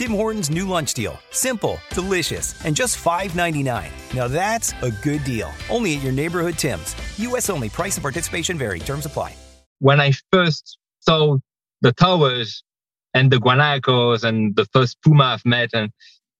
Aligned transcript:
Tim 0.00 0.12
Hortons 0.12 0.48
new 0.48 0.66
lunch 0.66 0.94
deal. 0.94 1.18
Simple, 1.30 1.78
delicious, 1.90 2.64
and 2.64 2.74
just 2.74 3.04
$5.99. 3.04 4.14
Now 4.14 4.28
that's 4.28 4.72
a 4.80 4.90
good 4.90 5.22
deal. 5.24 5.52
Only 5.68 5.94
at 5.94 6.02
your 6.02 6.10
neighborhood 6.10 6.54
Tim's. 6.54 6.96
U.S. 7.18 7.50
only. 7.50 7.68
Price 7.68 7.96
and 7.96 8.02
participation 8.02 8.56
vary. 8.56 8.78
Terms 8.78 9.04
apply 9.04 9.34
when 9.80 10.00
I 10.00 10.12
first 10.32 10.78
saw 11.00 11.36
the 11.82 11.92
towers 11.92 12.64
and 13.12 13.30
the 13.30 13.36
guanacos 13.36 14.24
and 14.24 14.56
the 14.56 14.64
first 14.72 14.96
puma 15.02 15.24
I've 15.24 15.44
met, 15.44 15.68
and 15.74 15.92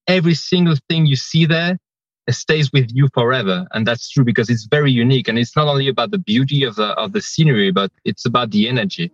every 0.06 0.36
single 0.36 0.76
thing 0.88 1.04
you 1.04 1.16
see 1.16 1.44
there 1.44 1.76
it 2.26 2.32
stays 2.32 2.72
with 2.72 2.88
you 2.94 3.10
forever. 3.12 3.66
And 3.72 3.86
that's 3.86 4.08
true 4.08 4.24
because 4.24 4.48
it's 4.48 4.64
very 4.70 4.90
unique. 4.90 5.28
And 5.28 5.38
it's 5.38 5.54
not 5.54 5.68
only 5.68 5.88
about 5.88 6.12
the 6.12 6.18
beauty 6.18 6.64
of 6.64 6.76
the, 6.76 6.92
of 6.92 7.12
the 7.12 7.20
scenery, 7.20 7.72
but 7.72 7.92
it's 8.06 8.24
about 8.24 8.52
the 8.52 8.70
energy. 8.70 9.12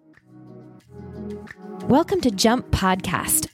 Welcome 1.89 2.21
to 2.21 2.31
Jump 2.31 2.71
Podcast. 2.71 3.49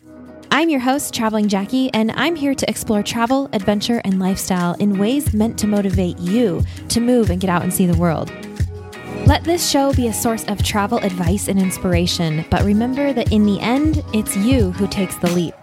I'm 0.55 0.69
your 0.69 0.81
host, 0.81 1.15
Traveling 1.15 1.49
Jackie, 1.49 1.91
and 1.95 2.11
I'm 2.11 2.37
here 2.37 2.55
to 2.55 2.69
explore 2.69 3.03
travel, 3.03 3.49
adventure, 3.55 4.03
and 4.05 4.21
lifestyle 4.21 4.75
in 4.75 4.99
ways 4.99 5.33
meant 5.33 5.59
to 5.61 5.67
motivate 5.67 6.19
you 6.19 6.63
to 6.91 7.01
move 7.01 7.31
and 7.31 7.41
get 7.41 7.49
out 7.49 7.63
and 7.63 7.73
see 7.73 7.87
the 7.87 7.97
world. 7.97 8.31
Let 9.27 9.45
this 9.45 9.71
show 9.71 9.95
be 9.95 10.09
a 10.09 10.13
source 10.13 10.45
of 10.49 10.63
travel 10.63 10.99
advice 10.99 11.49
and 11.49 11.59
inspiration, 11.59 12.45
but 12.51 12.65
remember 12.65 13.15
that 13.15 13.33
in 13.33 13.47
the 13.47 13.59
end, 13.61 14.05
it's 14.13 14.37
you 14.37 14.73
who 14.73 14.87
takes 14.87 15.17
the 15.17 15.31
leap. 15.31 15.55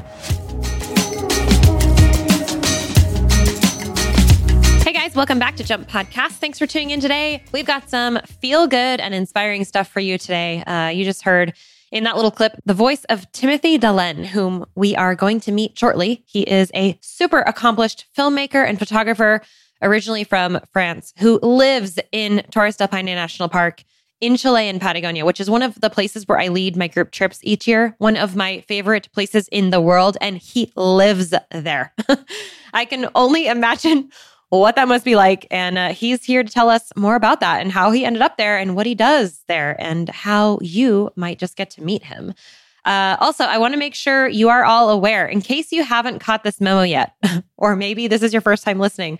Hey 4.81 4.93
guys, 4.93 5.13
welcome 5.13 5.37
back 5.37 5.55
to 5.57 5.63
Jump 5.63 5.87
Podcast. 5.87 6.39
Thanks 6.39 6.57
for 6.57 6.65
tuning 6.65 6.89
in 6.89 6.99
today. 6.99 7.43
We've 7.51 7.67
got 7.67 7.91
some 7.91 8.17
feel 8.41 8.65
good 8.65 8.99
and 8.99 9.13
inspiring 9.13 9.65
stuff 9.65 9.87
for 9.87 9.99
you 9.99 10.17
today. 10.17 10.63
Uh, 10.63 10.87
you 10.87 11.05
just 11.05 11.21
heard 11.21 11.53
in 11.91 12.03
that 12.03 12.15
little 12.15 12.31
clip 12.31 12.53
the 12.65 12.73
voice 12.73 13.03
of 13.05 13.31
Timothy 13.31 13.77
Dhalleine, 13.77 14.25
whom 14.25 14.65
we 14.75 14.95
are 14.95 15.15
going 15.15 15.39
to 15.41 15.51
meet 15.51 15.77
shortly. 15.77 16.23
He 16.25 16.41
is 16.43 16.71
a 16.75 16.97
super 17.01 17.39
accomplished 17.39 18.05
filmmaker 18.17 18.67
and 18.67 18.77
photographer 18.79 19.41
originally 19.81 20.23
from 20.23 20.59
France, 20.73 21.13
who 21.19 21.39
lives 21.39 21.99
in 22.11 22.43
Torres 22.51 22.75
del 22.75 22.87
Paine 22.87 23.05
National 23.05 23.49
Park 23.49 23.83
in 24.21 24.35
Chile 24.35 24.67
and 24.67 24.81
Patagonia, 24.81 25.25
which 25.25 25.39
is 25.39 25.49
one 25.49 25.61
of 25.61 25.79
the 25.79 25.89
places 25.89 26.27
where 26.27 26.39
I 26.39 26.49
lead 26.49 26.75
my 26.75 26.87
group 26.87 27.11
trips 27.11 27.39
each 27.41 27.67
year, 27.67 27.95
one 27.99 28.17
of 28.17 28.35
my 28.35 28.61
favorite 28.61 29.09
places 29.13 29.47
in 29.47 29.69
the 29.69 29.79
world. 29.79 30.17
And 30.19 30.37
he 30.37 30.71
lives 30.75 31.33
there. 31.51 31.93
I 32.73 32.85
can 32.85 33.07
only 33.15 33.47
imagine 33.47 34.09
what 34.49 34.75
that 34.75 34.87
must 34.87 35.05
be 35.05 35.15
like. 35.15 35.45
And 35.51 35.77
uh, 35.77 35.89
he's 35.93 36.23
here 36.23 36.43
to 36.43 36.51
tell 36.51 36.69
us 36.69 36.91
more 36.95 37.15
about 37.15 37.39
that 37.39 37.61
and 37.61 37.71
how 37.71 37.91
he 37.91 38.03
ended 38.03 38.21
up 38.21 38.37
there 38.37 38.57
and 38.57 38.75
what 38.75 38.85
he 38.85 38.95
does 38.95 39.43
there 39.47 39.75
and 39.79 40.09
how 40.09 40.59
you 40.61 41.11
might 41.15 41.39
just 41.39 41.55
get 41.55 41.69
to 41.71 41.83
meet 41.83 42.03
him. 42.03 42.33
Uh, 42.85 43.17
also, 43.19 43.43
I 43.43 43.57
want 43.57 43.73
to 43.73 43.79
make 43.79 43.93
sure 43.93 44.27
you 44.27 44.49
are 44.49 44.63
all 44.63 44.89
aware, 44.89 45.27
in 45.27 45.41
case 45.41 45.71
you 45.71 45.83
haven't 45.83 46.19
caught 46.19 46.43
this 46.43 46.59
memo 46.59 46.81
yet, 46.81 47.13
or 47.57 47.75
maybe 47.75 48.07
this 48.07 48.23
is 48.23 48.33
your 48.33 48.41
first 48.41 48.63
time 48.63 48.79
listening. 48.79 49.19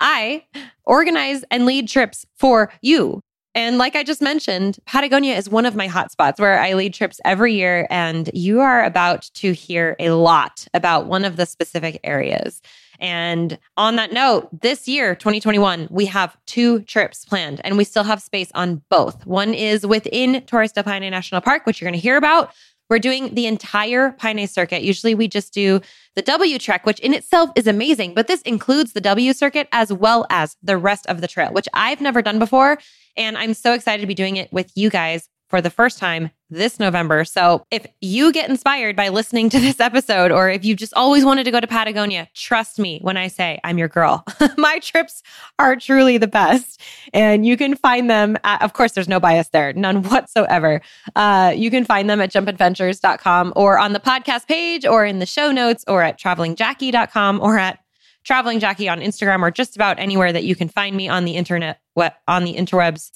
I 0.00 0.44
organize 0.84 1.44
and 1.50 1.66
lead 1.66 1.88
trips 1.88 2.26
for 2.34 2.72
you. 2.82 3.20
And 3.54 3.78
like 3.78 3.96
I 3.96 4.02
just 4.02 4.20
mentioned, 4.20 4.78
Patagonia 4.84 5.34
is 5.34 5.48
one 5.48 5.64
of 5.64 5.74
my 5.74 5.88
hotspots 5.88 6.38
where 6.38 6.60
I 6.60 6.74
lead 6.74 6.92
trips 6.92 7.20
every 7.24 7.54
year. 7.54 7.86
And 7.88 8.28
you 8.34 8.60
are 8.60 8.84
about 8.84 9.30
to 9.34 9.52
hear 9.52 9.96
a 9.98 10.10
lot 10.10 10.66
about 10.74 11.06
one 11.06 11.24
of 11.24 11.36
the 11.36 11.46
specific 11.46 11.98
areas. 12.04 12.60
And 13.00 13.58
on 13.76 13.96
that 13.96 14.12
note, 14.12 14.48
this 14.60 14.88
year, 14.88 15.14
2021, 15.14 15.88
we 15.90 16.06
have 16.06 16.36
two 16.46 16.80
trips 16.82 17.24
planned 17.24 17.60
and 17.64 17.76
we 17.76 17.84
still 17.84 18.04
have 18.04 18.22
space 18.22 18.50
on 18.54 18.82
both. 18.90 19.26
One 19.26 19.54
is 19.54 19.86
within 19.86 20.42
Torres 20.42 20.72
del 20.72 20.84
Paine 20.84 21.10
National 21.10 21.40
Park, 21.40 21.66
which 21.66 21.80
you're 21.80 21.86
going 21.90 21.98
to 21.98 22.02
hear 22.02 22.16
about. 22.16 22.52
We're 22.88 22.98
doing 23.00 23.34
the 23.34 23.46
entire 23.46 24.12
Paine 24.12 24.46
circuit. 24.46 24.82
Usually 24.82 25.14
we 25.14 25.26
just 25.26 25.52
do 25.52 25.80
the 26.14 26.22
W 26.22 26.58
trek, 26.58 26.86
which 26.86 27.00
in 27.00 27.14
itself 27.14 27.50
is 27.56 27.66
amazing, 27.66 28.14
but 28.14 28.28
this 28.28 28.42
includes 28.42 28.92
the 28.92 29.00
W 29.00 29.32
circuit 29.32 29.68
as 29.72 29.92
well 29.92 30.24
as 30.30 30.56
the 30.62 30.78
rest 30.78 31.04
of 31.06 31.20
the 31.20 31.26
trail, 31.26 31.52
which 31.52 31.68
I've 31.74 32.00
never 32.00 32.22
done 32.22 32.38
before. 32.38 32.78
And 33.16 33.36
I'm 33.36 33.54
so 33.54 33.72
excited 33.72 34.02
to 34.02 34.06
be 34.06 34.14
doing 34.14 34.36
it 34.36 34.52
with 34.52 34.70
you 34.76 34.88
guys 34.88 35.28
for 35.48 35.60
the 35.60 35.70
first 35.70 35.98
time 35.98 36.30
this 36.48 36.78
November. 36.78 37.24
So 37.24 37.64
if 37.70 37.86
you 38.00 38.32
get 38.32 38.48
inspired 38.48 38.94
by 38.96 39.08
listening 39.08 39.48
to 39.50 39.60
this 39.60 39.80
episode, 39.80 40.30
or 40.30 40.48
if 40.48 40.64
you 40.64 40.76
just 40.76 40.94
always 40.94 41.24
wanted 41.24 41.44
to 41.44 41.50
go 41.50 41.60
to 41.60 41.66
Patagonia, 41.66 42.28
trust 42.34 42.78
me 42.78 43.00
when 43.02 43.16
I 43.16 43.28
say 43.28 43.58
I'm 43.64 43.78
your 43.78 43.88
girl. 43.88 44.24
My 44.56 44.78
trips 44.78 45.22
are 45.58 45.76
truly 45.76 46.18
the 46.18 46.26
best. 46.26 46.80
And 47.12 47.44
you 47.46 47.56
can 47.56 47.76
find 47.76 48.08
them 48.08 48.36
at, 48.44 48.62
of 48.62 48.72
course, 48.72 48.92
there's 48.92 49.08
no 49.08 49.20
bias 49.20 49.48
there, 49.48 49.72
none 49.72 50.02
whatsoever. 50.04 50.80
Uh, 51.14 51.52
you 51.56 51.70
can 51.70 51.84
find 51.84 52.08
them 52.08 52.20
at 52.20 52.30
jumpadventures.com 52.30 53.52
or 53.56 53.78
on 53.78 53.92
the 53.92 54.00
podcast 54.00 54.46
page 54.46 54.86
or 54.86 55.04
in 55.04 55.18
the 55.18 55.26
show 55.26 55.50
notes 55.50 55.84
or 55.88 56.02
at 56.02 56.18
travelingjackie.com 56.18 57.40
or 57.40 57.58
at 57.58 57.80
traveling 58.24 58.58
jackie 58.58 58.88
on 58.88 58.98
instagram 58.98 59.40
or 59.40 59.52
just 59.52 59.76
about 59.76 60.00
anywhere 60.00 60.32
that 60.32 60.42
you 60.42 60.56
can 60.56 60.68
find 60.68 60.96
me 60.96 61.08
on 61.08 61.24
the 61.24 61.36
internet 61.36 61.80
what 61.94 62.16
on 62.26 62.42
the 62.42 62.56
interwebs 62.56 63.12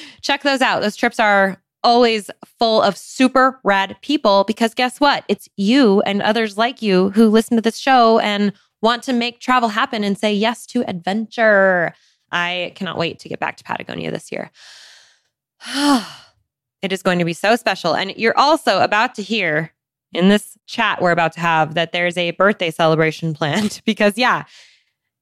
check 0.20 0.42
those 0.42 0.60
out 0.60 0.82
those 0.82 0.96
trips 0.96 1.18
are 1.18 1.56
always 1.82 2.30
full 2.58 2.82
of 2.82 2.96
super 2.96 3.60
rad 3.64 3.96
people 4.02 4.44
because 4.44 4.74
guess 4.74 5.00
what? 5.00 5.24
It's 5.28 5.48
you 5.56 6.00
and 6.02 6.22
others 6.22 6.56
like 6.58 6.82
you 6.82 7.10
who 7.10 7.28
listen 7.28 7.56
to 7.56 7.62
this 7.62 7.78
show 7.78 8.18
and 8.18 8.52
want 8.82 9.02
to 9.04 9.12
make 9.12 9.40
travel 9.40 9.68
happen 9.68 10.04
and 10.04 10.18
say 10.18 10.32
yes 10.32 10.66
to 10.66 10.88
adventure. 10.88 11.94
I 12.32 12.72
cannot 12.76 12.98
wait 12.98 13.18
to 13.20 13.28
get 13.28 13.40
back 13.40 13.56
to 13.56 13.64
Patagonia 13.64 14.10
this 14.10 14.30
year. 14.30 14.50
it 16.82 16.92
is 16.92 17.02
going 17.02 17.18
to 17.18 17.24
be 17.24 17.32
so 17.32 17.56
special. 17.56 17.94
And 17.94 18.14
you're 18.16 18.38
also 18.38 18.80
about 18.80 19.14
to 19.16 19.22
hear 19.22 19.72
in 20.12 20.28
this 20.28 20.56
chat 20.66 21.00
we're 21.00 21.12
about 21.12 21.32
to 21.32 21.40
have 21.40 21.74
that 21.74 21.92
there's 21.92 22.16
a 22.16 22.32
birthday 22.32 22.70
celebration 22.70 23.34
planned 23.34 23.80
because, 23.84 24.16
yeah, 24.16 24.44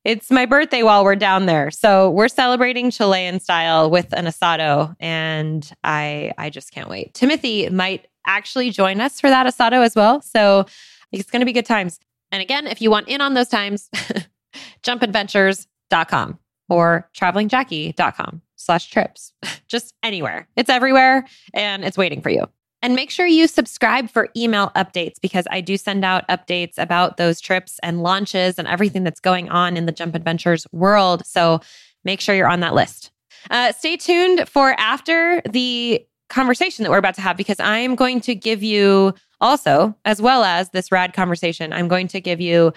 it's 0.05 0.31
my 0.31 0.47
birthday 0.47 0.83
while 0.83 1.05
we're 1.05 1.17
down 1.17 1.47
there. 1.47 1.71
So 1.71 2.11
we're 2.11 2.29
celebrating 2.29 2.91
Chilean 2.91 3.41
style 3.41 3.91
with 3.91 4.13
an 4.13 4.27
asado 4.27 4.95
and 5.01 5.71
I 5.85 6.33
I 6.39 6.51
just 6.51 6.73
can't 6.73 6.89
wait. 6.89 7.15
Timothy 7.15 7.69
might 7.69 8.07
actually 8.27 8.71
join 8.71 9.01
us 9.01 9.21
for 9.21 9.29
that 9.29 9.47
asado 9.47 9.85
as 9.85 9.95
well. 9.95 10.21
So 10.23 10.67
it's 11.13 11.31
going 11.31 11.41
to 11.41 11.47
be 11.47 11.53
good 11.53 11.67
times. 11.67 11.99
And 12.31 12.43
again, 12.43 12.67
if 12.67 12.81
you 12.81 12.91
want 12.91 13.09
in 13.09 13.21
on 13.21 13.35
those 13.35 13.49
times, 13.49 13.89
jumpadventures.com 14.83 16.39
or 16.69 17.11
travelingjackie.com 17.17 18.43
slash 18.57 18.91
trips. 18.91 19.33
Just 19.69 19.95
anywhere. 20.03 20.49
It's 20.57 20.71
everywhere 20.71 21.27
and 21.55 21.85
it's 21.85 21.97
waiting 21.97 22.21
for 22.21 22.31
you. 22.31 22.47
And 22.81 22.95
make 22.95 23.11
sure 23.11 23.27
you 23.27 23.49
subscribe 23.49 24.09
for 24.09 24.29
email 24.37 24.71
updates 24.77 25.21
because 25.21 25.47
I 25.51 25.61
do 25.61 25.77
send 25.77 26.05
out 26.05 26.27
updates 26.29 26.75
about 26.79 27.17
those 27.17 27.41
trips 27.41 27.81
and 27.83 28.03
launches 28.03 28.59
and 28.59 28.69
everything 28.69 29.03
that's 29.03 29.21
going 29.21 29.49
on 29.49 29.77
in 29.77 29.87
the 29.87 29.93
Jump 29.93 30.15
Adventures 30.15 30.67
world. 30.71 31.27
So 31.27 31.61
make 32.05 32.21
sure 32.21 32.35
you're 32.35 32.49
on 32.49 32.61
that 32.61 32.75
list. 32.75 33.11
Uh, 33.51 33.73
stay 33.73 33.97
tuned 33.97 34.49
for 34.49 34.75
after 34.79 35.43
the 35.49 36.05
conversation 36.29 36.83
that 36.83 36.91
we're 36.91 36.99
about 36.99 37.15
to 37.15 37.21
have 37.21 37.37
because 37.37 37.59
I'm 37.59 37.95
going 37.95 38.21
to 38.23 38.35
give 38.35 38.63
you 38.63 39.15
also, 39.41 39.95
as 40.05 40.21
well 40.21 40.45
as 40.45 40.71
this 40.71 40.93
rad 40.93 41.15
conversation, 41.15 41.73
I'm 41.73 41.89
going 41.89 42.09
to 42.09 42.21
give 42.21 42.41
you 42.41 42.73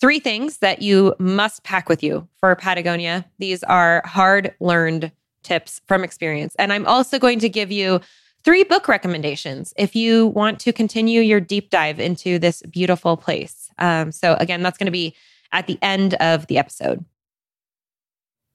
three 0.00 0.20
things 0.20 0.58
that 0.58 0.82
you 0.82 1.14
must 1.18 1.64
pack 1.64 1.88
with 1.88 2.02
you 2.02 2.28
for 2.38 2.54
Patagonia. 2.54 3.24
These 3.38 3.62
are 3.64 4.02
hard 4.04 4.54
learned 4.60 5.12
tips 5.42 5.80
from 5.86 6.04
experience. 6.04 6.54
And 6.58 6.72
I'm 6.72 6.86
also 6.86 7.18
going 7.18 7.38
to 7.40 7.48
give 7.48 7.70
you 7.72 8.00
three 8.48 8.64
book 8.64 8.88
recommendations 8.88 9.74
if 9.76 9.94
you 9.94 10.28
want 10.28 10.58
to 10.58 10.72
continue 10.72 11.20
your 11.20 11.38
deep 11.38 11.68
dive 11.68 12.00
into 12.00 12.38
this 12.38 12.62
beautiful 12.62 13.14
place. 13.14 13.70
Um, 13.76 14.10
so, 14.10 14.36
again, 14.40 14.62
that's 14.62 14.78
going 14.78 14.86
to 14.86 14.90
be 14.90 15.14
at 15.52 15.66
the 15.66 15.78
end 15.82 16.14
of 16.14 16.46
the 16.46 16.56
episode. 16.56 17.04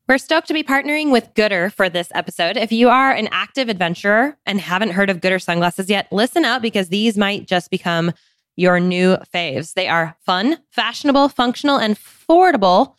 We're 0.08 0.18
stoked 0.18 0.48
to 0.48 0.54
be 0.56 0.64
partnering 0.64 1.12
with 1.12 1.32
goodr 1.36 1.72
for 1.72 1.90
this 1.90 2.12
episode. 2.16 2.58
If 2.58 2.72
you 2.72 2.90
are 2.90 3.12
an 3.12 3.30
active 3.32 3.70
adventurer 3.70 4.36
and 4.48 4.60
haven't 4.60 4.94
heard 4.94 5.12
of 5.12 5.22
goodr 5.22 5.40
sunglasses 5.40 5.92
yet, 5.92 6.12
listen 6.12 6.44
up 6.44 6.64
because 6.64 6.90
these 6.90 7.16
might 7.16 7.46
just 7.46 7.70
become 7.70 8.14
your 8.56 8.80
new 8.80 9.18
faves. 9.32 9.76
They 9.76 9.88
are 9.88 10.18
fun, 10.26 10.58
fashionable, 10.72 11.30
functional, 11.30 11.78
and 11.78 11.96
affordable 11.96 12.96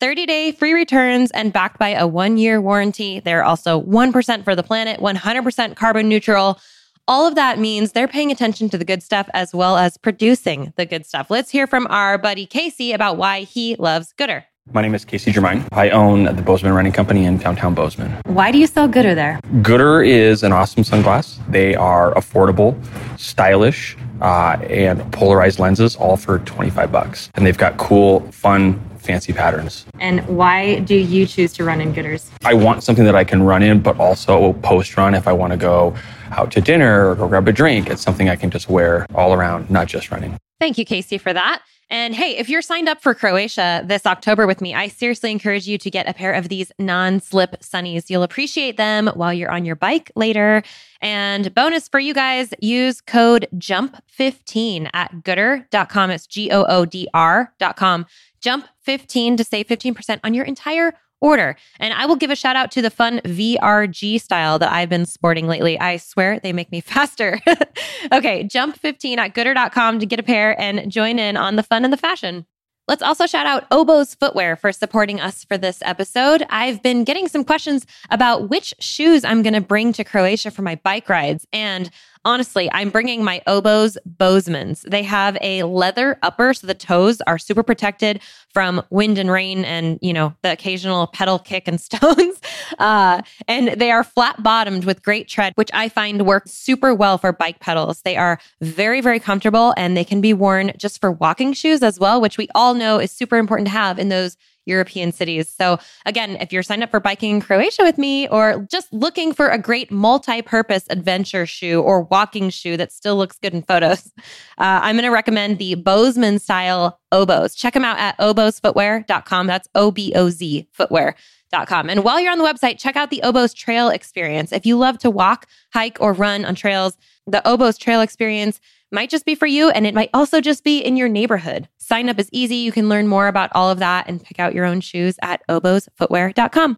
30 0.00 0.24
day 0.24 0.50
free 0.50 0.72
returns 0.72 1.30
and 1.32 1.52
backed 1.52 1.78
by 1.78 1.90
a 1.90 2.06
one 2.06 2.38
year 2.38 2.60
warranty. 2.60 3.20
They're 3.20 3.44
also 3.44 3.80
1% 3.82 4.44
for 4.44 4.56
the 4.56 4.62
planet, 4.62 4.98
100% 5.00 5.76
carbon 5.76 6.08
neutral. 6.08 6.58
All 7.06 7.26
of 7.26 7.34
that 7.34 7.58
means 7.58 7.92
they're 7.92 8.08
paying 8.08 8.30
attention 8.30 8.70
to 8.70 8.78
the 8.78 8.84
good 8.84 9.02
stuff 9.02 9.28
as 9.34 9.52
well 9.52 9.76
as 9.76 9.98
producing 9.98 10.72
the 10.76 10.86
good 10.86 11.04
stuff. 11.04 11.30
Let's 11.30 11.50
hear 11.50 11.66
from 11.66 11.86
our 11.88 12.16
buddy 12.16 12.46
Casey 12.46 12.92
about 12.92 13.18
why 13.18 13.40
he 13.42 13.76
loves 13.76 14.14
goodr. 14.16 14.44
My 14.72 14.82
name 14.82 14.94
is 14.94 15.04
Casey 15.04 15.32
Germain. 15.32 15.66
I 15.72 15.90
own 15.90 16.24
the 16.24 16.42
Bozeman 16.42 16.72
Running 16.72 16.92
Company 16.92 17.24
in 17.24 17.38
downtown 17.38 17.74
Bozeman. 17.74 18.12
Why 18.24 18.52
do 18.52 18.58
you 18.58 18.68
sell 18.68 18.88
goodr 18.88 19.14
there? 19.14 19.40
goodr 19.62 20.06
is 20.06 20.42
an 20.44 20.52
awesome 20.52 20.84
sunglass. 20.84 21.38
They 21.48 21.74
are 21.74 22.14
affordable, 22.14 22.76
stylish, 23.18 23.96
uh, 24.20 24.58
and 24.68 25.12
polarized 25.12 25.58
lenses, 25.58 25.96
all 25.96 26.16
for 26.16 26.38
25 26.40 26.92
bucks. 26.92 27.30
And 27.34 27.44
they've 27.44 27.58
got 27.58 27.78
cool, 27.78 28.20
fun, 28.30 28.80
fancy 29.00 29.32
patterns. 29.32 29.86
And 29.98 30.26
why 30.26 30.80
do 30.80 30.94
you 30.94 31.26
choose 31.26 31.52
to 31.54 31.64
run 31.64 31.80
in 31.80 31.92
Goodrs? 31.92 32.30
I 32.44 32.54
want 32.54 32.82
something 32.82 33.04
that 33.04 33.16
I 33.16 33.24
can 33.24 33.42
run 33.42 33.62
in, 33.62 33.80
but 33.80 33.98
also 33.98 34.52
post 34.54 34.96
run 34.96 35.14
if 35.14 35.26
I 35.26 35.32
want 35.32 35.52
to 35.52 35.56
go 35.56 35.94
out 36.32 36.50
to 36.52 36.60
dinner 36.60 37.10
or 37.10 37.14
go 37.14 37.28
grab 37.28 37.48
a 37.48 37.52
drink. 37.52 37.88
It's 37.90 38.02
something 38.02 38.28
I 38.28 38.36
can 38.36 38.50
just 38.50 38.68
wear 38.68 39.06
all 39.14 39.32
around, 39.32 39.70
not 39.70 39.88
just 39.88 40.10
running. 40.10 40.36
Thank 40.60 40.78
you, 40.78 40.84
Casey, 40.84 41.18
for 41.18 41.32
that. 41.32 41.62
And 41.92 42.14
hey, 42.14 42.36
if 42.36 42.48
you're 42.48 42.62
signed 42.62 42.88
up 42.88 43.02
for 43.02 43.14
Croatia 43.14 43.82
this 43.84 44.06
October 44.06 44.46
with 44.46 44.60
me, 44.60 44.74
I 44.74 44.86
seriously 44.86 45.32
encourage 45.32 45.66
you 45.66 45.76
to 45.78 45.90
get 45.90 46.08
a 46.08 46.14
pair 46.14 46.32
of 46.32 46.48
these 46.48 46.70
non 46.78 47.18
slip 47.18 47.60
sunnies. 47.62 48.08
You'll 48.08 48.22
appreciate 48.22 48.76
them 48.76 49.08
while 49.14 49.34
you're 49.34 49.50
on 49.50 49.64
your 49.64 49.74
bike 49.74 50.12
later. 50.14 50.62
And 51.02 51.52
bonus 51.52 51.88
for 51.88 51.98
you 51.98 52.14
guys, 52.14 52.54
use 52.60 53.00
code 53.00 53.48
JUMP15 53.56 54.90
at 54.94 55.10
goodr.com. 55.24 56.10
It's 56.10 56.28
G 56.28 56.52
O 56.52 56.64
O 56.68 56.84
D 56.84 57.08
R.com. 57.12 58.06
Jump15 58.44 59.36
to 59.36 59.44
save 59.44 59.66
15% 59.66 60.20
on 60.24 60.34
your 60.34 60.44
entire 60.44 60.94
order. 61.20 61.56
And 61.78 61.92
I 61.94 62.06
will 62.06 62.16
give 62.16 62.30
a 62.30 62.36
shout 62.36 62.56
out 62.56 62.70
to 62.72 62.82
the 62.82 62.90
fun 62.90 63.20
VRG 63.24 64.20
style 64.20 64.58
that 64.58 64.72
I've 64.72 64.88
been 64.88 65.06
sporting 65.06 65.46
lately. 65.46 65.78
I 65.78 65.98
swear 65.98 66.40
they 66.40 66.52
make 66.52 66.72
me 66.72 66.80
faster. 66.80 67.38
okay, 68.12 68.44
jump 68.44 68.76
15 68.76 69.18
at 69.18 69.34
goodr.com 69.34 69.98
to 69.98 70.06
get 70.06 70.20
a 70.20 70.22
pair 70.22 70.58
and 70.60 70.90
join 70.90 71.18
in 71.18 71.36
on 71.36 71.56
the 71.56 71.62
fun 71.62 71.84
and 71.84 71.92
the 71.92 71.98
fashion. 71.98 72.46
Let's 72.88 73.02
also 73.02 73.26
shout 73.26 73.46
out 73.46 73.70
Oboz 73.70 74.16
Footwear 74.18 74.56
for 74.56 74.72
supporting 74.72 75.20
us 75.20 75.44
for 75.44 75.56
this 75.56 75.78
episode. 75.82 76.44
I've 76.50 76.82
been 76.82 77.04
getting 77.04 77.28
some 77.28 77.44
questions 77.44 77.86
about 78.10 78.48
which 78.48 78.74
shoes 78.80 79.24
I'm 79.24 79.42
going 79.42 79.54
to 79.54 79.60
bring 79.60 79.92
to 79.92 80.02
Croatia 80.02 80.50
for 80.50 80.62
my 80.62 80.74
bike 80.74 81.08
rides. 81.08 81.46
And 81.52 81.88
honestly, 82.24 82.70
I'm 82.72 82.90
bringing 82.90 83.24
my 83.24 83.42
Oboz 83.46 83.96
Bozemans. 84.18 84.82
They 84.82 85.02
have 85.02 85.36
a 85.40 85.62
leather 85.62 86.18
upper, 86.22 86.54
so 86.54 86.66
the 86.66 86.74
toes 86.74 87.20
are 87.22 87.38
super 87.38 87.62
protected 87.62 88.20
from 88.52 88.82
wind 88.90 89.18
and 89.18 89.30
rain 89.30 89.64
and, 89.64 89.98
you 90.02 90.12
know, 90.12 90.34
the 90.42 90.52
occasional 90.52 91.06
pedal 91.08 91.38
kick 91.38 91.66
and 91.66 91.80
stones. 91.80 92.40
Uh, 92.78 93.22
and 93.48 93.80
they 93.80 93.90
are 93.90 94.04
flat 94.04 94.42
bottomed 94.42 94.84
with 94.84 95.02
great 95.02 95.28
tread, 95.28 95.52
which 95.56 95.70
I 95.72 95.88
find 95.88 96.26
works 96.26 96.50
super 96.50 96.94
well 96.94 97.18
for 97.18 97.32
bike 97.32 97.60
pedals. 97.60 98.02
They 98.02 98.16
are 98.16 98.38
very, 98.60 99.00
very 99.00 99.20
comfortable 99.20 99.74
and 99.76 99.96
they 99.96 100.04
can 100.04 100.20
be 100.20 100.34
worn 100.34 100.72
just 100.76 101.00
for 101.00 101.10
walking 101.10 101.52
shoes 101.52 101.82
as 101.82 101.98
well, 101.98 102.20
which 102.20 102.38
we 102.38 102.48
all 102.54 102.74
know 102.74 102.98
is 102.98 103.10
super 103.10 103.36
important 103.36 103.66
to 103.68 103.72
have 103.72 103.98
in 103.98 104.08
those 104.08 104.36
European 104.66 105.12
cities. 105.12 105.48
So, 105.48 105.78
again, 106.06 106.36
if 106.36 106.52
you're 106.52 106.62
signed 106.62 106.82
up 106.82 106.90
for 106.90 107.00
biking 107.00 107.36
in 107.36 107.40
Croatia 107.40 107.82
with 107.82 107.98
me 107.98 108.28
or 108.28 108.66
just 108.70 108.92
looking 108.92 109.32
for 109.32 109.48
a 109.48 109.58
great 109.58 109.90
multi 109.90 110.42
purpose 110.42 110.84
adventure 110.90 111.46
shoe 111.46 111.80
or 111.80 112.02
walking 112.02 112.50
shoe 112.50 112.76
that 112.76 112.92
still 112.92 113.16
looks 113.16 113.38
good 113.38 113.54
in 113.54 113.62
photos, 113.62 114.06
uh, 114.58 114.80
I'm 114.82 114.96
going 114.96 115.04
to 115.04 115.10
recommend 115.10 115.58
the 115.58 115.74
Bozeman 115.74 116.38
style 116.38 117.00
Oboz. 117.12 117.56
Check 117.56 117.74
them 117.74 117.84
out 117.84 117.98
at 117.98 118.16
obozfootwear.com. 118.18 119.46
That's 119.46 119.68
O 119.74 119.90
B 119.90 120.12
O 120.14 120.30
Z 120.30 120.68
footwear.com. 120.78 121.90
And 121.90 122.04
while 122.04 122.20
you're 122.20 122.32
on 122.32 122.38
the 122.38 122.44
website, 122.44 122.78
check 122.78 122.96
out 122.96 123.10
the 123.10 123.20
Oboz 123.24 123.54
Trail 123.54 123.88
Experience. 123.88 124.52
If 124.52 124.64
you 124.64 124.78
love 124.78 124.98
to 124.98 125.10
walk, 125.10 125.46
hike, 125.72 125.98
or 126.00 126.12
run 126.12 126.44
on 126.44 126.54
trails, 126.54 126.96
the 127.26 127.42
Oboz 127.44 127.78
Trail 127.78 128.00
Experience 128.00 128.60
might 128.92 129.10
just 129.10 129.24
be 129.24 129.34
for 129.34 129.46
you, 129.46 129.70
and 129.70 129.86
it 129.86 129.94
might 129.94 130.10
also 130.12 130.40
just 130.40 130.64
be 130.64 130.80
in 130.80 130.96
your 130.96 131.08
neighborhood. 131.08 131.68
Sign 131.78 132.08
up 132.08 132.18
is 132.18 132.28
easy. 132.32 132.56
You 132.56 132.72
can 132.72 132.88
learn 132.88 133.06
more 133.06 133.28
about 133.28 133.50
all 133.54 133.70
of 133.70 133.78
that 133.78 134.08
and 134.08 134.22
pick 134.22 134.38
out 134.38 134.54
your 134.54 134.64
own 134.64 134.80
shoes 134.80 135.16
at 135.22 135.42
obozfootwear.com. 135.48 136.76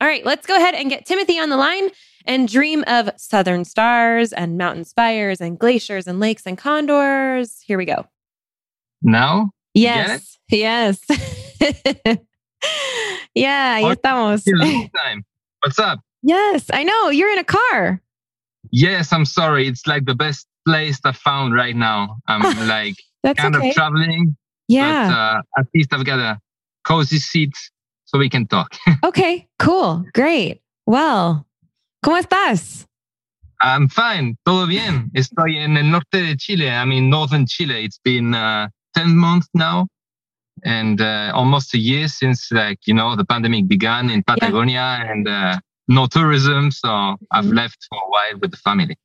All 0.00 0.06
right, 0.06 0.24
let's 0.24 0.46
go 0.46 0.56
ahead 0.56 0.74
and 0.74 0.88
get 0.88 1.06
Timothy 1.06 1.40
on 1.40 1.48
the 1.48 1.56
line 1.56 1.88
and 2.24 2.46
dream 2.46 2.84
of 2.86 3.10
southern 3.16 3.64
stars 3.64 4.32
and 4.32 4.56
mountain 4.56 4.84
spires 4.84 5.40
and 5.40 5.58
glaciers 5.58 6.06
and 6.06 6.20
lakes 6.20 6.44
and 6.46 6.56
condors. 6.56 7.60
Here 7.66 7.78
we 7.78 7.84
go. 7.84 8.06
Now? 9.02 9.50
Yes. 9.74 10.38
Yes. 10.50 11.00
yeah, 13.34 13.76
ahí 13.76 13.84
oh, 13.84 13.94
estamos. 13.94 14.44
Time. 14.94 15.24
What's 15.62 15.78
up? 15.78 16.00
Yes, 16.22 16.66
I 16.72 16.84
know. 16.84 17.10
You're 17.10 17.30
in 17.30 17.38
a 17.38 17.44
car. 17.44 18.00
Yes, 18.70 19.12
I'm 19.12 19.24
sorry. 19.24 19.66
It's 19.66 19.86
like 19.86 20.04
the 20.04 20.14
best 20.14 20.46
place 20.68 20.98
I 21.04 21.12
found 21.12 21.54
right 21.54 21.76
now. 21.76 22.16
I'm 22.26 22.42
like 22.68 22.96
That's 23.24 23.40
kind 23.40 23.56
okay. 23.56 23.70
of 23.70 23.74
traveling. 23.74 24.36
Yeah. 24.68 25.08
But 25.08 25.14
uh, 25.14 25.42
at 25.60 25.66
least 25.74 25.92
I've 25.94 26.04
got 26.04 26.18
a 26.18 26.38
cozy 26.84 27.18
seat 27.18 27.54
so 28.04 28.18
we 28.18 28.28
can 28.28 28.46
talk. 28.46 28.68
okay, 29.08 29.48
cool. 29.58 30.04
Great. 30.14 30.60
Well, 30.86 31.46
¿cómo 32.04 32.16
estás? 32.18 32.86
I'm 33.60 33.88
fine. 33.88 34.36
Todo 34.44 34.66
bien. 34.66 35.10
Estoy 35.14 35.56
en 35.56 35.76
el 35.76 35.90
norte 35.90 36.18
de 36.22 36.36
Chile. 36.36 36.70
I 36.70 36.84
mean, 36.84 37.10
northern 37.10 37.46
Chile. 37.46 37.84
It's 37.84 37.98
been 38.04 38.34
uh, 38.34 38.68
10 38.94 39.16
months 39.16 39.48
now 39.54 39.88
and 40.64 41.00
uh, 41.00 41.32
almost 41.34 41.74
a 41.74 41.78
year 41.78 42.08
since, 42.08 42.52
like, 42.52 42.78
you 42.86 42.94
know, 42.94 43.16
the 43.16 43.24
pandemic 43.24 43.66
began 43.68 44.10
in 44.10 44.22
Patagonia 44.22 45.04
and 45.10 45.26
uh, 45.26 45.58
no 45.88 46.06
tourism. 46.06 46.70
So 46.70 46.88
I've 47.32 47.46
Mhm. 47.46 47.56
left 47.56 47.78
for 47.88 47.98
a 47.98 48.08
while 48.10 48.38
with 48.40 48.50
the 48.52 48.58
family. 48.58 48.96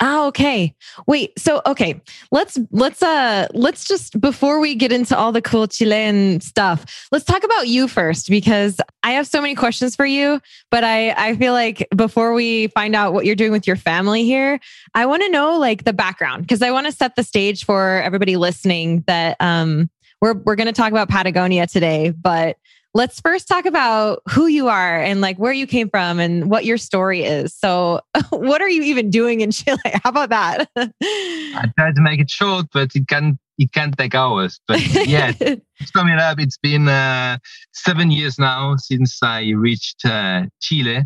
Oh, 0.00 0.26
okay. 0.28 0.74
Wait, 1.06 1.32
so 1.38 1.62
okay, 1.64 2.00
let's 2.30 2.58
let's 2.70 3.02
uh 3.02 3.46
let's 3.54 3.86
just 3.86 4.20
before 4.20 4.60
we 4.60 4.74
get 4.74 4.92
into 4.92 5.16
all 5.16 5.32
the 5.32 5.40
cool 5.40 5.66
Chilean 5.66 6.42
stuff, 6.42 7.08
let's 7.10 7.24
talk 7.24 7.44
about 7.44 7.68
you 7.68 7.88
first 7.88 8.28
because 8.28 8.78
I 9.02 9.12
have 9.12 9.26
so 9.26 9.40
many 9.40 9.54
questions 9.54 9.96
for 9.96 10.04
you, 10.04 10.40
but 10.70 10.84
I 10.84 11.12
I 11.12 11.36
feel 11.36 11.54
like 11.54 11.88
before 11.96 12.34
we 12.34 12.66
find 12.68 12.94
out 12.94 13.14
what 13.14 13.24
you're 13.24 13.34
doing 13.34 13.52
with 13.52 13.66
your 13.66 13.76
family 13.76 14.24
here, 14.24 14.60
I 14.94 15.06
want 15.06 15.22
to 15.22 15.30
know 15.30 15.58
like 15.58 15.84
the 15.84 15.94
background 15.94 16.42
because 16.42 16.60
I 16.60 16.72
want 16.72 16.86
to 16.86 16.92
set 16.92 17.16
the 17.16 17.22
stage 17.22 17.64
for 17.64 18.02
everybody 18.02 18.36
listening 18.36 19.02
that 19.06 19.38
um 19.40 19.88
we're 20.20 20.34
we're 20.34 20.56
going 20.56 20.66
to 20.66 20.72
talk 20.74 20.90
about 20.90 21.08
Patagonia 21.08 21.66
today, 21.66 22.10
but 22.10 22.58
let's 22.96 23.20
first 23.20 23.46
talk 23.46 23.66
about 23.66 24.22
who 24.30 24.46
you 24.46 24.68
are 24.68 24.98
and 24.98 25.20
like 25.20 25.36
where 25.38 25.52
you 25.52 25.66
came 25.66 25.90
from 25.90 26.18
and 26.18 26.50
what 26.50 26.64
your 26.64 26.78
story 26.78 27.24
is. 27.24 27.54
So, 27.54 28.00
what 28.30 28.62
are 28.62 28.68
you 28.68 28.82
even 28.82 29.10
doing 29.10 29.42
in 29.42 29.50
Chile? 29.50 29.78
How 30.02 30.10
about 30.10 30.30
that? 30.30 30.68
I 30.76 31.64
tried 31.78 31.94
to 31.94 32.00
make 32.00 32.20
it 32.20 32.30
short, 32.30 32.66
but 32.72 32.96
it 32.96 33.06
can 33.06 33.38
it 33.58 33.72
can 33.72 33.92
take 33.92 34.14
hours. 34.14 34.58
But 34.66 34.80
yeah, 35.06 35.32
sum 35.94 36.08
it 36.08 36.18
up, 36.18 36.40
it's 36.40 36.58
been 36.58 36.88
uh, 36.88 37.38
seven 37.72 38.10
years 38.10 38.38
now 38.38 38.76
since 38.76 39.22
I 39.22 39.50
reached 39.50 40.04
uh, 40.04 40.46
Chile 40.60 41.04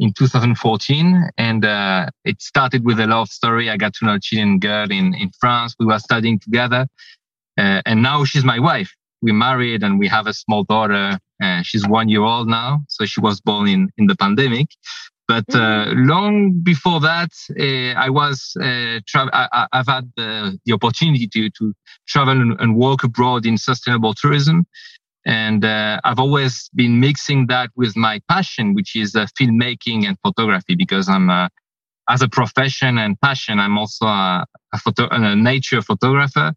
in 0.00 0.12
2014, 0.12 1.30
and 1.38 1.64
uh, 1.64 2.06
it 2.24 2.42
started 2.42 2.84
with 2.84 2.98
a 3.00 3.06
love 3.06 3.28
story. 3.28 3.70
I 3.70 3.76
got 3.76 3.94
to 3.94 4.06
know 4.06 4.14
a 4.14 4.20
Chilean 4.20 4.58
girl 4.58 4.90
in 4.90 5.14
in 5.14 5.30
France. 5.40 5.76
We 5.78 5.86
were 5.86 6.00
studying 6.00 6.40
together, 6.40 6.88
uh, 7.56 7.82
and 7.86 8.02
now 8.02 8.24
she's 8.24 8.44
my 8.44 8.58
wife. 8.58 8.92
We 9.20 9.32
married, 9.32 9.82
and 9.82 9.98
we 9.98 10.08
have 10.08 10.26
a 10.26 10.32
small 10.32 10.64
daughter. 10.64 11.18
Uh, 11.42 11.62
she's 11.62 11.86
one 11.86 12.08
year 12.08 12.22
old 12.22 12.48
now, 12.48 12.80
so 12.88 13.04
she 13.04 13.20
was 13.20 13.40
born 13.40 13.68
in 13.68 13.90
in 13.98 14.06
the 14.06 14.16
pandemic. 14.16 14.68
But 15.26 15.44
uh, 15.54 15.92
long 15.94 16.60
before 16.62 17.00
that, 17.00 17.30
uh, 17.60 18.00
I 18.00 18.08
was 18.08 18.56
uh, 18.60 19.00
tra- 19.06 19.30
I, 19.32 19.66
I've 19.72 19.86
had 19.86 20.10
the, 20.16 20.58
the 20.64 20.72
opportunity 20.72 21.26
to 21.28 21.50
to 21.58 21.74
travel 22.06 22.40
and, 22.40 22.58
and 22.60 22.76
work 22.76 23.04
abroad 23.04 23.44
in 23.44 23.58
sustainable 23.58 24.14
tourism, 24.14 24.66
and 25.26 25.64
uh, 25.64 26.00
I've 26.04 26.18
always 26.18 26.70
been 26.74 26.98
mixing 27.00 27.48
that 27.48 27.70
with 27.76 27.94
my 27.96 28.20
passion, 28.28 28.72
which 28.72 28.96
is 28.96 29.14
uh, 29.14 29.26
filmmaking 29.38 30.06
and 30.06 30.16
photography, 30.24 30.74
because 30.76 31.08
I'm 31.08 31.28
uh, 31.28 31.48
as 32.08 32.22
a 32.22 32.28
profession 32.28 32.96
and 32.98 33.20
passion, 33.20 33.58
I'm 33.60 33.76
also 33.76 34.06
a, 34.06 34.46
a, 34.72 34.78
photo- 34.78 35.08
a 35.10 35.36
nature 35.36 35.82
photographer 35.82 36.54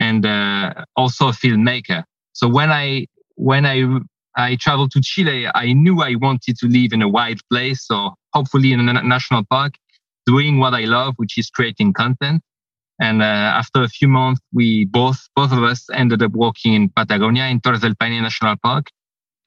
and 0.00 0.26
uh, 0.26 0.72
also 0.96 1.28
a 1.28 1.32
filmmaker. 1.32 2.04
So 2.32 2.48
when 2.48 2.70
I 2.70 3.06
when 3.36 3.66
I 3.66 3.84
I 4.36 4.56
traveled 4.56 4.90
to 4.92 5.00
Chile, 5.00 5.48
I 5.54 5.72
knew 5.72 6.02
I 6.02 6.14
wanted 6.16 6.56
to 6.58 6.66
live 6.66 6.92
in 6.92 7.02
a 7.02 7.08
wild 7.08 7.40
place, 7.50 7.86
so 7.86 8.14
hopefully 8.32 8.72
in 8.72 8.86
a 8.88 9.02
national 9.02 9.44
park, 9.50 9.74
doing 10.26 10.58
what 10.58 10.74
I 10.74 10.84
love, 10.84 11.14
which 11.16 11.38
is 11.38 11.48
creating 11.48 11.94
content. 11.94 12.42
And 13.00 13.22
uh, 13.22 13.60
after 13.60 13.82
a 13.82 13.88
few 13.88 14.08
months, 14.08 14.40
we 14.52 14.86
both 14.86 15.18
both 15.34 15.52
of 15.52 15.62
us 15.62 15.86
ended 15.92 16.22
up 16.22 16.32
working 16.32 16.74
in 16.74 16.88
Patagonia 16.90 17.46
in 17.46 17.60
Torres 17.60 17.80
del 17.80 17.94
Paine 17.94 18.22
National 18.22 18.56
Park, 18.62 18.90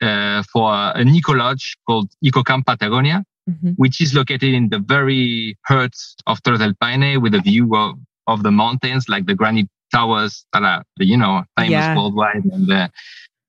uh, 0.02 0.44
for 0.52 0.72
an 0.98 1.10
eco 1.10 1.34
lodge 1.34 1.78
called 1.88 2.10
EcoCamp 2.24 2.66
Patagonia, 2.66 3.24
mm-hmm. 3.50 3.72
which 3.76 4.02
is 4.02 4.14
located 4.14 4.54
in 4.54 4.70
the 4.70 4.80
very 4.80 5.58
heart 5.66 5.96
of 6.28 6.42
Torres 6.44 6.60
del 6.60 6.74
Paine 6.82 7.22
with 7.22 7.34
a 7.36 7.42
view 7.42 7.76
of, 7.76 7.96
of 8.28 8.44
the 8.44 8.52
mountains, 8.52 9.10
like 9.10 9.26
the 9.26 9.36
granite 9.36 9.70
towers 9.92 10.46
that 10.54 10.64
are, 10.64 10.84
you 10.98 11.18
know, 11.18 11.44
famous 11.58 11.72
yeah. 11.72 11.96
worldwide. 11.96 12.46
And 12.46 12.72
uh, 12.72 12.88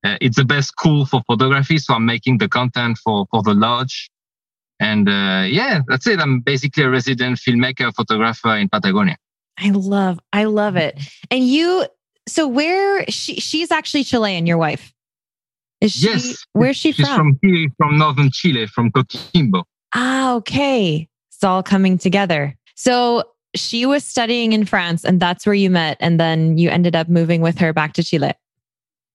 uh, 0.04 0.16
it's 0.20 0.37
the 0.37 0.44
best 0.44 0.68
school 0.68 1.06
for 1.06 1.23
photography. 1.26 1.78
So 1.78 1.94
I'm 1.94 2.06
making 2.06 2.38
the 2.38 2.49
content 2.49 2.99
for, 2.99 3.26
for 3.30 3.42
the 3.42 3.54
lodge. 3.54 4.11
And 4.78 5.09
uh, 5.09 5.44
yeah, 5.47 5.80
that's 5.88 6.06
it. 6.06 6.20
I'm 6.20 6.40
basically 6.40 6.85
a 6.85 6.90
resident 6.90 7.38
filmmaker, 7.38 7.94
photographer 7.94 8.56
in 8.56 8.68
Patagonia. 8.68 9.16
I 9.59 9.70
love, 9.70 10.18
I 10.32 10.44
love 10.44 10.76
it. 10.76 10.99
And 11.30 11.47
you, 11.47 11.87
so 12.26 12.49
where 12.49 13.04
she, 13.11 13.35
she's 13.35 13.70
actually 13.70 14.04
Chilean, 14.04 14.47
your 14.47 14.56
wife. 14.56 14.92
Is 15.82 15.92
she, 15.92 16.06
yes. 16.06 16.47
Where's 16.52 16.76
she 16.76 16.92
She's 16.92 17.06
from? 17.06 17.16
from 17.16 17.38
here, 17.42 17.68
from 17.76 17.99
northern 17.99 18.30
Chile, 18.30 18.66
from 18.66 18.90
Coquimbo. 18.90 19.64
Ah, 19.94 20.35
okay. 20.35 21.09
It's 21.30 21.44
all 21.44 21.62
coming 21.62 21.99
together. 21.99 22.54
So 22.75 23.25
she 23.54 23.87
was 23.87 24.04
studying 24.04 24.52
in 24.52 24.64
France 24.64 25.04
and 25.04 25.21
that's 25.21 25.47
where 25.47 25.54
you 25.54 25.71
met. 25.71 25.97
And 26.00 26.21
then 26.21 26.59
you 26.59 26.71
ended 26.71 26.95
up 26.95 27.09
moving 27.09 27.40
with 27.40 27.59
her 27.59 27.73
back 27.73 27.92
to 27.95 28.02
Chile. 28.02 28.33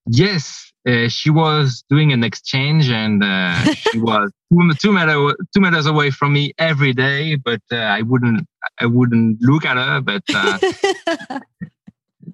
Yes. 0.08 0.72
Uh, 0.88 1.08
she 1.08 1.32
was 1.32 1.84
doing 1.89 2.12
an 2.13 2.24
exchange 2.24 2.89
and 2.89 3.24
uh, 3.24 3.56
she 3.74 4.00
was 4.00 4.32
two, 4.51 4.72
two, 4.80 4.92
meter, 4.92 5.36
two 5.54 5.62
meters 5.62 5.88
away 5.88 6.12
from 6.12 6.34
me 6.34 6.54
every 6.60 6.94
day, 6.94 7.36
but 7.36 7.62
uh, 7.72 7.77
I 7.77 8.04
wouldn't, 8.04 8.48
I 8.80 8.86
wouldn't 8.86 9.42
look 9.42 9.65
at 9.65 9.77
her, 9.77 10.01
but 10.01 10.24
uh, 10.34 11.39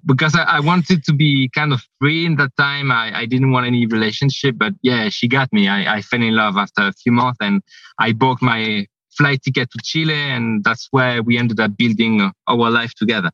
because 0.04 0.36
I, 0.36 0.42
I, 0.42 0.60
wanted 0.60 1.02
to 1.04 1.14
be 1.14 1.48
kind 1.54 1.72
of 1.72 1.82
free 1.98 2.26
in 2.26 2.36
that 2.36 2.54
time. 2.58 2.90
I, 2.90 3.20
I 3.20 3.26
didn't 3.26 3.52
want 3.52 3.66
any 3.66 3.86
relationship, 3.86 4.56
but 4.58 4.74
yeah, 4.82 5.08
she 5.08 5.28
got 5.28 5.50
me. 5.52 5.68
I, 5.68 5.96
I 5.96 6.02
fell 6.02 6.22
in 6.22 6.34
love 6.34 6.56
after 6.58 6.82
a 6.82 6.92
few 6.92 7.12
months 7.12 7.38
and 7.40 7.62
I 7.98 8.12
booked 8.12 8.42
my 8.42 8.86
flight 9.16 9.42
ticket 9.42 9.70
to 9.70 9.78
Chile. 9.82 10.14
And 10.14 10.64
that's 10.64 10.88
where 10.90 11.22
we 11.22 11.38
ended 11.38 11.60
up 11.60 11.76
building 11.76 12.30
our 12.46 12.70
life 12.70 12.94
together. 12.94 13.30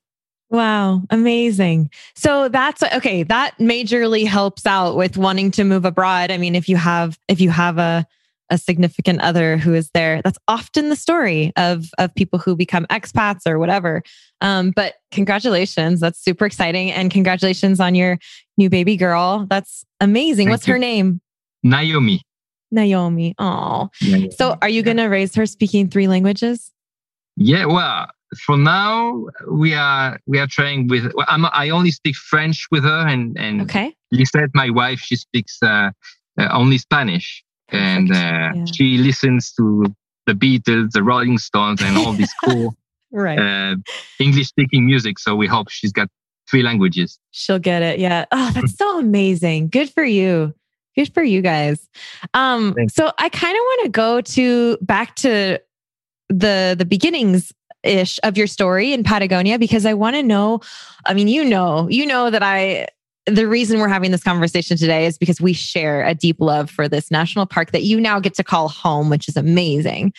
Wow, 0.50 1.02
amazing. 1.10 1.90
So 2.14 2.48
that's 2.48 2.82
okay, 2.82 3.22
that 3.24 3.58
majorly 3.58 4.26
helps 4.26 4.64
out 4.64 4.96
with 4.96 5.18
wanting 5.18 5.50
to 5.52 5.64
move 5.64 5.84
abroad. 5.84 6.30
I 6.30 6.38
mean, 6.38 6.54
if 6.54 6.70
you 6.70 6.76
have 6.76 7.18
if 7.28 7.38
you 7.38 7.50
have 7.50 7.76
a 7.76 8.06
a 8.50 8.58
significant 8.58 9.20
other 9.20 9.56
who 9.56 9.74
is 9.74 9.90
there. 9.90 10.22
That's 10.22 10.38
often 10.48 10.88
the 10.88 10.96
story 10.96 11.52
of 11.56 11.90
of 11.98 12.14
people 12.14 12.38
who 12.38 12.56
become 12.56 12.86
expats 12.86 13.46
or 13.46 13.58
whatever. 13.58 14.02
Um, 14.40 14.72
but 14.74 14.94
congratulations, 15.10 16.00
that's 16.00 16.18
super 16.22 16.46
exciting, 16.46 16.90
and 16.90 17.10
congratulations 17.10 17.80
on 17.80 17.94
your 17.94 18.18
new 18.56 18.70
baby 18.70 18.96
girl. 18.96 19.46
That's 19.48 19.84
amazing. 20.00 20.46
Thank 20.46 20.54
What's 20.54 20.66
you. 20.66 20.74
her 20.74 20.78
name? 20.78 21.20
Naomi. 21.62 22.22
Naomi. 22.70 23.34
Oh, 23.38 23.90
so 24.36 24.56
are 24.62 24.68
you 24.68 24.82
going 24.82 24.96
to 24.98 25.06
raise 25.06 25.34
her 25.34 25.46
speaking 25.46 25.88
three 25.88 26.08
languages? 26.08 26.72
Yeah. 27.36 27.66
Well, 27.66 28.08
for 28.44 28.56
now 28.56 29.26
we 29.50 29.74
are 29.74 30.18
we 30.26 30.38
are 30.38 30.46
trying 30.48 30.88
with. 30.88 31.12
Well, 31.14 31.26
I'm, 31.28 31.46
I 31.46 31.70
only 31.70 31.90
speak 31.90 32.16
French 32.16 32.66
with 32.70 32.84
her, 32.84 33.06
and 33.06 33.38
and 33.38 33.62
okay. 33.62 33.94
Lisette, 34.12 34.50
my 34.54 34.70
wife, 34.70 35.00
she 35.00 35.16
speaks 35.16 35.58
uh, 35.62 35.90
uh, 36.38 36.48
only 36.52 36.78
Spanish 36.78 37.44
and 37.70 38.10
uh, 38.10 38.14
yeah. 38.54 38.64
she 38.72 38.98
listens 38.98 39.52
to 39.52 39.84
the 40.26 40.32
Beatles, 40.32 40.90
the 40.90 41.02
Rolling 41.02 41.38
Stones, 41.38 41.82
and 41.82 41.96
all 41.96 42.12
this 42.12 42.32
cool 42.44 42.74
right. 43.12 43.38
uh, 43.38 43.76
English 44.18 44.48
speaking 44.48 44.86
music. 44.86 45.18
So 45.18 45.34
we 45.34 45.46
hope 45.46 45.68
she's 45.70 45.92
got 45.92 46.08
three 46.50 46.62
languages. 46.62 47.18
She'll 47.30 47.58
get 47.58 47.82
it. 47.82 47.98
Yeah. 47.98 48.24
Oh, 48.32 48.50
that's 48.54 48.76
so 48.76 48.98
amazing. 48.98 49.68
Good 49.68 49.90
for 49.90 50.04
you. 50.04 50.54
Good 50.98 51.14
for 51.14 51.22
you 51.22 51.42
guys. 51.42 51.88
Um, 52.34 52.74
so 52.88 53.12
I 53.20 53.28
kind 53.28 53.54
of 53.54 53.60
want 53.60 53.82
to 53.84 53.88
go 53.88 54.20
to 54.20 54.78
back 54.80 55.14
to 55.16 55.60
the 56.28 56.74
the 56.76 56.84
beginnings 56.84 57.52
ish 57.84 58.18
of 58.24 58.36
your 58.36 58.48
story 58.48 58.92
in 58.92 59.04
Patagonia 59.04 59.60
because 59.60 59.86
I 59.86 59.94
want 59.94 60.16
to 60.16 60.24
know. 60.24 60.58
I 61.06 61.14
mean, 61.14 61.28
you 61.28 61.44
know, 61.44 61.88
you 61.88 62.04
know 62.04 62.30
that 62.30 62.42
I 62.42 62.88
the 63.26 63.46
reason 63.46 63.78
we're 63.78 63.86
having 63.86 64.10
this 64.10 64.24
conversation 64.24 64.76
today 64.76 65.06
is 65.06 65.16
because 65.18 65.40
we 65.40 65.52
share 65.52 66.04
a 66.04 66.16
deep 66.16 66.40
love 66.40 66.68
for 66.68 66.88
this 66.88 67.12
national 67.12 67.46
park 67.46 67.70
that 67.70 67.84
you 67.84 68.00
now 68.00 68.18
get 68.18 68.34
to 68.34 68.42
call 68.42 68.68
home, 68.68 69.08
which 69.08 69.28
is 69.28 69.36
amazing. 69.36 70.12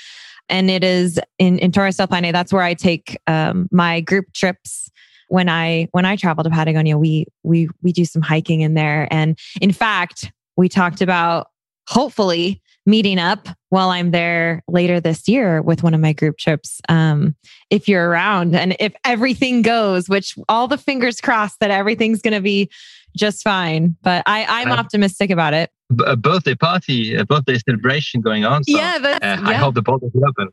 And 0.47 0.71
it 0.71 0.85
is 0.85 1.19
in, 1.39 1.59
in 1.59 1.73
Torres 1.73 1.97
del 1.97 2.07
Paine. 2.07 2.31
That's 2.31 2.53
where 2.53 2.63
I 2.63 2.73
take 2.73 3.17
um, 3.27 3.67
my 3.69 3.99
group 3.99 4.31
trips 4.31 4.89
when 5.27 5.49
I 5.49 5.89
when 5.91 6.05
I 6.05 6.15
travel 6.15 6.45
to 6.45 6.49
Patagonia. 6.49 6.97
We 6.97 7.25
we 7.43 7.67
we 7.81 7.91
do 7.91 8.05
some 8.05 8.21
hiking 8.21 8.61
in 8.61 8.75
there, 8.75 9.09
and 9.11 9.37
in 9.59 9.73
fact, 9.73 10.31
we 10.59 10.67
talked 10.67 11.01
about 11.01 11.47
hopefully 11.87 12.61
meeting 12.85 13.17
up 13.17 13.47
while 13.69 13.89
I'm 13.89 14.11
there 14.11 14.61
later 14.67 14.99
this 14.99 15.27
year 15.27 15.61
with 15.61 15.83
one 15.83 15.93
of 15.93 16.01
my 16.01 16.11
group 16.11 16.37
trips. 16.37 16.81
Um, 16.89 17.35
if 17.69 17.87
you're 17.87 18.09
around 18.09 18.55
and 18.55 18.75
if 18.79 18.93
everything 19.05 19.61
goes, 19.61 20.09
which 20.09 20.37
all 20.49 20.67
the 20.67 20.77
fingers 20.77 21.21
crossed 21.21 21.59
that 21.61 21.71
everything's 21.71 22.21
going 22.21 22.33
to 22.33 22.41
be 22.41 22.69
just 23.15 23.41
fine. 23.41 23.95
But 24.01 24.23
I, 24.25 24.45
I'm 24.45 24.71
optimistic 24.71 25.29
about 25.29 25.53
it. 25.53 25.71
A 26.05 26.15
birthday 26.15 26.55
party, 26.55 27.15
a 27.15 27.25
birthday 27.25 27.57
celebration 27.57 28.21
going 28.21 28.45
on. 28.45 28.63
So, 28.63 28.77
yeah, 28.77 28.99
uh, 29.01 29.17
yeah, 29.21 29.41
I 29.43 29.53
hope 29.53 29.75
the 29.75 29.81
party 29.81 30.07
will 30.13 30.29
open. 30.29 30.49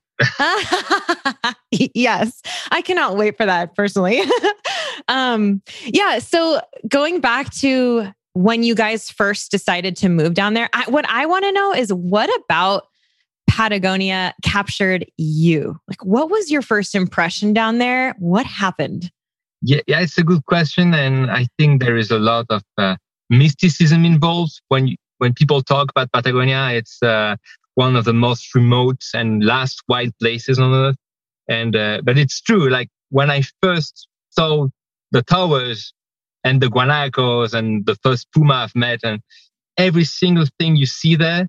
yes, 1.95 2.41
I 2.71 2.81
cannot 2.81 3.17
wait 3.17 3.37
for 3.37 3.45
that 3.45 3.75
personally. 3.75 4.23
um, 5.09 5.63
yeah. 5.85 6.21
So 6.21 6.61
going 6.89 7.21
back 7.21 7.53
to 7.57 8.13
when 8.37 8.63
you 8.63 8.75
guys 8.75 9.11
first 9.11 9.51
decided 9.51 9.97
to 9.97 10.11
move 10.11 10.35
down 10.35 10.53
there, 10.53 10.69
I, 10.75 10.85
what 10.91 11.09
I 11.09 11.25
want 11.25 11.45
to 11.45 11.53
know 11.53 11.73
is 11.73 11.91
what 11.91 12.29
about 12.45 12.87
Patagonia 13.49 14.35
captured 14.43 15.07
you? 15.17 15.81
Like, 15.89 16.05
what 16.05 16.31
was 16.31 16.51
your 16.51 16.61
first 16.61 16.95
impression 16.95 17.55
down 17.55 17.79
there? 17.79 18.15
What 18.19 18.45
happened? 18.45 19.11
Yeah, 19.63 19.81
yeah, 19.87 20.01
it's 20.01 20.19
a 20.19 20.23
good 20.23 20.45
question, 20.45 20.93
and 20.93 21.31
I 21.31 21.47
think 21.59 21.81
there 21.81 21.97
is 21.97 22.11
a 22.11 22.19
lot 22.19 22.45
of 22.51 22.63
uh, 22.77 22.97
mysticism 23.31 24.05
involved 24.05 24.61
when 24.69 24.89
you, 24.89 24.97
when 25.17 25.33
people 25.33 25.63
talk 25.63 25.89
about 25.89 26.13
Patagonia. 26.13 26.73
It's 26.73 27.03
uh, 27.03 27.37
one 27.75 27.97
of 27.97 28.05
the 28.05 28.13
most 28.13 28.55
remote 28.55 29.03
and 29.15 29.43
last 29.43 29.83
wild 29.89 30.13
places 30.21 30.59
on 30.59 30.75
earth, 30.75 30.97
and 31.49 31.75
uh, 31.75 32.03
but 32.05 32.19
it's 32.19 32.43
true. 32.43 32.69
Like 32.69 32.91
when 33.09 33.31
I 33.31 33.43
first 33.63 34.09
saw 34.29 34.69
the 35.13 35.23
towers 35.23 35.95
and 36.47 36.61
the 36.63 36.69
guanacos 36.69 37.53
and 37.59 37.85
the 37.87 37.97
first 38.05 38.25
puma 38.33 38.55
I've 38.55 38.77
met, 38.77 39.01
and 39.03 39.21
every 39.77 40.05
single 40.05 40.47
thing 40.59 40.77
you 40.77 40.87
see 40.87 41.17
there 41.17 41.49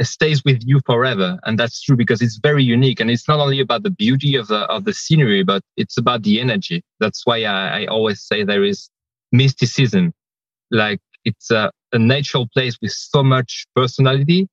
stays 0.00 0.42
with 0.44 0.60
you 0.64 0.80
forever. 0.86 1.38
And 1.44 1.58
that's 1.58 1.82
true 1.82 1.96
because 1.96 2.22
it's 2.22 2.38
very 2.50 2.64
unique. 2.64 3.00
And 3.00 3.10
it's 3.10 3.28
not 3.28 3.40
only 3.40 3.60
about 3.60 3.82
the 3.82 3.90
beauty 3.90 4.36
of 4.36 4.46
the, 4.46 4.60
of 4.74 4.84
the 4.84 4.94
scenery, 4.94 5.42
but 5.42 5.62
it's 5.76 5.98
about 5.98 6.22
the 6.22 6.40
energy. 6.40 6.82
That's 7.00 7.26
why 7.26 7.38
I, 7.42 7.80
I 7.80 7.86
always 7.86 8.22
say 8.22 8.42
there 8.42 8.64
is 8.64 8.88
mysticism. 9.32 10.12
Like 10.70 11.00
it's 11.24 11.50
a, 11.50 11.70
a 11.92 11.98
natural 11.98 12.46
place 12.54 12.78
with 12.80 12.92
so 12.92 13.22
much 13.22 13.66
personality. 13.74 14.48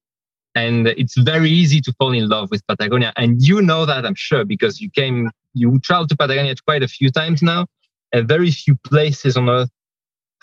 And 0.56 0.88
it's 0.88 1.18
very 1.18 1.52
easy 1.52 1.80
to 1.82 1.94
fall 2.00 2.14
in 2.14 2.28
love 2.28 2.50
with 2.50 2.66
Patagonia. 2.68 3.14
And 3.16 3.42
you 3.42 3.62
know 3.62 3.86
that, 3.86 4.06
I'm 4.06 4.16
sure, 4.16 4.46
because 4.46 4.82
you 4.82 4.90
came, 4.90 5.30
you 5.54 5.80
traveled 5.80 6.10
to 6.10 6.18
Patagonia 6.18 6.56
quite 6.68 6.84
a 6.84 6.88
few 6.88 7.12
times 7.12 7.42
now. 7.42 7.68
And 8.14 8.28
very 8.28 8.52
few 8.52 8.76
places 8.92 9.38
on 9.38 9.50
earth 9.50 9.70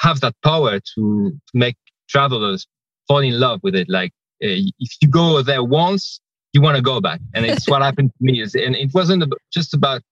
have 0.02 0.20
that 0.20 0.34
power 0.44 0.80
to, 0.94 1.32
make 1.54 1.76
travelers 2.08 2.66
fall 3.08 3.20
in 3.20 3.38
love 3.38 3.60
with 3.62 3.74
it. 3.74 3.88
Like 3.88 4.10
uh, 4.44 4.60
if 4.78 4.90
you 5.00 5.08
go 5.08 5.40
there 5.42 5.64
once, 5.64 6.20
you 6.52 6.60
want 6.60 6.76
to 6.76 6.82
go 6.82 7.00
back. 7.00 7.20
And 7.34 7.46
it's 7.46 7.68
what 7.68 7.80
happened 7.82 8.10
to 8.10 8.24
me. 8.24 8.42
Is 8.42 8.54
and 8.54 8.74
it 8.76 8.92
wasn't 8.92 9.24
just 9.52 9.72
about 9.72 10.02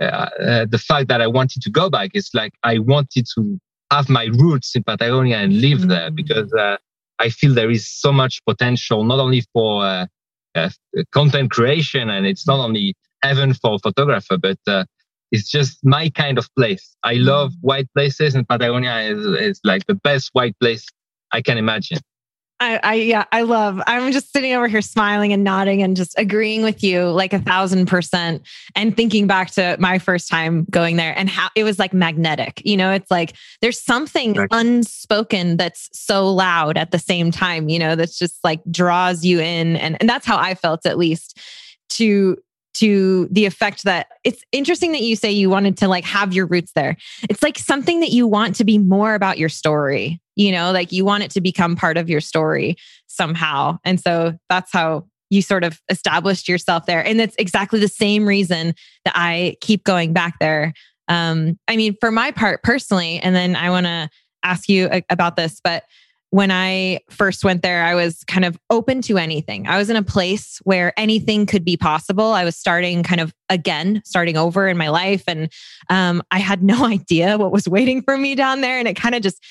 uh, 0.00 0.04
uh, 0.04 0.66
the 0.68 0.78
fact 0.78 1.08
that 1.08 1.22
I 1.22 1.26
wanted 1.26 1.62
to 1.62 1.70
go 1.70 1.88
back. 1.88 2.10
It's 2.12 2.34
like 2.34 2.52
I 2.62 2.78
wanted 2.78 3.26
to 3.36 3.58
have 3.90 4.08
my 4.08 4.24
roots 4.24 4.74
in 4.74 4.82
Patagonia 4.82 5.38
and 5.38 5.60
live 5.60 5.80
mm. 5.80 5.88
there 5.88 6.10
because 6.10 6.52
uh, 6.52 6.76
I 7.18 7.30
feel 7.30 7.54
there 7.54 7.70
is 7.70 7.88
so 7.88 8.12
much 8.12 8.44
potential, 8.44 9.04
not 9.04 9.20
only 9.20 9.42
for 9.52 9.84
uh, 9.84 10.06
uh, 10.54 10.70
content 11.12 11.50
creation, 11.50 12.10
and 12.10 12.26
it's 12.26 12.46
not 12.46 12.58
only 12.58 12.94
heaven 13.22 13.54
for 13.54 13.78
photographer, 13.78 14.36
but 14.36 14.58
it's 15.32 15.50
just 15.50 15.84
my 15.84 16.08
kind 16.10 16.38
of 16.38 16.48
place. 16.54 16.96
I 17.02 17.14
love 17.14 17.52
mm. 17.52 17.56
white 17.60 17.88
places, 17.94 18.34
and 18.34 18.48
Patagonia 18.48 19.00
is, 19.00 19.24
is 19.40 19.60
like 19.64 19.86
the 19.86 19.94
best 19.94 20.30
white 20.32 20.58
place 20.60 20.86
I 21.32 21.42
can 21.42 21.58
imagine. 21.58 21.98
I, 22.58 22.80
I, 22.82 22.94
yeah, 22.94 23.24
I 23.32 23.42
love. 23.42 23.82
I'm 23.86 24.12
just 24.12 24.32
sitting 24.32 24.54
over 24.54 24.66
here 24.66 24.80
smiling 24.80 25.32
and 25.34 25.44
nodding 25.44 25.82
and 25.82 25.94
just 25.94 26.14
agreeing 26.18 26.62
with 26.62 26.82
you 26.82 27.04
like 27.10 27.34
a 27.34 27.38
thousand 27.38 27.84
percent 27.86 28.46
and 28.74 28.96
thinking 28.96 29.26
back 29.26 29.50
to 29.52 29.76
my 29.78 29.98
first 29.98 30.30
time 30.30 30.64
going 30.70 30.96
there 30.96 31.16
and 31.18 31.28
how 31.28 31.48
it 31.54 31.64
was 31.64 31.78
like 31.78 31.92
magnetic. 31.92 32.62
You 32.64 32.78
know, 32.78 32.92
it's 32.92 33.10
like 33.10 33.34
there's 33.60 33.78
something 33.78 34.32
right. 34.32 34.48
unspoken 34.52 35.58
that's 35.58 35.90
so 35.92 36.32
loud 36.32 36.78
at 36.78 36.92
the 36.92 36.98
same 36.98 37.30
time, 37.30 37.68
you 37.68 37.78
know, 37.78 37.94
that's 37.94 38.18
just 38.18 38.42
like 38.42 38.62
draws 38.70 39.22
you 39.22 39.38
in. 39.38 39.76
And, 39.76 39.98
and 40.00 40.08
that's 40.08 40.24
how 40.24 40.38
I 40.38 40.54
felt 40.54 40.86
at 40.86 40.96
least 40.96 41.38
to 41.90 42.38
to 42.78 43.28
the 43.30 43.46
effect 43.46 43.84
that 43.84 44.08
it's 44.24 44.42
interesting 44.52 44.92
that 44.92 45.02
you 45.02 45.16
say 45.16 45.30
you 45.30 45.48
wanted 45.48 45.76
to 45.78 45.88
like 45.88 46.04
have 46.04 46.32
your 46.32 46.46
roots 46.46 46.72
there. 46.74 46.96
It's 47.28 47.42
like 47.42 47.58
something 47.58 48.00
that 48.00 48.10
you 48.10 48.26
want 48.26 48.56
to 48.56 48.64
be 48.64 48.78
more 48.78 49.14
about 49.14 49.38
your 49.38 49.48
story, 49.48 50.20
you 50.34 50.52
know, 50.52 50.72
like 50.72 50.92
you 50.92 51.04
want 51.04 51.22
it 51.22 51.30
to 51.32 51.40
become 51.40 51.76
part 51.76 51.96
of 51.96 52.10
your 52.10 52.20
story 52.20 52.76
somehow. 53.06 53.78
And 53.84 54.00
so 54.00 54.38
that's 54.48 54.72
how 54.72 55.06
you 55.30 55.42
sort 55.42 55.64
of 55.64 55.80
established 55.88 56.48
yourself 56.48 56.86
there. 56.86 57.04
And 57.04 57.20
it's 57.20 57.34
exactly 57.38 57.80
the 57.80 57.88
same 57.88 58.26
reason 58.26 58.74
that 59.04 59.14
I 59.16 59.56
keep 59.60 59.84
going 59.84 60.12
back 60.12 60.38
there. 60.38 60.72
Um, 61.08 61.58
I 61.68 61.76
mean, 61.76 61.96
for 62.00 62.10
my 62.10 62.30
part 62.30 62.62
personally, 62.62 63.18
and 63.20 63.34
then 63.34 63.56
I 63.56 63.70
want 63.70 63.86
to 63.86 64.10
ask 64.44 64.68
you 64.68 64.88
about 65.10 65.36
this, 65.36 65.60
but 65.62 65.84
when 66.36 66.50
I 66.50 67.00
first 67.08 67.44
went 67.44 67.62
there, 67.62 67.82
I 67.82 67.94
was 67.94 68.22
kind 68.24 68.44
of 68.44 68.58
open 68.68 69.00
to 69.02 69.16
anything. 69.16 69.66
I 69.66 69.78
was 69.78 69.88
in 69.88 69.96
a 69.96 70.02
place 70.02 70.60
where 70.64 70.92
anything 70.98 71.46
could 71.46 71.64
be 71.64 71.78
possible. 71.78 72.26
I 72.26 72.44
was 72.44 72.54
starting 72.54 73.02
kind 73.02 73.22
of 73.22 73.32
again, 73.48 74.02
starting 74.04 74.36
over 74.36 74.68
in 74.68 74.76
my 74.76 74.90
life. 74.90 75.24
And 75.26 75.50
um, 75.88 76.22
I 76.30 76.38
had 76.38 76.62
no 76.62 76.84
idea 76.86 77.38
what 77.38 77.52
was 77.52 77.66
waiting 77.66 78.02
for 78.02 78.18
me 78.18 78.34
down 78.34 78.60
there. 78.60 78.78
And 78.78 78.86
it 78.86 78.96
kind 78.96 79.14
of 79.14 79.22
just 79.22 79.42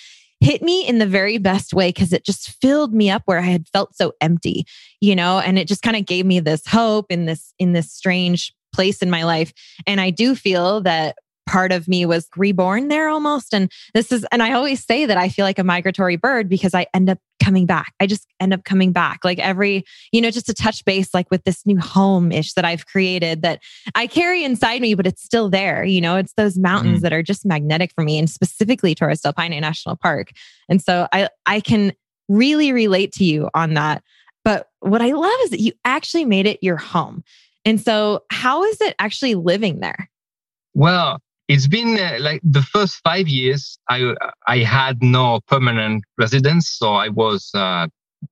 hit 0.42 0.62
me 0.62 0.88
in 0.88 1.00
the 1.00 1.08
very 1.08 1.40
best 1.40 1.74
way 1.74 1.90
because 1.90 2.14
it 2.14 2.24
just 2.24 2.52
filled 2.62 2.94
me 2.94 3.10
up 3.10 3.24
where 3.26 3.40
I 3.40 3.48
had 3.50 3.68
felt 3.70 3.96
so 3.96 4.14
empty, 4.22 4.68
you 5.02 5.16
know, 5.16 5.40
and 5.40 5.58
it 5.58 5.68
just 5.68 5.82
kind 5.82 5.98
of 5.98 6.06
gave 6.06 6.28
me 6.28 6.40
this 6.40 6.68
hope 6.68 7.08
in 7.10 7.26
this 7.26 7.52
in 7.58 7.74
this 7.74 7.92
strange 7.92 8.54
place 8.76 9.02
in 9.02 9.10
my 9.10 9.24
life. 9.24 9.54
And 9.88 10.00
I 10.00 10.12
do 10.12 10.36
feel 10.36 10.82
that 10.82 11.16
part 11.48 11.72
of 11.72 11.88
me 11.88 12.06
was 12.06 12.28
reborn 12.36 12.88
there 12.88 13.10
almost. 13.10 13.54
And 13.54 13.72
this 13.94 14.12
is, 14.12 14.26
and 14.32 14.42
I 14.42 14.54
always 14.54 14.84
say 14.84 15.06
that 15.06 15.18
I 15.18 15.30
feel 15.30 15.46
like 15.46 15.60
a 15.60 15.64
migratory 15.64 16.16
bird 16.16 16.50
because 16.50 16.74
I 16.74 16.88
end 16.94 17.10
up 17.10 17.20
coming 17.44 17.66
back. 17.66 17.94
I 18.00 18.08
just 18.08 18.28
end 18.40 18.54
up 18.54 18.64
coming 18.64 18.92
back 18.92 19.20
like 19.24 19.40
every, 19.40 19.86
you 20.12 20.22
know, 20.22 20.32
just 20.32 20.50
a 20.50 20.54
touch 20.54 20.84
base 20.86 21.14
like 21.14 21.30
with 21.30 21.44
this 21.44 21.66
new 21.66 21.80
home 21.80 22.32
ish 22.32 22.54
that 22.54 22.66
I've 22.66 22.88
created 22.88 23.44
that 23.44 23.62
I 23.94 24.08
carry 24.08 24.44
inside 24.44 24.82
me, 24.82 24.96
but 24.96 25.06
it's 25.06 25.22
still 25.22 25.50
there. 25.50 25.84
You 25.84 26.02
know, 26.02 26.16
it's 26.16 26.34
those 26.34 26.58
mountains 26.58 27.00
mm. 27.00 27.02
that 27.04 27.14
are 27.14 27.24
just 27.24 27.46
magnetic 27.46 27.92
for 27.94 28.04
me 28.04 28.18
and 28.18 28.30
specifically 28.30 28.96
Torres 28.96 29.22
del 29.22 29.34
Paine 29.34 29.60
National 29.60 29.96
Park. 29.96 30.32
And 30.70 30.82
so 30.82 31.08
I, 31.14 31.30
I 31.46 31.60
can 31.60 31.94
really 32.28 32.72
relate 32.72 33.12
to 33.14 33.24
you 33.24 33.50
on 33.54 33.76
that. 33.76 34.04
But 34.44 34.70
what 34.80 35.02
I 35.02 35.12
love 35.12 35.40
is 35.44 35.50
that 35.52 35.60
you 35.60 35.74
actually 35.84 36.26
made 36.26 36.48
it 36.48 36.60
your 36.62 36.78
home. 36.78 37.24
And 37.66 37.82
so, 37.82 38.24
how 38.30 38.64
is 38.64 38.80
it 38.80 38.96
actually 39.00 39.34
living 39.34 39.80
there? 39.80 40.10
Well, 40.76 41.20
it's 41.48 41.68
been 41.68 41.98
uh, 42.00 42.18
like 42.20 42.42
the 42.44 42.62
first 42.62 42.96
five 43.04 43.28
years 43.28 43.78
i 43.90 44.14
i 44.48 44.58
had 44.60 45.02
no 45.02 45.40
permanent 45.48 46.04
residence 46.18 46.70
so 46.70 46.94
i 46.94 47.10
was 47.10 47.52
uh, 47.54 47.88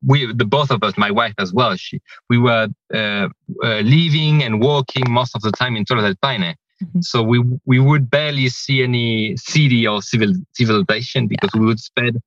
we 0.05 0.31
the 0.33 0.45
both 0.45 0.71
of 0.71 0.83
us 0.83 0.97
my 0.97 1.11
wife 1.11 1.33
as 1.37 1.53
well 1.53 1.75
she 1.75 1.99
we 2.29 2.37
were 2.37 2.67
uh, 2.93 3.27
uh 3.63 3.79
living 3.81 4.43
and 4.43 4.61
working 4.61 5.03
most 5.09 5.35
of 5.35 5.41
the 5.41 5.51
time 5.51 5.75
in 5.75 5.85
Torres 5.85 6.03
del 6.03 6.15
Paine 6.21 6.55
mm-hmm. 6.83 7.01
so 7.01 7.21
we 7.21 7.43
we 7.65 7.79
would 7.79 8.09
barely 8.09 8.49
see 8.49 8.83
any 8.83 9.35
city 9.37 9.85
or 9.87 10.01
civil 10.01 10.33
civilization 10.53 11.27
because 11.27 11.51
yeah. 11.53 11.59
we 11.61 11.65
would 11.67 11.79
spend 11.79 12.17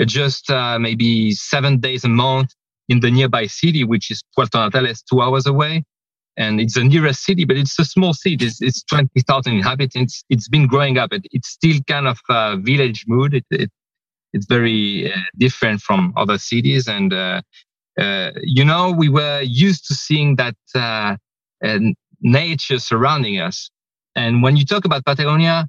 uh, 0.00 0.04
just 0.04 0.50
uh, 0.50 0.78
maybe 0.78 1.32
seven 1.32 1.80
days 1.80 2.04
a 2.04 2.08
month 2.08 2.54
in 2.88 3.00
the 3.00 3.10
nearby 3.10 3.46
city 3.46 3.82
which 3.84 4.10
is 4.10 4.22
Puerto 4.34 4.58
Natales 4.58 5.02
two 5.02 5.20
hours 5.20 5.46
away 5.46 5.82
and 6.36 6.60
it's 6.60 6.74
the 6.74 6.84
nearest 6.84 7.24
city, 7.24 7.44
but 7.44 7.56
it's 7.56 7.78
a 7.78 7.84
small 7.84 8.12
city. 8.12 8.44
It's, 8.44 8.60
it's 8.60 8.82
20,000 8.84 9.52
inhabitants. 9.52 10.22
It's 10.28 10.48
been 10.48 10.66
growing 10.66 10.98
up. 10.98 11.12
It, 11.12 11.26
it's 11.30 11.48
still 11.48 11.78
kind 11.86 12.06
of 12.06 12.18
a 12.28 12.56
village 12.58 13.04
mood. 13.08 13.34
It, 13.34 13.44
it 13.50 13.70
it's 14.32 14.46
very 14.46 15.10
uh, 15.10 15.16
different 15.38 15.80
from 15.80 16.12
other 16.16 16.36
cities. 16.36 16.88
And, 16.88 17.12
uh, 17.12 17.40
uh, 17.98 18.32
you 18.42 18.64
know, 18.64 18.92
we 18.92 19.08
were 19.08 19.40
used 19.40 19.86
to 19.86 19.94
seeing 19.94 20.36
that 20.36 20.56
uh, 20.74 21.16
nature 22.20 22.78
surrounding 22.78 23.40
us. 23.40 23.70
And 24.14 24.42
when 24.42 24.56
you 24.56 24.66
talk 24.66 24.84
about 24.84 25.06
Patagonia, 25.06 25.68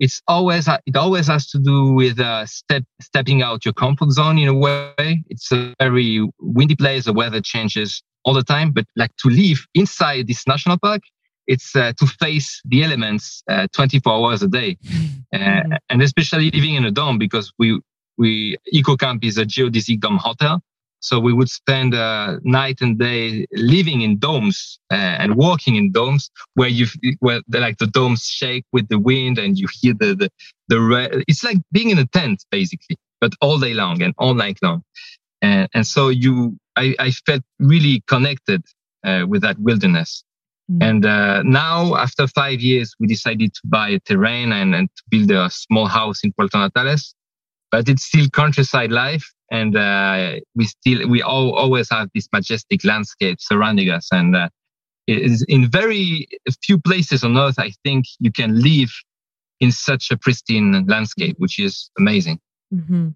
it's 0.00 0.22
always 0.28 0.68
it 0.86 0.96
always 0.96 1.26
has 1.26 1.48
to 1.50 1.58
do 1.58 1.92
with 1.92 2.20
uh, 2.20 2.46
step 2.46 2.84
stepping 3.00 3.42
out 3.42 3.64
your 3.64 3.74
comfort 3.74 4.10
zone 4.10 4.38
in 4.38 4.48
a 4.48 4.54
way. 4.54 5.24
It's 5.28 5.50
a 5.50 5.74
very 5.80 6.28
windy 6.40 6.76
place. 6.76 7.06
The 7.06 7.12
weather 7.12 7.40
changes 7.40 8.02
all 8.28 8.34
the 8.34 8.44
time, 8.44 8.72
but 8.72 8.84
like 8.94 9.16
to 9.22 9.30
live 9.30 9.66
inside 9.74 10.26
this 10.26 10.46
national 10.46 10.78
park, 10.78 11.00
it's 11.46 11.74
uh, 11.74 11.92
to 11.98 12.06
face 12.06 12.60
the 12.66 12.84
elements 12.84 13.42
uh, 13.48 13.66
24 13.72 14.12
hours 14.12 14.42
a 14.42 14.48
day, 14.48 14.76
mm-hmm. 14.84 15.72
uh, 15.72 15.78
and 15.88 16.02
especially 16.02 16.50
living 16.50 16.74
in 16.74 16.84
a 16.84 16.90
dome 16.90 17.18
because 17.18 17.50
we 17.58 17.80
we 18.18 18.58
EcoCamp 18.74 19.24
is 19.24 19.38
a 19.38 19.46
geodesic 19.46 20.00
dome 20.00 20.18
hotel, 20.18 20.60
so 21.00 21.18
we 21.18 21.32
would 21.32 21.48
spend 21.48 21.94
uh, 21.94 22.36
night 22.42 22.82
and 22.82 22.98
day 22.98 23.46
living 23.52 24.02
in 24.02 24.18
domes 24.18 24.78
uh, 24.92 25.16
and 25.22 25.36
walking 25.36 25.76
in 25.76 25.90
domes 25.90 26.30
where 26.52 26.68
you 26.68 26.86
where 27.20 27.40
the, 27.48 27.60
like 27.60 27.78
the 27.78 27.86
domes 27.86 28.24
shake 28.26 28.66
with 28.72 28.88
the 28.88 28.98
wind 28.98 29.38
and 29.38 29.56
you 29.58 29.68
hear 29.80 29.94
the 29.94 30.14
the, 30.14 30.28
the 30.68 30.78
re- 30.78 31.24
it's 31.28 31.42
like 31.42 31.56
being 31.72 31.88
in 31.88 31.98
a 31.98 32.06
tent 32.06 32.44
basically, 32.50 32.96
but 33.22 33.32
all 33.40 33.58
day 33.58 33.72
long 33.72 34.02
and 34.02 34.12
all 34.18 34.34
night 34.34 34.58
long, 34.60 34.82
and 35.42 35.68
and 35.74 35.86
so 35.86 36.08
you 36.08 36.56
I, 36.76 36.94
I 36.98 37.10
felt 37.10 37.42
really 37.58 38.02
connected 38.06 38.62
uh, 39.04 39.24
with 39.28 39.42
that 39.42 39.58
wilderness. 39.58 40.24
Mm. 40.70 40.82
And 40.82 41.06
uh, 41.06 41.42
now, 41.42 41.96
after 41.96 42.26
five 42.26 42.60
years, 42.60 42.94
we 43.00 43.06
decided 43.06 43.54
to 43.54 43.60
buy 43.64 43.88
a 43.90 44.00
terrain 44.00 44.52
and, 44.52 44.74
and 44.74 44.88
to 44.96 45.02
build 45.08 45.30
a 45.30 45.50
small 45.50 45.86
house 45.86 46.20
in 46.22 46.32
Puerto 46.32 46.58
Natales. 46.58 47.14
But 47.70 47.88
it's 47.88 48.04
still 48.04 48.28
countryside 48.30 48.90
life, 48.90 49.30
and 49.50 49.76
uh, 49.76 50.36
we 50.54 50.64
still 50.64 51.06
we 51.08 51.20
all, 51.20 51.52
always 51.54 51.90
have 51.90 52.08
this 52.14 52.26
majestic 52.32 52.82
landscape 52.82 53.38
surrounding 53.40 53.90
us. 53.90 54.08
And 54.10 54.34
uh, 54.34 54.48
in 55.06 55.70
very 55.70 56.28
few 56.62 56.78
places 56.78 57.24
on 57.24 57.36
Earth, 57.36 57.58
I 57.58 57.72
think 57.84 58.06
you 58.20 58.32
can 58.32 58.62
live 58.62 58.90
in 59.60 59.70
such 59.70 60.10
a 60.10 60.16
pristine 60.16 60.86
landscape, 60.86 61.36
which 61.38 61.58
is 61.58 61.90
amazing. 61.98 62.40
Mm-hmm. 62.72 63.08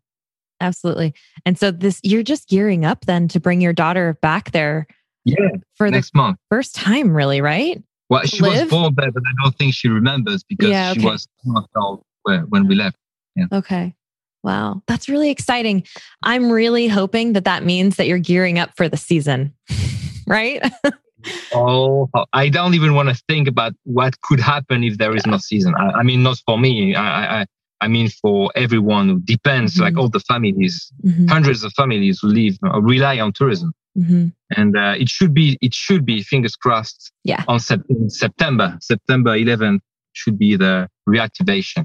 Absolutely. 0.63 1.13
And 1.45 1.59
so 1.59 1.71
this 1.71 2.01
you're 2.05 2.23
just 2.23 2.49
gearing 2.49 2.85
up 2.85 3.05
then 3.07 3.29
to 3.29 3.41
bring 3.41 3.61
your 3.61 3.73
daughter 3.73 4.17
back 4.23 4.53
there. 4.53 4.87
Yeah. 5.25 5.37
For 5.75 5.91
next 5.91 6.13
the 6.13 6.19
month. 6.19 6.39
First 6.51 6.75
time, 6.75 7.15
really, 7.15 7.41
right? 7.41 7.83
Well, 8.09 8.23
she 8.25 8.41
Live? 8.41 8.63
was 8.63 8.71
born 8.71 8.95
there, 8.97 9.11
but 9.11 9.23
I 9.27 9.33
don't 9.43 9.57
think 9.57 9.75
she 9.75 9.89
remembers 9.89 10.43
because 10.45 10.69
yeah, 10.69 10.91
okay. 10.91 11.01
she 11.01 11.07
was 11.07 11.29
not 11.45 11.69
old 11.77 12.05
when 12.25 12.67
we 12.67 12.75
left. 12.75 12.97
Yeah. 13.37 13.47
Okay. 13.53 13.95
Wow. 14.43 14.83
That's 14.87 15.09
really 15.09 15.31
exciting. 15.31 15.85
I'm 16.23 16.51
really 16.51 16.89
hoping 16.89 17.33
that 17.35 17.45
that 17.45 17.65
means 17.65 17.97
that 17.97 18.07
you're 18.07 18.19
gearing 18.19 18.59
up 18.59 18.71
for 18.77 18.89
the 18.89 18.97
season, 18.97 19.55
right? 20.27 20.63
oh, 21.55 22.09
I 22.33 22.49
don't 22.49 22.75
even 22.75 22.95
want 22.95 23.09
to 23.09 23.21
think 23.29 23.49
about 23.49 23.73
what 23.85 24.21
could 24.21 24.41
happen 24.41 24.85
if 24.85 24.99
there 24.99 25.15
is 25.15 25.27
no 25.27 25.39
season. 25.39 25.75
I, 25.75 26.01
I 26.01 26.03
mean, 26.03 26.23
not 26.23 26.41
for 26.47 26.59
me. 26.59 26.95
I, 26.95 27.43
I, 27.43 27.47
I 27.83 27.89
mean, 27.89 28.09
for 28.09 28.51
everyone 28.55 29.09
who 29.09 29.21
depends, 29.21 29.75
mm-hmm. 29.75 29.83
like 29.83 29.99
all 29.99 30.09
the 30.09 30.21
families, 30.21 30.93
mm-hmm. 31.05 31.27
hundreds 31.27 31.65
of 31.65 31.73
families 31.73 32.21
who 32.23 32.29
live 32.29 32.57
uh, 32.65 32.81
rely 32.81 33.19
on 33.19 33.33
tourism. 33.33 33.73
Mm-hmm. 33.99 34.29
And 34.57 34.77
uh, 34.77 34.95
it 34.97 35.09
should 35.09 35.35
be, 35.35 35.59
it 35.61 35.75
should 35.75 36.07
be, 36.07 36.23
fingers 36.23 36.55
crossed. 36.55 37.13
Yeah. 37.25 37.45
On 37.49 37.59
sep- 37.59 37.83
September, 38.07 38.79
September 38.81 39.37
11th 39.37 39.81
should 40.13 40.39
be 40.39 40.57
the 40.57 40.89
reactivation 41.09 41.85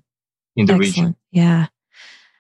in 0.56 0.68
the 0.68 0.74
Excellent. 0.74 0.80
region. 0.80 1.16
Yeah. 1.32 1.68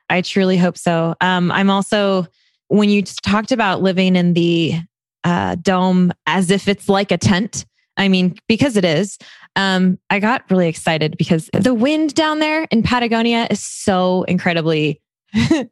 I 0.09 0.21
truly 0.21 0.57
hope 0.57 0.77
so. 0.77 1.15
Um, 1.19 1.51
I'm 1.51 1.71
also, 1.71 2.27
when 2.67 2.89
you 2.89 3.01
talked 3.01 3.51
about 3.51 3.81
living 3.81 4.15
in 4.15 4.33
the 4.33 4.75
uh, 5.23 5.55
dome 5.55 6.13
as 6.27 6.51
if 6.51 6.67
it's 6.67 6.87
like 6.87 7.11
a 7.11 7.17
tent, 7.17 7.65
I 7.97 8.07
mean, 8.07 8.35
because 8.47 8.77
it 8.77 8.85
is, 8.85 9.17
um, 9.55 9.97
I 10.09 10.19
got 10.19 10.49
really 10.49 10.67
excited 10.67 11.17
because 11.17 11.49
the 11.53 11.73
wind 11.73 12.13
down 12.13 12.39
there 12.39 12.63
in 12.65 12.83
Patagonia 12.83 13.47
is 13.49 13.63
so 13.63 14.23
incredibly. 14.23 15.01
it, 15.33 15.69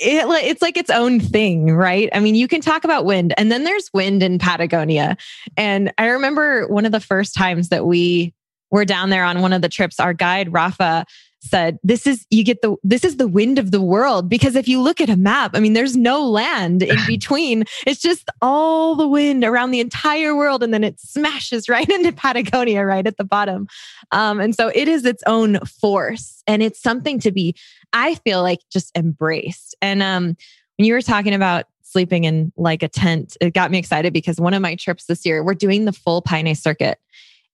it's 0.00 0.62
like 0.62 0.76
its 0.76 0.90
own 0.90 1.18
thing, 1.18 1.72
right? 1.72 2.08
I 2.12 2.20
mean, 2.20 2.34
you 2.34 2.48
can 2.48 2.60
talk 2.60 2.84
about 2.84 3.04
wind, 3.04 3.34
and 3.38 3.50
then 3.50 3.64
there's 3.64 3.90
wind 3.94 4.22
in 4.22 4.38
Patagonia. 4.38 5.16
And 5.56 5.92
I 5.98 6.06
remember 6.08 6.68
one 6.68 6.84
of 6.84 6.92
the 6.92 7.00
first 7.00 7.34
times 7.34 7.70
that 7.70 7.86
we 7.86 8.34
were 8.70 8.84
down 8.84 9.10
there 9.10 9.24
on 9.24 9.40
one 9.40 9.52
of 9.52 9.62
the 9.62 9.68
trips, 9.68 9.98
our 9.98 10.12
guide, 10.12 10.52
Rafa, 10.52 11.06
said 11.40 11.78
this 11.82 12.06
is 12.06 12.26
you 12.30 12.44
get 12.44 12.62
the 12.62 12.76
this 12.82 13.04
is 13.04 13.16
the 13.16 13.28
wind 13.28 13.58
of 13.58 13.70
the 13.70 13.80
world. 13.80 14.28
Because 14.28 14.56
if 14.56 14.68
you 14.68 14.80
look 14.80 15.00
at 15.00 15.08
a 15.08 15.16
map 15.16 15.52
i 15.54 15.60
mean 15.60 15.72
there's 15.72 15.96
no 15.96 16.24
land 16.26 16.82
in 16.82 16.98
between. 17.06 17.64
It's 17.86 18.00
just 18.00 18.28
all 18.42 18.94
the 18.94 19.08
wind 19.08 19.44
around 19.44 19.70
the 19.70 19.80
entire 19.80 20.34
world 20.34 20.62
and 20.62 20.72
then 20.72 20.84
it 20.84 21.00
smashes 21.00 21.68
right 21.68 21.88
into 21.90 22.12
patagonia 22.12 22.84
right 22.84 23.06
at 23.06 23.16
the 23.16 23.24
bottom. 23.24 23.68
Um, 24.10 24.40
and 24.40 24.54
so 24.54 24.68
it 24.74 24.88
is 24.88 25.04
its 25.04 25.22
own 25.26 25.58
force 25.60 26.42
and 26.46 26.62
it's 26.62 26.80
something 26.80 27.18
to 27.20 27.30
be 27.30 27.54
i 27.92 28.14
feel 28.16 28.42
like 28.42 28.60
just 28.70 28.96
embraced. 28.96 29.74
And 29.80 30.02
um, 30.02 30.36
when 30.76 30.86
you 30.86 30.92
were 30.92 31.02
talking 31.02 31.34
about 31.34 31.66
sleeping 31.82 32.24
in 32.24 32.52
like 32.56 32.82
a 32.82 32.88
tent 32.88 33.36
it 33.40 33.54
got 33.54 33.70
me 33.70 33.78
excited 33.78 34.12
because 34.12 34.38
one 34.38 34.52
of 34.52 34.60
my 34.60 34.74
trips 34.74 35.06
this 35.06 35.24
year 35.24 35.42
we're 35.42 35.54
doing 35.54 35.86
the 35.86 35.92
full 35.92 36.20
Paine 36.20 36.54
circuit 36.54 36.98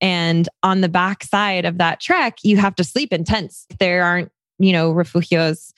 and 0.04 0.50
on 0.62 0.82
the 0.82 0.88
back 0.90 1.24
side 1.24 1.64
of 1.64 1.78
that 1.78 1.98
trek, 1.98 2.36
you 2.42 2.58
have 2.58 2.74
to 2.74 2.84
sleep 2.84 3.10
in 3.10 3.24
tents. 3.24 3.66
There 3.78 4.04
aren't, 4.04 4.30
you 4.58 4.70
know, 4.70 4.92
refugios 4.92 5.72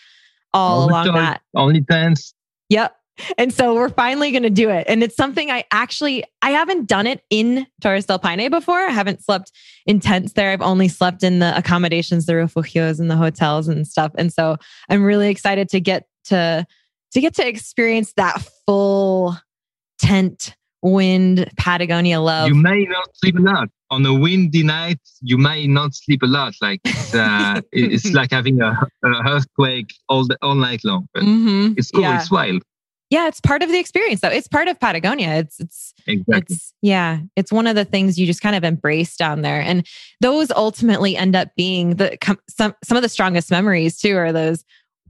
all 0.53 0.83
only 0.83 0.93
along 0.93 1.15
that. 1.15 1.43
Only 1.55 1.81
tents. 1.83 2.35
Yep. 2.69 2.97
and 3.39 3.55
so 3.55 3.73
we're 3.77 3.89
finally 3.89 4.33
going 4.33 4.43
to 4.43 4.51
do 4.51 4.69
it. 4.69 4.85
And 4.89 5.05
it's 5.05 5.15
something 5.15 5.49
I 5.49 5.63
actually 5.71 6.25
I 6.43 6.51
haven't 6.51 6.89
done 6.89 7.07
it 7.07 7.23
in 7.31 7.69
Torres 7.81 8.07
del 8.07 8.19
Paine 8.19 8.51
before. 8.51 8.81
I 8.81 8.91
haven't 8.91 9.23
slept 9.23 9.53
in 9.87 10.01
tents 10.01 10.33
there. 10.33 10.51
I've 10.51 10.61
only 10.61 10.89
slept 10.89 11.23
in 11.23 11.39
the 11.39 11.57
accommodations, 11.57 12.27
the 12.27 12.33
refugios 12.33 12.99
and 12.99 13.09
the 13.09 13.17
hotels 13.17 13.69
and 13.69 13.87
stuff. 13.87 14.11
And 14.19 14.33
so 14.33 14.57
I'm 14.89 15.05
really 15.05 15.31
excited 15.31 15.69
to 15.69 15.79
get 15.79 16.09
to 16.25 16.67
to 17.13 17.21
get 17.21 17.37
to 17.37 17.47
experience 17.47 18.13
that 18.15 18.43
full 18.67 19.37
tent 20.01 20.56
wind 20.83 21.51
Patagonia 21.59 22.21
love. 22.21 22.49
You 22.49 22.55
may 22.55 22.85
not 22.85 23.17
sleep 23.17 23.37
a 23.39 23.43
lot 23.43 23.69
on 23.91 24.05
a 24.07 24.15
windy 24.15 24.63
night. 24.63 25.01
You 25.21 25.39
may 25.39 25.67
not 25.67 25.95
sleep 25.95 26.23
a 26.23 26.27
lot. 26.27 26.55
Like 26.61 26.81
it's, 26.85 27.15
uh, 27.15 27.61
it's 27.73 28.13
like 28.13 28.31
having 28.31 28.61
a, 28.61 28.79
a, 29.05 29.09
earthquake 29.29 29.93
all 30.09 30.27
the, 30.27 30.37
all 30.43 30.55
night 30.55 30.81
long. 30.85 31.09
Mm-hmm. 31.17 31.75
It's 31.77 31.91
cool. 31.91 32.03
Yeah. 32.03 32.21
It's 32.21 32.31
wild. 32.31 32.63
Yeah, 33.09 33.29
it's 33.29 33.41
part 33.41 33.63
of 33.63 33.71
the 33.71 33.79
experience 33.79 34.21
though. 34.21 34.31
It's 34.31 34.49
part 34.49 34.67
of 34.67 34.81
Patagonia. 34.81 35.37
It's 35.37 35.61
it's 35.61 35.95
exactly. 36.09 36.55
it's 36.57 36.73
yeah, 36.83 37.21
it's 37.37 37.53
one 37.53 37.69
of 37.69 37.77
the 37.77 37.85
things 37.85 38.19
you 38.19 38.27
just 38.27 38.41
kind 38.41 38.57
of 38.57 38.65
embrace 38.65 39.17
down 39.17 39.43
there. 39.43 39.61
And 39.61 39.87
those 40.21 40.51
ultimately 40.51 41.17
end 41.17 41.37
up 41.37 41.49
being 41.57 41.97
the 41.97 42.19
some 42.49 42.75
some 42.83 42.97
of 42.97 43.05
the 43.05 43.09
strongest 43.09 43.51
memories 43.51 43.97
too 44.01 44.17
are 44.17 44.33
those 44.33 44.65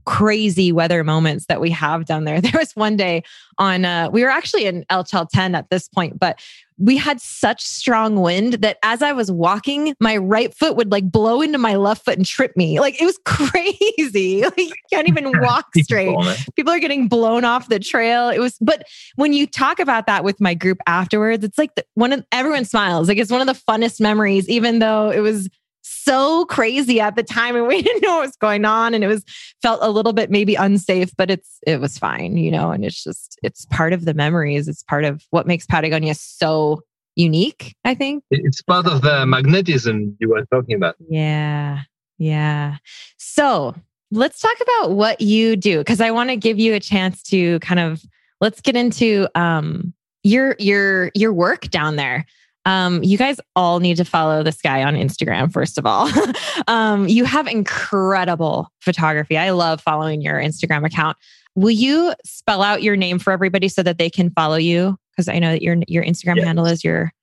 crazy 0.07 0.71
weather 0.71 1.03
moments 1.03 1.47
that 1.47 1.59
we 1.59 1.69
have 1.69 2.05
down 2.05 2.23
there. 2.23 2.41
There 2.47 2.59
was 2.61 2.73
one 2.77 2.95
day 2.95 3.23
on, 3.57 3.83
uh, 3.83 4.09
we 4.09 4.23
were 4.23 4.29
actually 4.29 4.65
in 4.65 4.85
El 4.89 5.03
Chalten 5.03 5.53
at 5.53 5.69
this 5.69 5.89
point, 5.89 6.17
but 6.17 6.39
we 6.77 6.95
had 6.95 7.19
such 7.19 7.61
strong 7.61 8.21
wind 8.21 8.53
that 8.53 8.77
as 8.83 9.01
I 9.01 9.11
was 9.11 9.29
walking, 9.29 9.95
my 9.99 10.15
right 10.15 10.53
foot 10.53 10.77
would 10.77 10.91
like 10.93 11.11
blow 11.11 11.41
into 11.41 11.57
my 11.57 11.75
left 11.75 12.05
foot 12.05 12.15
and 12.15 12.25
trip 12.25 12.55
me. 12.55 12.79
Like 12.79 13.01
it 13.01 13.05
was 13.05 13.19
crazy. 13.25 14.43
Like 14.43 14.57
you 14.57 14.71
can't 14.89 15.09
even 15.09 15.31
walk 15.41 15.65
straight. 15.75 16.15
People 16.55 16.71
are 16.71 16.79
getting 16.79 17.09
blown 17.09 17.43
off 17.43 17.67
the 17.67 17.79
trail. 17.79 18.29
It 18.29 18.39
was, 18.39 18.57
but 18.61 18.83
when 19.15 19.33
you 19.33 19.45
talk 19.45 19.79
about 19.79 20.05
that 20.05 20.23
with 20.23 20.39
my 20.39 20.53
group 20.53 20.77
afterwards, 20.87 21.43
it's 21.43 21.57
like 21.57 21.75
the, 21.75 21.83
one 21.95 22.13
of 22.13 22.23
everyone 22.31 22.63
smiles. 22.63 23.09
Like 23.09 23.17
it's 23.17 23.31
one 23.31 23.41
of 23.41 23.47
the 23.47 23.61
funnest 23.69 23.99
memories, 23.99 24.47
even 24.47 24.79
though 24.79 25.09
it 25.09 25.19
was 25.19 25.49
so 25.89 26.45
crazy 26.45 26.99
at 26.99 27.15
the 27.15 27.23
time 27.23 27.55
and 27.55 27.67
we 27.67 27.81
didn't 27.81 28.01
know 28.01 28.15
what 28.15 28.27
was 28.27 28.35
going 28.37 28.65
on 28.65 28.93
and 28.93 29.03
it 29.03 29.07
was 29.07 29.23
felt 29.61 29.79
a 29.81 29.89
little 29.89 30.13
bit 30.13 30.29
maybe 30.29 30.55
unsafe 30.55 31.11
but 31.17 31.29
it's 31.29 31.59
it 31.65 31.79
was 31.79 31.97
fine 31.97 32.37
you 32.37 32.51
know 32.51 32.71
and 32.71 32.85
it's 32.85 33.03
just 33.03 33.37
it's 33.43 33.65
part 33.65 33.93
of 33.93 34.05
the 34.05 34.13
memories. 34.13 34.67
It's 34.67 34.83
part 34.83 35.05
of 35.05 35.23
what 35.29 35.47
makes 35.47 35.65
patagonia 35.65 36.15
so 36.15 36.81
unique 37.15 37.75
i 37.83 37.95
think. 37.95 38.23
It's 38.29 38.61
part 38.61 38.85
of 38.85 39.01
the 39.01 39.25
magnetism 39.25 40.15
you 40.19 40.29
were 40.29 40.45
talking 40.51 40.75
about. 40.75 40.95
Yeah 41.09 41.81
yeah. 42.17 42.77
So 43.17 43.75
let's 44.11 44.39
talk 44.39 44.55
about 44.61 44.91
what 44.91 45.19
you 45.19 45.57
do 45.57 45.79
because 45.79 45.99
i 45.99 46.09
want 46.09 46.29
to 46.29 46.37
give 46.37 46.57
you 46.57 46.73
a 46.73 46.79
chance 46.79 47.21
to 47.21 47.59
kind 47.59 47.77
of 47.77 48.01
let's 48.39 48.61
get 48.61 48.73
into 48.73 49.27
um 49.35 49.93
your 50.23 50.55
your 50.59 51.11
your 51.13 51.33
work 51.33 51.69
down 51.69 51.97
there 51.97 52.25
um, 52.67 53.01
you 53.01 53.17
guys 53.17 53.39
all 53.55 53.79
need 53.79 53.95
to 53.95 54.03
follow 54.03 54.43
this 54.43 54.61
guy 54.61 54.83
on 54.83 54.95
Instagram, 54.95 55.51
first 55.51 55.77
of 55.77 55.85
all. 55.85 56.09
um, 56.67 57.07
you 57.07 57.23
have 57.23 57.47
incredible 57.47 58.69
photography. 58.81 59.37
I 59.37 59.51
love 59.51 59.79
following 59.79 60.21
your 60.21 60.35
Instagram 60.35 60.85
account. 60.85 61.17
Will 61.55 61.71
you 61.71 62.13
spell 62.25 62.61
out 62.61 62.83
your 62.83 62.97
name 62.97 63.19
for 63.19 63.31
everybody 63.31 63.69
so 63.69 63.83
that 63.83 63.97
they 63.97 64.09
can 64.09 64.31
follow 64.31 64.57
you? 64.57 64.97
Because 65.11 65.29
I 65.29 65.39
know 65.39 65.51
that 65.51 65.61
your 65.61 65.77
your 65.87 66.03
Instagram 66.03 66.35
yes. 66.35 66.45
handle 66.45 66.65
is 66.65 66.83
your 66.83 67.13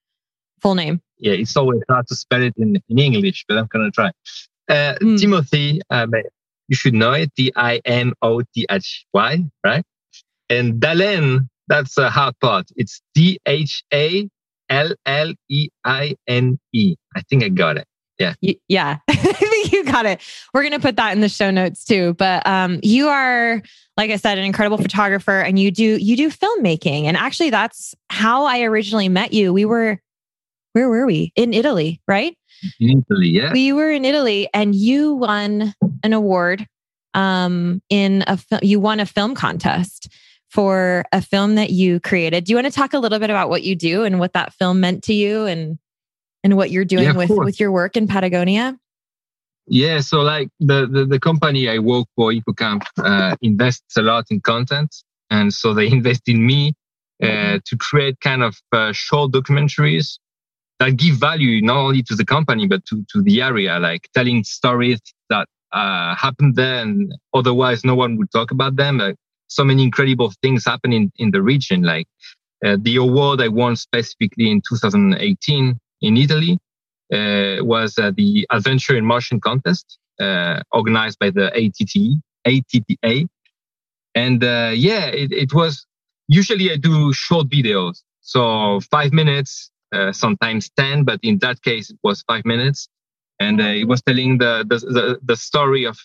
full 0.63 0.75
name. 0.75 1.03
Yeah, 1.19 1.35
it's 1.35 1.57
always 1.59 1.83
hard 1.91 2.09
to 2.09 2.17
spell 2.17 2.43
it 2.43 2.55
in, 2.57 2.81
in 2.89 2.99
English, 2.99 3.45
but 3.47 3.59
I'm 3.59 3.67
gonna 3.67 3.91
try. 3.91 4.13
Uh, 4.71 4.95
mm. 5.03 5.21
Timothy, 5.21 5.83
uh, 5.91 6.07
you 6.69 6.75
should 6.75 6.95
know 6.95 7.13
it. 7.13 7.31
D 7.37 7.53
I 7.55 7.83
M 7.85 8.15
O 8.23 8.41
T 8.41 8.67
H 8.71 9.05
Y, 9.13 9.45
right? 9.63 9.85
And 10.49 10.81
Dhalleine, 10.81 11.49
that's 11.69 11.99
a 11.99 12.09
hard 12.09 12.35
part. 12.41 12.67
It's 12.77 13.03
D 13.15 13.39
H 13.47 13.85
A 13.93 14.27
L 14.75 14.95
L 15.07 15.33
E 15.49 15.69
I 15.85 16.17
N 16.27 16.59
E. 16.73 16.97
I 17.15 17.23
think 17.23 17.45
I 17.45 17.49
got 17.49 17.77
it. 17.77 17.87
Yeah. 18.19 18.35
yeah. 18.69 18.99
I 19.09 19.15
think 19.15 19.73
you 19.73 19.85
got 19.85 20.07
it. 20.07 20.21
We're 20.53 20.63
going 20.63 20.73
to 20.73 20.81
put 20.81 20.97
that 20.97 21.13
in 21.13 21.21
the 21.21 21.29
show 21.29 21.51
notes 21.51 21.85
too. 21.85 22.15
But 22.15 22.47
um, 22.47 22.79
you 22.83 23.09
are, 23.09 23.61
like 23.97 24.11
I 24.11 24.17
said, 24.17 24.39
an 24.39 24.45
incredible 24.45 24.79
photographer 24.79 25.41
and 25.41 25.59
you 25.59 25.73
do, 25.73 25.97
you 25.97 26.17
do 26.17 26.31
filmmaking. 26.31 27.05
And 27.05 27.17
actually 27.17 27.51
that's 27.51 27.95
how 28.11 28.45
I 28.45 28.63
originally 28.63 29.09
met 29.09 29.33
you. 29.33 29.53
We 29.53 29.65
were, 29.65 30.01
where 30.75 30.89
were 30.89 31.07
we? 31.07 31.33
In 31.35 31.53
Italy, 31.53 32.01
right? 32.07 32.37
In 32.79 33.05
Italy, 33.11 33.29
yeah. 33.29 33.53
We 33.53 33.73
were 33.73 33.91
in 33.91 34.05
Italy 34.05 34.49
and 34.55 34.75
you 34.75 35.15
won 35.15 35.75
an 36.05 36.13
award 36.13 36.67
um, 37.15 37.81
in 37.91 38.25
a 38.27 38.39
you 38.61 38.81
won 38.81 39.01
a 39.01 39.07
film 39.07 39.35
contest 39.35 40.09
for 40.55 41.05
a 41.11 41.21
film 41.21 41.57
that 41.57 41.71
you 41.71 41.99
created. 41.99 42.45
Do 42.45 42.53
you 42.53 42.57
want 42.57 42.69
to 42.69 42.73
talk 42.73 42.95
a 42.95 42.99
little 43.01 43.19
bit 43.19 43.29
about 43.29 43.49
what 43.49 43.65
you 43.65 43.75
do 43.75 44.05
and 44.05 44.21
what 44.21 44.35
that 44.35 44.53
film 44.55 44.79
meant 44.79 45.03
to 45.05 45.13
you 45.13 45.47
and 45.47 45.79
and 46.45 46.57
what 46.57 46.71
you're 46.71 46.85
doing 46.85 47.05
yeah, 47.05 47.17
with 47.17 47.31
with 47.31 47.59
your 47.59 47.73
work 47.73 47.97
in 47.97 48.07
Patagonia? 48.07 48.79
Yeah, 49.67 49.99
so 50.01 50.21
like 50.21 50.49
the 50.61 50.87
the, 50.87 51.07
the 51.07 51.19
company 51.19 51.69
I 51.69 51.81
work 51.81 52.07
for, 52.15 52.31
EcoCamp, 52.31 52.83
uh, 52.99 53.35
invests 53.43 53.97
a 53.97 54.03
lot 54.03 54.27
in 54.31 54.41
content, 54.43 54.95
and 55.29 55.53
so 55.53 55.75
they 55.75 55.89
invest 55.99 56.23
in 56.29 56.47
me 56.47 56.75
uh, 57.21 57.27
mm-hmm. 57.27 57.57
to 57.67 57.77
create 57.77 58.21
kind 58.21 58.45
of 58.45 58.57
uh, 58.71 58.93
short 58.93 59.33
documentaries 59.33 60.19
that 60.79 60.97
give 60.97 61.17
value 61.17 61.63
not 61.63 61.79
only 61.79 62.03
to 62.05 62.15
the 62.15 62.25
company 62.25 62.69
but 62.69 62.85
to 62.87 63.05
to 63.13 63.23
the 63.23 63.43
area, 63.43 63.81
like 63.81 64.09
telling 64.15 64.45
stories 64.45 65.01
that 65.31 65.49
uh, 65.73 66.15
happened 66.15 66.55
there 66.55 66.81
and 66.83 67.13
otherwise 67.35 67.85
no 67.85 67.97
one 67.97 68.17
would 68.19 68.31
talk 68.31 68.53
about 68.53 68.77
them. 68.77 68.99
Like 68.99 69.17
so 69.49 69.65
many 69.65 69.83
incredible 69.83 70.33
things 70.43 70.65
happening 70.65 71.13
in 71.17 71.31
the 71.31 71.43
region. 71.43 71.83
Like 71.83 72.07
uh, 72.65 72.77
the 72.81 72.97
award 72.97 73.41
I 73.41 73.49
won 73.49 73.77
specifically 73.77 74.51
in 74.51 74.63
2018 74.69 75.79
in 76.03 76.17
Italy 76.17 76.59
uh, 77.13 77.57
was 77.61 77.99
uh, 77.99 78.13
the 78.17 78.47
Adventure 78.51 78.97
in 78.97 79.05
Motion 79.05 79.41
contest 79.41 79.99
uh, 80.21 80.63
organized 80.73 81.19
by 81.19 81.31
the 81.31 81.47
ATT, 81.55 82.23
ATTA. 82.47 83.29
And 84.15 84.45
uh, 84.45 84.73
yeah, 84.75 85.07
it, 85.07 85.33
it, 85.33 85.53
was 85.53 85.87
usually 86.29 86.71
I 86.71 86.77
do 86.77 87.13
short 87.13 87.49
videos. 87.49 88.03
So 88.21 88.81
five 88.91 89.13
minutes, 89.13 89.71
uh, 89.93 90.13
sometimes 90.13 90.71
10, 90.77 91.05
but 91.05 91.21
in 91.23 91.39
that 91.39 91.63
case, 91.63 91.91
it 91.91 91.99
was 92.03 92.23
five 92.23 92.45
minutes. 92.45 92.89
And 93.41 93.61
it 93.61 93.89
was 93.89 94.01
telling 94.03 94.39
the, 94.39 94.65
the, 94.69 94.79
the, 94.79 95.19
the 95.23 95.37
story 95.37 95.85
of 95.85 95.99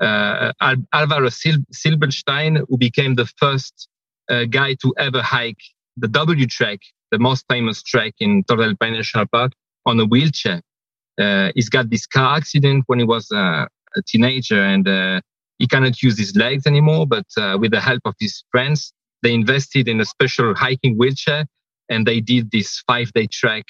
uh, 0.00 0.52
Al- 0.60 0.86
Alvaro 0.92 1.28
Sil- 1.28 1.66
Silberstein, 1.72 2.64
who 2.68 2.76
became 2.78 3.14
the 3.14 3.26
first 3.26 3.88
uh, 4.30 4.44
guy 4.44 4.74
to 4.74 4.94
ever 4.98 5.22
hike 5.22 5.62
the 5.96 6.08
W 6.08 6.46
trek, 6.46 6.80
the 7.10 7.18
most 7.18 7.44
famous 7.48 7.82
trek 7.82 8.14
in 8.20 8.44
Torre 8.44 8.58
del 8.58 8.76
Paine 8.76 8.94
National 8.94 9.26
Park, 9.26 9.52
on 9.86 10.00
a 10.00 10.06
wheelchair. 10.06 10.62
Uh, 11.20 11.50
he's 11.54 11.68
got 11.68 11.90
this 11.90 12.06
car 12.06 12.36
accident 12.36 12.84
when 12.86 12.98
he 12.98 13.04
was 13.04 13.30
uh, 13.30 13.66
a 13.96 14.02
teenager 14.06 14.62
and 14.62 14.88
uh, 14.88 15.20
he 15.58 15.66
cannot 15.66 16.02
use 16.02 16.18
his 16.18 16.34
legs 16.34 16.66
anymore. 16.66 17.06
But 17.06 17.26
uh, 17.36 17.58
with 17.60 17.72
the 17.72 17.80
help 17.80 18.00
of 18.04 18.14
his 18.18 18.42
friends, 18.50 18.92
they 19.22 19.34
invested 19.34 19.88
in 19.88 20.00
a 20.00 20.04
special 20.04 20.54
hiking 20.54 20.96
wheelchair 20.96 21.46
and 21.90 22.06
they 22.06 22.20
did 22.20 22.50
this 22.52 22.82
five 22.86 23.12
day 23.12 23.26
trek 23.26 23.66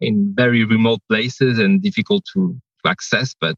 in 0.00 0.34
very 0.36 0.64
remote 0.64 1.00
places 1.08 1.58
and 1.58 1.82
difficult 1.82 2.24
to, 2.34 2.54
to 2.84 2.90
access. 2.90 3.34
But 3.40 3.56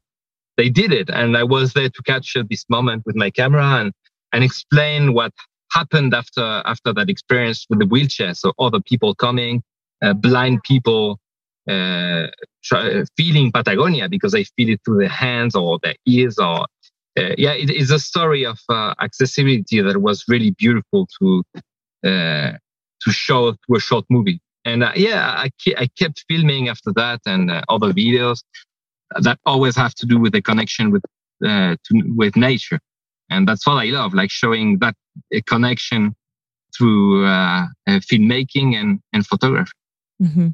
they 0.61 0.69
did 0.69 0.91
it. 0.93 1.09
And 1.09 1.35
I 1.35 1.43
was 1.43 1.73
there 1.73 1.89
to 1.89 2.01
capture 2.03 2.43
this 2.43 2.65
moment 2.69 3.01
with 3.07 3.15
my 3.15 3.31
camera 3.31 3.67
and, 3.79 3.91
and 4.31 4.43
explain 4.43 5.13
what 5.13 5.33
happened 5.71 6.13
after, 6.13 6.61
after 6.65 6.93
that 6.93 7.09
experience 7.09 7.65
with 7.67 7.79
the 7.79 7.87
wheelchair. 7.87 8.35
So 8.35 8.53
other 8.59 8.79
people 8.79 9.15
coming, 9.15 9.63
uh, 10.03 10.13
blind 10.13 10.61
people, 10.63 11.17
uh, 11.67 12.27
try, 12.63 13.03
feeling 13.17 13.51
Patagonia 13.51 14.07
because 14.07 14.33
they 14.33 14.43
feel 14.55 14.69
it 14.69 14.81
through 14.85 14.99
their 14.99 15.15
hands 15.25 15.55
or 15.55 15.79
their 15.81 15.95
ears 16.05 16.37
or, 16.37 16.67
uh, 17.19 17.33
yeah, 17.39 17.53
it 17.53 17.71
is 17.71 17.89
a 17.89 17.99
story 17.99 18.45
of 18.45 18.59
uh, 18.69 18.93
accessibility 19.01 19.81
that 19.81 19.99
was 19.99 20.23
really 20.27 20.51
beautiful 20.51 21.07
to, 21.19 21.43
uh, 22.05 22.51
to 23.03 23.11
show 23.11 23.53
through 23.65 23.77
a 23.77 23.79
short 23.79 24.05
movie. 24.11 24.39
And 24.63 24.83
uh, 24.83 24.91
yeah, 24.95 25.23
I, 25.43 25.49
I 25.75 25.89
kept 25.97 26.23
filming 26.29 26.69
after 26.69 26.91
that 26.93 27.21
and 27.25 27.49
other 27.67 27.91
videos 27.91 28.43
that 29.19 29.39
always 29.45 29.75
have 29.75 29.93
to 29.95 30.05
do 30.05 30.19
with 30.19 30.33
the 30.33 30.41
connection 30.41 30.91
with 30.91 31.03
uh, 31.45 31.75
to, 31.83 32.03
with 32.15 32.35
nature, 32.35 32.79
and 33.29 33.47
that's 33.47 33.65
what 33.65 33.75
I 33.75 33.85
love, 33.85 34.13
like 34.13 34.31
showing 34.31 34.79
that 34.79 34.95
connection 35.47 36.15
through 36.77 37.25
uh, 37.25 37.65
filmmaking 37.87 38.75
and 38.75 38.99
and 39.13 39.25
photography. 39.25 39.71
Mm-hmm. 40.21 40.49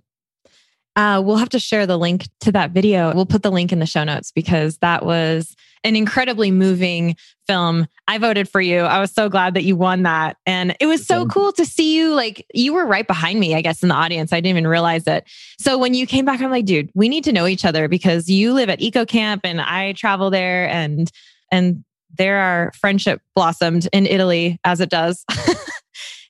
Uh, 0.97 1.21
we'll 1.21 1.37
have 1.37 1.49
to 1.49 1.59
share 1.59 1.85
the 1.85 1.95
link 1.95 2.27
to 2.41 2.51
that 2.51 2.71
video. 2.71 3.13
We'll 3.13 3.27
put 3.27 3.43
the 3.43 3.51
link 3.51 3.71
in 3.71 3.77
the 3.77 3.85
show 3.85 4.03
notes 4.03 4.31
because 4.31 4.79
that 4.79 5.05
was 5.05 5.55
an 5.83 5.95
incredibly 5.95 6.49
moving 6.49 7.15
film. 7.45 7.87
I 8.07 8.17
voted 8.17 8.49
for 8.49 8.59
you. 8.59 8.79
I 8.79 8.99
was 8.99 9.11
so 9.11 9.29
glad 9.29 9.53
that 9.53 9.63
you 9.63 9.75
won 9.75 10.01
that. 10.03 10.37
And 10.47 10.75
it 10.79 10.87
was 10.87 11.05
so 11.05 11.27
cool 11.27 11.51
to 11.51 11.65
see 11.65 11.95
you. 11.95 12.15
Like 12.15 12.43
you 12.51 12.73
were 12.73 12.83
right 12.83 13.05
behind 13.05 13.39
me, 13.39 13.53
I 13.53 13.61
guess, 13.61 13.83
in 13.83 13.89
the 13.89 13.95
audience. 13.95 14.33
I 14.33 14.37
didn't 14.37 14.57
even 14.57 14.67
realize 14.67 15.05
it. 15.05 15.23
So 15.59 15.77
when 15.77 15.93
you 15.93 16.07
came 16.07 16.25
back, 16.25 16.41
I'm 16.41 16.49
like, 16.49 16.65
dude, 16.65 16.89
we 16.95 17.09
need 17.09 17.23
to 17.25 17.31
know 17.31 17.45
each 17.45 17.63
other 17.63 17.87
because 17.87 18.27
you 18.27 18.53
live 18.53 18.67
at 18.67 18.81
Eco 18.81 19.05
Camp 19.05 19.41
and 19.43 19.61
I 19.61 19.93
travel 19.93 20.31
there 20.31 20.67
and 20.67 21.11
and 21.51 21.83
there 22.17 22.39
our 22.39 22.71
friendship 22.73 23.21
blossomed 23.35 23.87
in 23.93 24.07
Italy 24.07 24.59
as 24.63 24.81
it 24.81 24.89
does. 24.89 25.23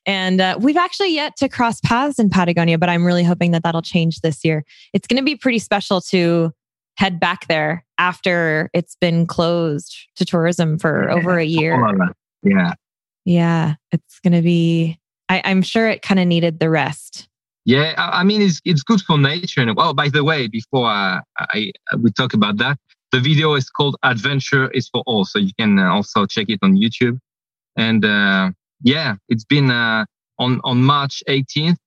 and 0.08 0.40
uh, 0.40 0.58
we've 0.58 0.78
actually 0.78 1.14
yet 1.14 1.36
to 1.36 1.50
cross 1.50 1.80
paths 1.82 2.18
in 2.18 2.30
Patagonia, 2.30 2.78
but 2.78 2.88
I'm 2.88 3.04
really 3.04 3.24
hoping 3.24 3.50
that 3.50 3.62
that'll 3.62 3.82
change 3.82 4.20
this 4.22 4.42
year. 4.42 4.64
It's 4.94 5.06
going 5.06 5.18
to 5.18 5.22
be 5.22 5.36
pretty 5.36 5.58
special 5.58 6.00
to 6.00 6.50
head 6.96 7.20
back 7.20 7.46
there 7.46 7.84
after 7.98 8.70
it's 8.72 8.96
been 9.02 9.26
closed 9.26 9.94
to 10.16 10.24
tourism 10.24 10.78
for 10.78 11.08
yeah. 11.08 11.14
over 11.14 11.38
a 11.38 11.44
year. 11.44 11.76
Yeah. 12.42 12.72
Yeah. 13.26 13.74
It's 13.92 14.18
going 14.20 14.32
to 14.32 14.40
be, 14.40 14.98
I, 15.28 15.42
I'm 15.44 15.60
sure 15.60 15.86
it 15.88 16.00
kind 16.00 16.18
of 16.18 16.26
needed 16.26 16.58
the 16.58 16.70
rest. 16.70 17.28
Yeah, 17.66 17.92
I 17.98 18.24
mean 18.24 18.40
it's 18.40 18.62
it's 18.64 18.82
good 18.82 19.02
for 19.02 19.18
nature. 19.18 19.60
And 19.60 19.76
well, 19.76 19.92
by 19.92 20.08
the 20.08 20.24
way, 20.24 20.48
before 20.48 20.86
I, 20.86 21.20
I 21.38 21.70
we 21.98 22.10
talk 22.12 22.32
about 22.32 22.56
that, 22.56 22.78
the 23.12 23.20
video 23.20 23.52
is 23.56 23.68
called 23.68 23.94
"Adventure 24.02 24.70
is 24.70 24.88
for 24.88 25.02
All," 25.04 25.26
so 25.26 25.38
you 25.38 25.50
can 25.58 25.78
uh, 25.78 25.92
also 25.92 26.24
check 26.24 26.46
it 26.48 26.60
on 26.62 26.78
YouTube. 26.78 27.18
And 27.76 28.06
uh, 28.06 28.52
yeah, 28.82 29.16
it's 29.28 29.44
been 29.44 29.70
uh, 29.70 30.04
on 30.38 30.60
on 30.64 30.82
March 30.82 31.22
18th, 31.28 31.78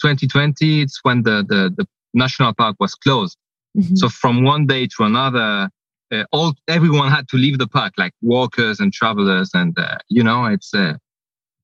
2020. 0.00 0.82
It's 0.82 1.00
when 1.02 1.22
the 1.22 1.44
the, 1.48 1.72
the 1.76 1.86
national 2.14 2.54
park 2.54 2.76
was 2.80 2.94
closed. 2.94 3.36
Mm-hmm. 3.76 3.96
So 3.96 4.08
from 4.08 4.44
one 4.44 4.66
day 4.66 4.86
to 4.86 5.04
another, 5.04 5.70
uh, 6.12 6.24
all 6.32 6.54
everyone 6.68 7.10
had 7.10 7.28
to 7.28 7.36
leave 7.36 7.58
the 7.58 7.68
park, 7.68 7.94
like 7.96 8.12
walkers 8.20 8.80
and 8.80 8.92
travelers, 8.92 9.50
and 9.54 9.78
uh, 9.78 9.98
you 10.08 10.22
know, 10.22 10.46
it's 10.46 10.74
uh, 10.74 10.94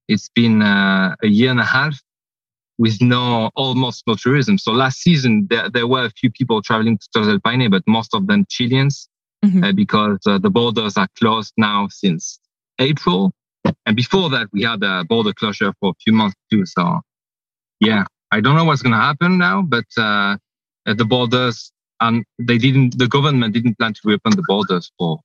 it's 0.08 0.28
been 0.34 0.62
uh, 0.62 1.14
a 1.22 1.28
year 1.28 1.50
and 1.50 1.60
a 1.60 1.64
half 1.64 2.00
with 2.78 3.02
no 3.02 3.50
almost 3.56 4.04
no 4.06 4.14
tourism. 4.14 4.56
So 4.56 4.72
last 4.72 5.00
season 5.00 5.46
there, 5.50 5.68
there 5.68 5.86
were 5.86 6.04
a 6.04 6.10
few 6.10 6.30
people 6.30 6.62
traveling 6.62 6.96
to 6.98 7.08
Torres 7.12 7.28
del 7.28 7.40
Paine, 7.40 7.70
but 7.70 7.82
most 7.86 8.14
of 8.14 8.26
them 8.26 8.46
Chileans 8.48 9.08
mm-hmm. 9.44 9.64
uh, 9.64 9.72
because 9.72 10.18
uh, 10.26 10.38
the 10.38 10.50
borders 10.50 10.96
are 10.96 11.08
closed 11.18 11.52
now 11.56 11.88
since 11.90 12.38
April. 12.78 13.32
And 13.86 13.96
before 13.96 14.30
that, 14.30 14.48
we 14.52 14.62
had 14.62 14.82
a 14.82 15.04
border 15.04 15.32
closure 15.32 15.72
for 15.80 15.90
a 15.90 15.94
few 16.02 16.12
months 16.12 16.36
too. 16.50 16.64
So 16.66 17.00
yeah, 17.80 18.04
I 18.32 18.40
don't 18.40 18.56
know 18.56 18.64
what's 18.64 18.82
going 18.82 18.92
to 18.94 18.98
happen 18.98 19.38
now, 19.38 19.62
but 19.62 19.86
uh, 19.96 20.36
the 20.84 21.04
borders 21.04 21.72
and 22.00 22.24
they 22.38 22.58
didn't. 22.58 22.98
The 22.98 23.08
government 23.08 23.54
didn't 23.54 23.78
plan 23.78 23.94
to 23.94 24.00
reopen 24.04 24.36
the 24.36 24.44
borders 24.46 24.90
for 24.98 25.18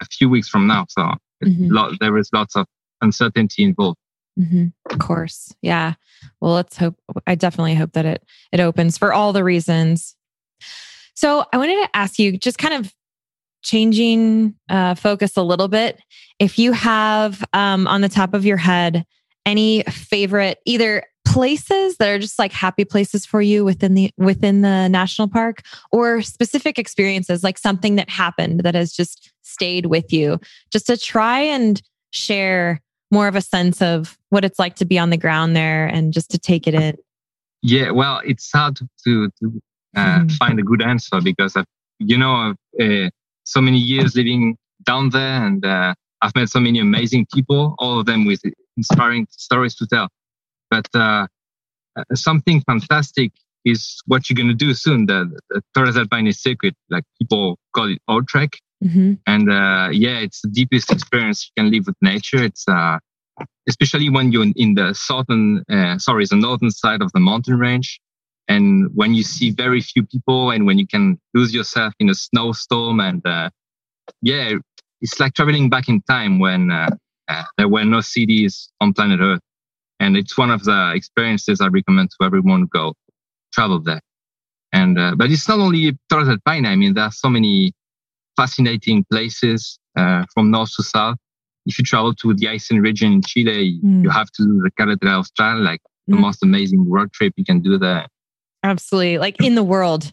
a 0.00 0.04
few 0.06 0.28
weeks 0.28 0.48
from 0.48 0.66
now. 0.66 0.86
So 0.88 1.02
mm-hmm. 1.44 1.68
lot, 1.68 1.98
there 2.00 2.16
is 2.16 2.30
lots 2.32 2.56
of 2.56 2.66
uncertainty 3.00 3.64
involved. 3.64 3.98
Mm-hmm. 4.38 4.68
Of 4.90 4.98
course. 4.98 5.52
Yeah. 5.62 5.94
Well, 6.40 6.52
let's 6.52 6.76
hope, 6.76 6.96
I 7.26 7.34
definitely 7.34 7.74
hope 7.74 7.92
that 7.92 8.06
it, 8.06 8.24
it 8.52 8.60
opens 8.60 8.96
for 8.96 9.12
all 9.12 9.32
the 9.32 9.44
reasons. 9.44 10.14
So 11.14 11.44
I 11.52 11.58
wanted 11.58 11.82
to 11.82 11.96
ask 11.96 12.18
you 12.18 12.38
just 12.38 12.58
kind 12.58 12.74
of 12.74 12.94
changing 13.62 14.54
uh, 14.68 14.94
focus 14.94 15.36
a 15.36 15.42
little 15.42 15.68
bit. 15.68 16.00
If 16.38 16.58
you 16.58 16.72
have 16.72 17.44
um, 17.52 17.86
on 17.86 18.00
the 18.00 18.08
top 18.08 18.34
of 18.34 18.44
your 18.44 18.56
head 18.56 19.04
any 19.46 19.82
favorite 19.84 20.58
either 20.66 21.04
places 21.26 21.96
that 21.96 22.08
are 22.08 22.18
just 22.18 22.38
like 22.38 22.52
happy 22.52 22.84
places 22.84 23.24
for 23.24 23.40
you 23.40 23.64
within 23.64 23.94
the 23.94 24.10
within 24.16 24.62
the 24.62 24.88
national 24.88 25.28
park 25.28 25.62
or 25.92 26.22
specific 26.22 26.78
experiences 26.78 27.42
like 27.44 27.56
something 27.56 27.96
that 27.96 28.10
happened 28.10 28.60
that 28.60 28.74
has 28.74 28.92
just 28.92 29.30
stayed 29.42 29.86
with 29.86 30.12
you 30.12 30.38
just 30.72 30.86
to 30.86 30.96
try 30.96 31.40
and 31.40 31.82
share 32.10 32.80
more 33.10 33.28
of 33.28 33.36
a 33.36 33.40
sense 33.40 33.82
of 33.82 34.16
what 34.28 34.44
it's 34.44 34.58
like 34.58 34.76
to 34.76 34.84
be 34.84 34.98
on 34.98 35.10
the 35.10 35.16
ground 35.16 35.56
there 35.56 35.86
and 35.86 36.12
just 36.12 36.30
to 36.30 36.38
take 36.38 36.66
it 36.66 36.74
in? 36.74 36.96
Yeah, 37.62 37.90
well, 37.90 38.20
it's 38.24 38.50
hard 38.52 38.76
to, 38.76 38.86
to, 39.04 39.62
uh, 39.96 40.00
mm-hmm. 40.00 40.28
find 40.28 40.58
a 40.58 40.62
good 40.62 40.82
answer 40.82 41.20
because, 41.20 41.56
I've, 41.56 41.66
you 41.98 42.16
know, 42.16 42.54
uh, 42.80 43.10
so 43.50 43.60
many 43.60 43.78
years 43.78 44.14
living 44.14 44.56
down 44.84 45.10
there 45.10 45.44
and 45.46 45.64
uh, 45.64 45.94
I've 46.22 46.34
met 46.34 46.48
so 46.48 46.60
many 46.60 46.78
amazing 46.78 47.26
people, 47.34 47.74
all 47.78 47.98
of 47.98 48.06
them 48.06 48.24
with 48.26 48.40
inspiring 48.76 49.26
stories 49.30 49.74
to 49.76 49.86
tell. 49.86 50.08
But 50.70 50.86
uh, 50.94 51.26
uh, 51.96 52.04
something 52.14 52.60
fantastic 52.62 53.32
is 53.64 54.00
what 54.06 54.28
you're 54.28 54.36
going 54.36 54.48
to 54.48 54.54
do 54.66 54.72
soon. 54.74 55.06
The, 55.06 55.30
the 55.50 55.62
Torres 55.74 55.96
del 55.96 56.06
Paine 56.06 56.32
circuit, 56.32 56.74
like 56.88 57.04
people 57.18 57.58
call 57.74 57.90
it 57.92 57.98
O 58.08 58.20
Trek. 58.20 58.58
Mm-hmm. 58.84 59.14
And 59.26 59.50
uh, 59.50 59.88
yeah, 59.92 60.18
it's 60.18 60.40
the 60.42 60.48
deepest 60.48 60.90
experience 60.92 61.50
you 61.50 61.62
can 61.62 61.70
live 61.70 61.86
with 61.86 61.96
nature. 62.00 62.42
It's 62.42 62.64
uh, 62.68 62.98
especially 63.68 64.08
when 64.10 64.32
you're 64.32 64.46
in 64.56 64.74
the 64.74 64.94
southern, 64.94 65.64
uh, 65.70 65.98
sorry, 65.98 66.24
the 66.24 66.36
northern 66.36 66.70
side 66.70 67.02
of 67.02 67.12
the 67.12 67.20
mountain 67.20 67.58
range, 67.58 68.00
and 68.50 68.90
when 68.96 69.14
you 69.14 69.22
see 69.22 69.52
very 69.52 69.80
few 69.80 70.04
people, 70.04 70.50
and 70.50 70.66
when 70.66 70.76
you 70.76 70.86
can 70.86 71.20
lose 71.34 71.54
yourself 71.54 71.94
in 72.00 72.10
a 72.10 72.14
snowstorm, 72.14 72.98
and 72.98 73.24
uh, 73.24 73.48
yeah, 74.22 74.54
it's 75.00 75.20
like 75.20 75.34
traveling 75.34 75.70
back 75.70 75.88
in 75.88 76.02
time 76.02 76.40
when 76.40 76.72
uh, 76.72 76.90
uh, 77.28 77.44
there 77.56 77.68
were 77.68 77.84
no 77.84 78.00
cities 78.00 78.68
on 78.80 78.92
planet 78.92 79.20
Earth, 79.22 79.40
and 80.00 80.16
it's 80.16 80.36
one 80.36 80.50
of 80.50 80.64
the 80.64 80.92
experiences 80.96 81.60
I 81.60 81.68
recommend 81.68 82.10
to 82.10 82.26
everyone 82.26 82.66
go 82.66 82.94
travel 83.54 83.80
there. 83.80 84.00
And 84.72 84.96
but 85.16 85.30
it's 85.30 85.48
not 85.48 85.60
only 85.60 85.96
Torres 86.08 86.26
del 86.26 86.38
Paine. 86.44 86.66
I 86.66 86.74
mean, 86.74 86.94
there 86.94 87.04
are 87.04 87.12
so 87.12 87.28
many 87.28 87.72
fascinating 88.36 89.04
places 89.12 89.78
uh, 89.96 90.24
from 90.34 90.50
north 90.50 90.74
to 90.76 90.82
south. 90.82 91.18
If 91.66 91.78
you 91.78 91.84
travel 91.84 92.14
to 92.14 92.34
the 92.34 92.46
Aysén 92.46 92.82
region 92.82 93.12
in 93.12 93.22
Chile, 93.22 93.78
mm. 93.84 94.02
you 94.02 94.10
have 94.10 94.30
to 94.32 94.42
do 94.42 94.60
the 94.64 94.70
Carretera 94.76 95.20
Austral, 95.20 95.62
like 95.62 95.80
mm. 95.82 96.14
the 96.14 96.16
most 96.16 96.42
amazing 96.42 96.90
road 96.90 97.12
trip 97.12 97.32
you 97.36 97.44
can 97.44 97.60
do 97.60 97.78
there. 97.78 98.06
Absolutely. 98.62 99.18
Like 99.18 99.42
in 99.42 99.54
the 99.54 99.62
world, 99.62 100.12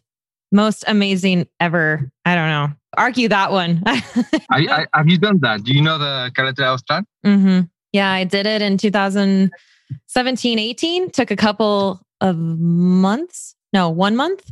most 0.51 0.83
amazing 0.87 1.47
ever. 1.59 2.09
I 2.25 2.35
don't 2.35 2.49
know. 2.49 2.69
Argue 2.97 3.27
that 3.29 3.51
one. 3.51 3.83
I, 3.85 4.05
I, 4.49 4.85
have 4.93 5.07
you 5.07 5.17
done 5.17 5.39
that? 5.41 5.63
Do 5.63 5.73
you 5.73 5.81
know 5.81 5.97
the 5.97 6.31
Carretera 6.35 6.73
Austral? 6.73 7.01
Mm-hmm. 7.25 7.61
Yeah, 7.91 8.11
I 8.11 8.23
did 8.23 8.47
it 8.47 8.61
in 8.61 8.77
2017, 8.77 10.59
18. 10.59 11.11
Took 11.11 11.31
a 11.31 11.35
couple 11.35 12.01
of 12.21 12.37
months. 12.37 13.55
No, 13.73 13.89
one 13.89 14.15
month. 14.15 14.49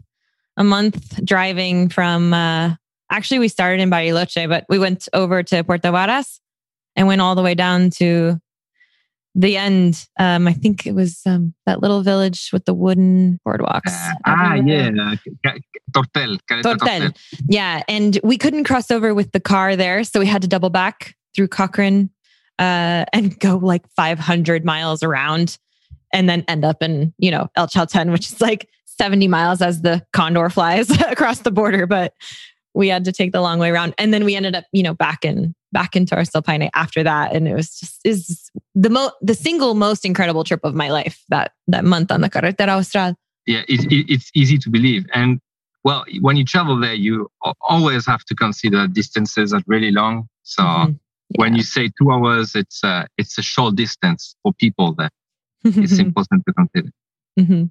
A 0.57 0.63
month 0.63 1.23
driving 1.25 1.89
from 1.89 2.33
uh, 2.33 2.75
actually 3.11 3.39
we 3.39 3.47
started 3.47 3.81
in 3.81 3.89
Bariloche, 3.89 4.47
but 4.47 4.65
we 4.69 4.79
went 4.79 5.07
over 5.13 5.43
to 5.43 5.63
Puerto 5.63 5.89
Varas 5.89 6.39
and 6.95 7.07
went 7.07 7.21
all 7.21 7.35
the 7.35 7.41
way 7.41 7.55
down 7.55 7.89
to 7.91 8.39
the 9.35 9.57
end. 9.57 10.07
Um, 10.17 10.47
I 10.47 10.53
think 10.53 10.87
it 10.87 10.93
was 10.95 11.21
um, 11.25 11.53
that 11.65 11.81
little 11.81 12.01
village 12.01 12.49
with 12.53 12.65
the 12.65 12.73
wooden 12.73 13.39
boardwalks. 13.45 13.91
Uh, 13.91 14.13
ah, 14.25 14.53
yeah, 14.55 14.89
Tortel. 15.91 16.39
Tortel. 16.49 17.15
Yeah, 17.47 17.83
and 17.87 18.19
we 18.23 18.37
couldn't 18.37 18.63
cross 18.63 18.89
over 18.89 19.13
with 19.13 19.31
the 19.33 19.39
car 19.39 19.75
there, 19.75 20.03
so 20.03 20.19
we 20.19 20.25
had 20.25 20.41
to 20.41 20.47
double 20.47 20.69
back 20.69 21.15
through 21.35 21.49
Cochrane 21.49 22.09
uh, 22.57 23.05
and 23.11 23.37
go 23.39 23.57
like 23.57 23.83
500 23.95 24.63
miles 24.63 25.03
around, 25.03 25.57
and 26.13 26.29
then 26.29 26.45
end 26.47 26.63
up 26.63 26.81
in 26.81 27.13
you 27.17 27.29
know 27.29 27.49
El 27.55 27.67
Chalten, 27.67 28.11
which 28.11 28.31
is 28.31 28.41
like 28.41 28.69
70 28.85 29.27
miles 29.27 29.61
as 29.61 29.81
the 29.81 30.05
condor 30.13 30.49
flies 30.49 30.89
across 31.07 31.39
the 31.39 31.51
border. 31.51 31.85
But 31.85 32.13
we 32.75 32.89
had 32.89 33.05
to 33.05 33.11
take 33.11 33.31
the 33.31 33.41
long 33.41 33.57
way 33.57 33.69
around. 33.69 33.95
And 33.97 34.13
then 34.13 34.25
we 34.25 34.35
ended 34.35 34.55
up, 34.55 34.65
you 34.71 34.83
know, 34.83 34.93
back 34.93 35.25
in 35.25 35.55
back 35.71 35.95
into 35.95 36.15
Torres 36.15 36.29
del 36.29 36.43
after 36.73 37.03
that. 37.03 37.35
And 37.35 37.47
it 37.47 37.55
was 37.55 37.79
just 37.79 37.99
is 38.03 38.51
the 38.75 38.89
mo 38.89 39.11
the 39.21 39.33
single 39.33 39.73
most 39.73 40.05
incredible 40.05 40.43
trip 40.43 40.61
of 40.63 40.75
my 40.75 40.89
life 40.89 41.23
that 41.29 41.53
that 41.67 41.85
month 41.85 42.11
on 42.11 42.21
the 42.21 42.29
Carretera 42.29 42.77
Austral. 42.77 43.15
Yeah, 43.47 43.61
it, 43.67 43.91
it, 43.91 44.11
it's 44.11 44.31
easy 44.33 44.57
to 44.57 44.69
believe. 44.69 45.05
And 45.13 45.39
well, 45.83 46.03
when 46.21 46.35
you 46.35 46.43
travel 46.43 46.79
there, 46.79 46.95
you 46.95 47.29
always 47.61 48.05
have 48.07 48.25
to 48.25 48.35
consider 48.35 48.87
distances 48.87 49.53
are 49.53 49.61
really 49.67 49.91
long. 49.91 50.27
So 50.41 50.63
mm-hmm. 50.63 50.91
yeah. 50.91 51.35
when 51.35 51.55
you 51.55 51.61
say 51.61 51.91
two 51.97 52.11
hours, 52.11 52.55
it's 52.55 52.83
a, 52.83 53.07
it's 53.19 53.37
a 53.37 53.43
short 53.43 53.75
distance 53.75 54.35
for 54.41 54.51
people 54.53 54.95
there. 54.95 55.11
it's 55.63 55.99
important 55.99 56.43
to 56.47 56.53
consider. 56.53 56.89
Mm-hmm. 57.39 57.65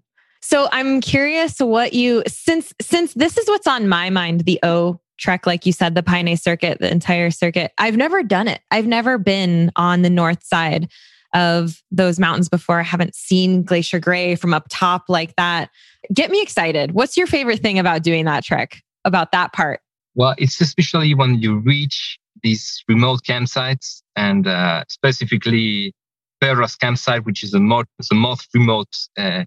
So 0.47 0.69
I'm 0.73 1.01
curious 1.01 1.59
what 1.59 1.95
you 1.95 2.23
since 2.29 2.75
since 2.79 3.15
this 3.15 3.39
is 3.39 3.49
what's 3.49 3.67
on 3.67 3.89
my 3.89 4.11
mind, 4.11 4.43
the 4.43 4.61
O 4.63 5.01
trek, 5.19 5.47
like 5.47 5.65
you 5.65 5.73
said, 5.73 5.95
the 5.95 6.03
Paine 6.03 6.37
circuit, 6.37 6.81
the 6.81 6.93
entire 6.93 7.31
circuit. 7.31 7.73
I've 7.79 7.97
never 7.97 8.23
done 8.23 8.47
it. 8.47 8.61
I've 8.71 8.87
never 8.87 9.17
been 9.17 9.73
on 9.77 10.03
the 10.03 10.11
north 10.11 10.45
side 10.45 10.91
of 11.33 11.83
those 11.91 12.21
mountains 12.21 12.51
before. 12.51 12.79
I 12.79 12.83
haven't 12.83 13.15
seen 13.15 13.63
Glacier 13.63 13.99
Gray 13.99 14.35
from 14.35 14.53
up 14.53 14.67
top 14.69 15.05
like 15.09 15.35
that. 15.37 15.71
Get 16.13 16.31
me 16.31 16.43
excited. 16.43 16.93
What's 16.93 17.17
your 17.17 17.27
favorite 17.27 17.61
thing 17.61 17.79
about 17.79 18.03
doing 18.03 18.27
that 18.27 18.45
trek? 18.45 18.83
About 19.07 19.33
that 19.33 19.55
part? 19.55 19.81
Well, 20.15 20.35
it's 20.37 20.61
especially 20.61 21.15
when 21.15 21.41
you 21.41 21.57
reach 21.57 22.19
these 22.43 22.85
remote 22.87 23.23
campsites 23.27 24.03
and 24.15 24.47
uh, 24.47 24.85
specifically 24.89 25.95
Perros 26.43 26.77
campsite, 26.77 27.25
which 27.25 27.43
is 27.43 27.53
the 27.53 27.61
most, 27.61 27.89
the 28.11 28.15
most 28.15 28.49
remote 28.53 28.95
uh, 29.17 29.45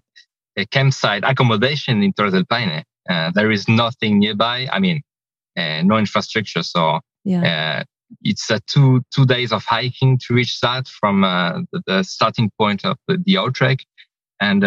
campsite 0.66 1.24
accommodation 1.24 2.02
in 2.02 2.12
Torres 2.12 2.32
del 2.32 2.44
Paine. 2.44 2.84
Uh, 3.08 3.30
there 3.34 3.50
is 3.50 3.68
nothing 3.68 4.18
nearby. 4.18 4.68
I 4.70 4.78
mean, 4.78 5.02
uh, 5.56 5.82
no 5.82 5.98
infrastructure. 5.98 6.62
So 6.62 7.00
yeah. 7.24 7.80
Uh, 7.80 7.84
it's 8.22 8.50
uh, 8.50 8.58
two 8.66 9.02
two 9.14 9.26
days 9.26 9.52
of 9.52 9.64
hiking 9.64 10.18
to 10.26 10.32
reach 10.32 10.60
that 10.60 10.88
from 10.88 11.24
uh, 11.24 11.60
the, 11.72 11.82
the, 11.86 12.02
starting 12.02 12.50
point 12.58 12.82
of 12.82 12.96
the, 13.06 13.22
the 13.26 13.36
trek, 13.52 13.80
and 14.40 14.62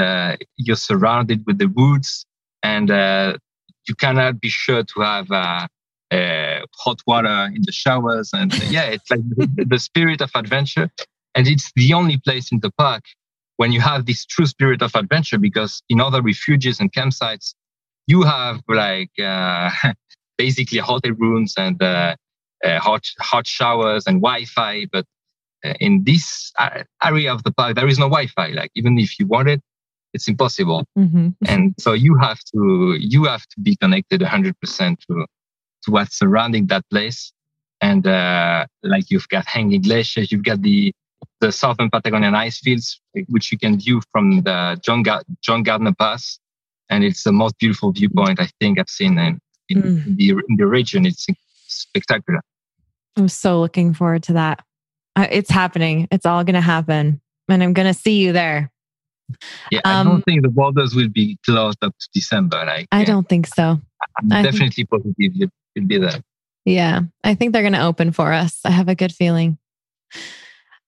you're 0.57 0.75
surrounded 0.75 1.43
with 1.47 1.57
the 1.57 1.65
woods, 1.65 2.23
and 2.61 2.89
you 2.89 3.95
cannot 3.95 4.39
be 4.39 4.49
sure 4.49 4.83
to 4.83 5.01
have 5.01 5.67
uh, 6.11 6.59
hot 6.75 6.99
water 7.07 7.49
in 7.55 7.61
the 7.63 7.71
showers. 7.71 8.31
And 8.33 8.53
uh, 8.53 8.57
yeah, 8.69 8.85
it's 8.85 9.09
like 9.09 9.21
the, 9.29 9.65
the 9.67 9.79
spirit 9.79 10.21
of 10.21 10.31
adventure. 10.35 10.89
And 11.35 11.47
it's 11.47 11.71
the 11.75 11.93
only 11.93 12.17
place 12.17 12.51
in 12.51 12.59
the 12.59 12.71
park 12.71 13.03
when 13.61 13.71
you 13.71 13.79
have 13.79 14.07
this 14.07 14.25
true 14.25 14.47
spirit 14.47 14.81
of 14.81 14.95
adventure 14.95 15.37
because 15.37 15.83
in 15.87 16.01
other 16.01 16.19
refuges 16.19 16.79
and 16.79 16.91
campsites, 16.91 17.53
you 18.07 18.23
have 18.23 18.59
like 18.67 19.11
uh, 19.23 19.69
basically 20.39 20.79
hotel 20.79 21.11
rooms 21.11 21.53
and 21.57 21.79
uh, 21.79 22.15
uh, 22.65 22.79
hot 22.79 23.03
hot 23.19 23.45
showers 23.45 24.07
and 24.07 24.15
Wi-Fi. 24.19 24.87
But 24.91 25.05
uh, 25.63 25.75
in 25.79 26.03
this 26.05 26.51
area 27.03 27.31
of 27.31 27.43
the 27.43 27.51
park, 27.51 27.75
there 27.75 27.87
is 27.87 27.99
no 27.99 28.09
Wi-Fi. 28.09 28.47
Like 28.47 28.71
even 28.73 28.97
if 28.97 29.19
you 29.19 29.27
want 29.27 29.47
it, 29.47 29.61
it's 30.15 30.27
impossible. 30.27 30.87
Mm-hmm. 30.97 31.27
And 31.47 31.75
so 31.79 31.93
you 31.93 32.17
have 32.19 32.39
to 32.55 32.97
you 32.99 33.25
have 33.25 33.45
to 33.53 33.59
be 33.61 33.75
connected 33.75 34.21
100% 34.21 34.55
to 35.05 35.25
to 35.83 35.91
what's 35.91 36.17
surrounding 36.17 36.65
that 36.73 36.83
place. 36.89 37.31
And 37.79 38.07
uh, 38.07 38.65
like 38.81 39.11
you've 39.11 39.29
got 39.29 39.45
hanging 39.45 39.83
glaciers, 39.83 40.31
you've 40.31 40.49
got 40.51 40.63
the 40.63 40.93
the 41.39 41.51
southern 41.51 41.89
Patagonian 41.89 42.35
ice 42.35 42.59
fields, 42.59 43.01
which 43.27 43.51
you 43.51 43.57
can 43.57 43.79
view 43.79 44.01
from 44.11 44.41
the 44.43 44.79
John, 44.83 45.03
Ga- 45.03 45.23
John 45.41 45.63
Gardner 45.63 45.93
Pass, 45.93 46.39
and 46.89 47.03
it's 47.03 47.23
the 47.23 47.31
most 47.31 47.57
beautiful 47.57 47.91
viewpoint 47.91 48.39
I 48.39 48.49
think 48.59 48.79
I've 48.79 48.89
seen 48.89 49.17
in, 49.17 49.39
in, 49.69 49.81
mm. 49.81 50.17
the 50.17 50.29
in 50.29 50.55
the 50.57 50.67
region. 50.67 51.05
It's 51.05 51.25
spectacular. 51.67 52.41
I'm 53.17 53.27
so 53.27 53.59
looking 53.59 53.93
forward 53.93 54.23
to 54.23 54.33
that. 54.33 54.63
It's 55.17 55.49
happening. 55.49 56.07
It's 56.11 56.25
all 56.25 56.43
going 56.43 56.55
to 56.55 56.61
happen, 56.61 57.21
and 57.49 57.63
I'm 57.63 57.73
going 57.73 57.87
to 57.87 57.93
see 57.93 58.21
you 58.21 58.31
there. 58.31 58.71
Yeah, 59.71 59.79
um, 59.85 59.91
I 59.95 60.03
don't 60.03 60.15
um, 60.15 60.21
think 60.23 60.41
the 60.41 60.49
borders 60.49 60.93
will 60.95 61.09
be 61.09 61.37
closed 61.45 61.83
up 61.83 61.93
to 61.97 62.09
December. 62.13 62.63
Like, 62.65 62.87
I 62.91 63.03
don't 63.03 63.27
think 63.27 63.47
so. 63.47 63.79
I'm 64.19 64.31
I 64.31 64.41
definitely 64.41 64.69
think, 64.69 64.89
positive 64.89 65.49
you'll 65.73 65.87
be 65.87 65.97
there. 65.97 66.21
Yeah, 66.65 67.01
I 67.23 67.35
think 67.35 67.53
they're 67.53 67.61
going 67.61 67.73
to 67.73 67.85
open 67.85 68.11
for 68.11 68.31
us. 68.31 68.59
I 68.65 68.71
have 68.71 68.89
a 68.89 68.95
good 68.95 69.13
feeling. 69.13 69.57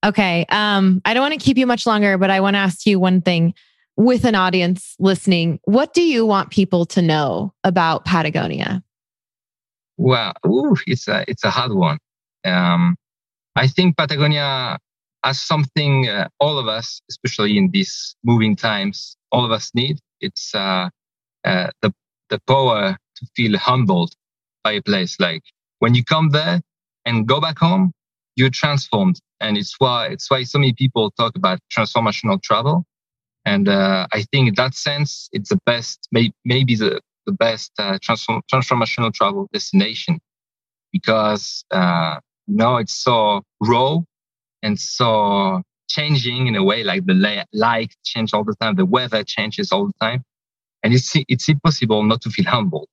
Okay. 0.03 0.45
Um, 0.49 1.01
I 1.05 1.13
don't 1.13 1.21
want 1.21 1.33
to 1.33 1.39
keep 1.39 1.57
you 1.57 1.65
much 1.65 1.85
longer, 1.85 2.17
but 2.17 2.29
I 2.29 2.41
want 2.41 2.55
to 2.55 2.59
ask 2.59 2.85
you 2.85 2.99
one 2.99 3.21
thing 3.21 3.53
with 3.95 4.25
an 4.25 4.35
audience 4.35 4.95
listening. 4.99 5.59
What 5.63 5.93
do 5.93 6.03
you 6.03 6.25
want 6.25 6.49
people 6.49 6.85
to 6.87 7.01
know 7.01 7.53
about 7.63 8.05
Patagonia? 8.05 8.83
Well, 9.97 10.33
ooh, 10.45 10.75
it's 10.87 11.07
a 11.07 11.23
it's 11.27 11.43
a 11.43 11.51
hard 11.51 11.73
one. 11.73 11.99
Um, 12.43 12.95
I 13.55 13.67
think 13.67 13.95
Patagonia 13.95 14.79
has 15.23 15.39
something 15.39 16.09
uh, 16.09 16.27
all 16.39 16.57
of 16.57 16.67
us, 16.67 17.01
especially 17.09 17.57
in 17.57 17.69
these 17.71 18.15
moving 18.23 18.55
times, 18.55 19.15
all 19.31 19.45
of 19.45 19.51
us 19.51 19.71
need. 19.73 19.99
It's 20.19 20.53
uh, 20.55 20.89
uh, 21.45 21.69
the 21.81 21.93
the 22.29 22.39
power 22.47 22.97
to 23.17 23.25
feel 23.35 23.57
humbled 23.57 24.13
by 24.63 24.73
a 24.73 24.81
place. 24.81 25.19
Like 25.19 25.43
when 25.79 25.93
you 25.93 26.03
come 26.03 26.29
there 26.29 26.61
and 27.05 27.27
go 27.27 27.39
back 27.39 27.59
home, 27.59 27.93
you're 28.35 28.49
transformed, 28.49 29.19
and 29.39 29.57
it's 29.57 29.75
why 29.79 30.07
it's 30.07 30.29
why 30.29 30.43
so 30.43 30.59
many 30.59 30.73
people 30.73 31.11
talk 31.11 31.35
about 31.35 31.59
transformational 31.75 32.41
travel. 32.41 32.85
And 33.45 33.67
uh, 33.67 34.07
I 34.13 34.23
think 34.31 34.47
in 34.47 34.53
that 34.55 34.73
sense, 34.73 35.29
it's 35.33 35.49
the 35.49 35.59
best, 35.65 36.07
may, 36.11 36.31
maybe 36.45 36.75
the 36.75 37.01
the 37.25 37.33
best 37.33 37.71
uh, 37.79 37.97
transform, 38.01 38.41
transformational 38.51 39.13
travel 39.13 39.47
destination. 39.53 40.19
Because 40.91 41.65
uh, 41.71 42.19
know 42.47 42.77
it's 42.77 42.93
so 42.93 43.41
raw 43.61 43.97
and 44.61 44.79
so 44.79 45.61
changing 45.89 46.47
in 46.47 46.55
a 46.55 46.63
way 46.63 46.83
like 46.83 47.05
the 47.05 47.45
light 47.53 47.93
change 48.03 48.33
all 48.33 48.43
the 48.43 48.55
time 48.55 48.75
the 48.75 48.85
weather 48.85 49.23
changes 49.23 49.71
all 49.71 49.87
the 49.87 49.93
time. 49.99 50.23
And 50.83 50.93
it's 50.93 51.13
it's 51.15 51.47
impossible 51.47 52.03
not 52.03 52.21
to 52.21 52.29
feel 52.29 52.45
humble. 52.45 52.87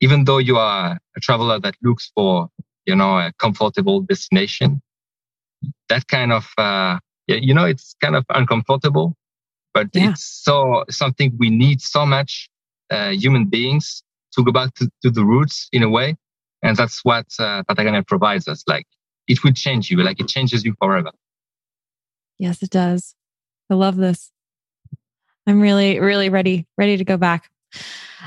Even 0.00 0.24
though 0.24 0.38
you 0.38 0.56
are 0.56 0.98
a 1.16 1.20
traveler 1.20 1.58
that 1.60 1.74
looks 1.82 2.10
for 2.14 2.48
you 2.86 2.96
know 2.96 3.18
a 3.18 3.32
comfortable 3.38 4.00
destination 4.00 4.82
that 5.88 6.06
kind 6.08 6.32
of 6.32 6.48
uh, 6.58 6.98
you 7.26 7.54
know 7.54 7.64
it's 7.64 7.94
kind 8.00 8.16
of 8.16 8.24
uncomfortable 8.30 9.14
but 9.72 9.88
yeah. 9.92 10.10
it's 10.10 10.24
so 10.24 10.84
something 10.90 11.34
we 11.38 11.50
need 11.50 11.80
so 11.80 12.04
much 12.04 12.48
uh, 12.90 13.10
human 13.10 13.46
beings 13.46 14.02
to 14.32 14.44
go 14.44 14.52
back 14.52 14.74
to, 14.74 14.90
to, 15.02 15.10
the 15.10 15.24
roots 15.24 15.68
in 15.72 15.82
a 15.82 15.88
way. 15.88 16.16
And 16.62 16.76
that's 16.76 17.04
what 17.04 17.26
uh, 17.38 17.62
Patagonia 17.64 18.02
provides 18.02 18.48
us. 18.48 18.62
Like 18.66 18.86
it 19.28 19.42
will 19.44 19.52
change 19.52 19.90
you, 19.90 20.02
like 20.02 20.20
it 20.20 20.28
changes 20.28 20.64
you 20.64 20.74
forever. 20.80 21.10
Yes, 22.38 22.62
it 22.62 22.70
does. 22.70 23.14
I 23.70 23.74
love 23.74 23.96
this. 23.96 24.30
I'm 25.46 25.60
really, 25.60 26.00
really 26.00 26.28
ready, 26.28 26.66
ready 26.76 26.96
to 26.96 27.04
go 27.04 27.16
back. 27.16 27.50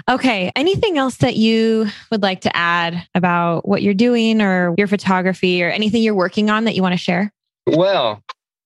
Okay. 0.09 0.51
Anything 0.55 0.97
else 0.97 1.17
that 1.17 1.35
you 1.35 1.87
would 2.11 2.21
like 2.21 2.41
to 2.41 2.55
add 2.55 3.07
about 3.13 3.67
what 3.67 3.83
you're 3.83 3.93
doing 3.93 4.41
or 4.41 4.73
your 4.77 4.87
photography 4.87 5.63
or 5.63 5.69
anything 5.69 6.01
you're 6.01 6.15
working 6.15 6.49
on 6.49 6.63
that 6.65 6.75
you 6.75 6.81
want 6.81 6.93
to 6.93 6.97
share? 6.97 7.31
Well, 7.67 8.21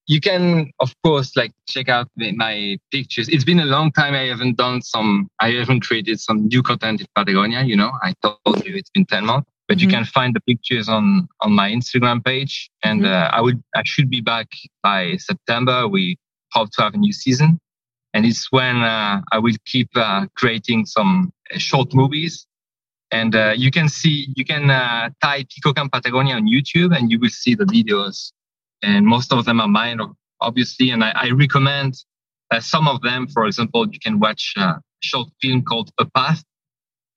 you 0.07 0.21
can 0.21 0.71
of 0.79 0.93
course 1.03 1.35
like 1.35 1.51
check 1.67 1.89
out 1.89 2.07
my 2.17 2.77
pictures 2.91 3.27
it's 3.29 3.43
been 3.43 3.59
a 3.59 3.65
long 3.65 3.91
time 3.91 4.13
i 4.13 4.23
haven't 4.23 4.55
done 4.55 4.81
some 4.81 5.29
i 5.41 5.51
haven't 5.51 5.81
created 5.81 6.19
some 6.19 6.47
new 6.47 6.63
content 6.63 7.01
in 7.01 7.07
patagonia 7.15 7.61
you 7.61 7.75
know 7.75 7.91
i 8.01 8.13
told 8.21 8.65
you 8.65 8.75
it's 8.75 8.89
been 8.89 9.05
10 9.05 9.25
months 9.25 9.49
but 9.67 9.77
mm-hmm. 9.77 9.83
you 9.83 9.95
can 9.95 10.05
find 10.05 10.33
the 10.33 10.39
pictures 10.41 10.87
on 10.89 11.27
on 11.41 11.51
my 11.51 11.69
instagram 11.69 12.23
page 12.23 12.69
and 12.83 13.01
mm-hmm. 13.01 13.13
uh, 13.13 13.37
i 13.37 13.41
would 13.41 13.61
i 13.75 13.81
should 13.85 14.09
be 14.09 14.21
back 14.21 14.47
by 14.81 15.17
september 15.17 15.87
we 15.87 16.17
hope 16.53 16.71
to 16.71 16.81
have 16.81 16.93
a 16.93 16.97
new 16.97 17.13
season 17.13 17.59
and 18.13 18.25
it's 18.25 18.51
when 18.51 18.77
uh, 18.77 19.21
i 19.31 19.37
will 19.39 19.55
keep 19.65 19.89
uh, 19.95 20.25
creating 20.35 20.85
some 20.85 21.31
uh, 21.53 21.57
short 21.57 21.93
movies 21.93 22.47
and 23.11 23.35
uh, 23.35 23.53
you 23.55 23.71
can 23.71 23.87
see 23.87 24.27
you 24.35 24.43
can 24.43 24.69
uh, 24.69 25.09
type 25.21 25.47
Camp 25.75 25.91
patagonia 25.91 26.35
on 26.35 26.45
youtube 26.47 26.95
and 26.95 27.11
you 27.11 27.19
will 27.19 27.29
see 27.29 27.55
the 27.55 27.65
videos 27.65 28.31
and 28.81 29.05
most 29.05 29.33
of 29.33 29.45
them 29.45 29.59
are 29.59 29.67
mine, 29.67 29.99
obviously. 30.41 30.91
And 30.91 31.03
I, 31.03 31.11
I 31.15 31.29
recommend 31.31 31.95
uh, 32.51 32.59
some 32.59 32.87
of 32.87 33.01
them. 33.01 33.27
For 33.27 33.45
example, 33.45 33.87
you 33.91 33.99
can 33.99 34.19
watch 34.19 34.53
a 34.57 34.75
short 35.01 35.29
film 35.41 35.63
called 35.63 35.91
A 35.99 36.05
Path, 36.05 36.43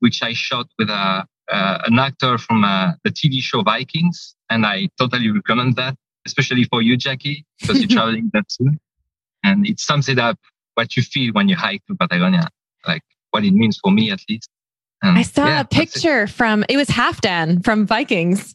which 0.00 0.22
I 0.22 0.32
shot 0.32 0.66
with 0.78 0.88
a, 0.88 1.26
uh, 1.52 1.78
an 1.86 1.98
actor 1.98 2.38
from 2.38 2.64
uh, 2.64 2.92
the 3.04 3.10
TV 3.10 3.40
show 3.40 3.62
Vikings, 3.62 4.34
and 4.48 4.64
I 4.64 4.88
totally 4.98 5.30
recommend 5.30 5.76
that, 5.76 5.96
especially 6.26 6.64
for 6.64 6.80
you, 6.82 6.96
Jackie, 6.96 7.44
because 7.60 7.80
you're 7.80 7.88
traveling 7.98 8.30
that 8.32 8.50
soon. 8.50 8.78
And 9.42 9.66
it 9.66 9.80
sums 9.80 10.08
it 10.08 10.18
up 10.18 10.38
what 10.80 10.96
you 10.96 11.02
feel 11.02 11.32
when 11.32 11.48
you 11.48 11.56
hike 11.56 11.84
to 11.86 11.94
Patagonia, 11.94 12.48
like 12.86 13.02
what 13.30 13.44
it 13.44 13.52
means 13.52 13.78
for 13.82 13.92
me 13.92 14.10
at 14.10 14.20
least. 14.28 14.48
And 15.02 15.18
I 15.18 15.22
saw 15.22 15.46
yeah, 15.46 15.60
a 15.60 15.64
picture 15.64 16.22
it. 16.24 16.30
from 16.30 16.64
it 16.68 16.76
was 16.76 16.88
Halfdan 16.88 17.62
from 17.64 17.86
Vikings, 17.86 18.54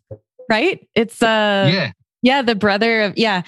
right? 0.49 0.77
It's 0.95 1.21
uh 1.21 1.69
yeah 1.71 1.91
yeah, 2.25 2.41
the 2.41 2.55
brother 2.55 3.01
of 3.03 3.17
yeah. 3.17 3.43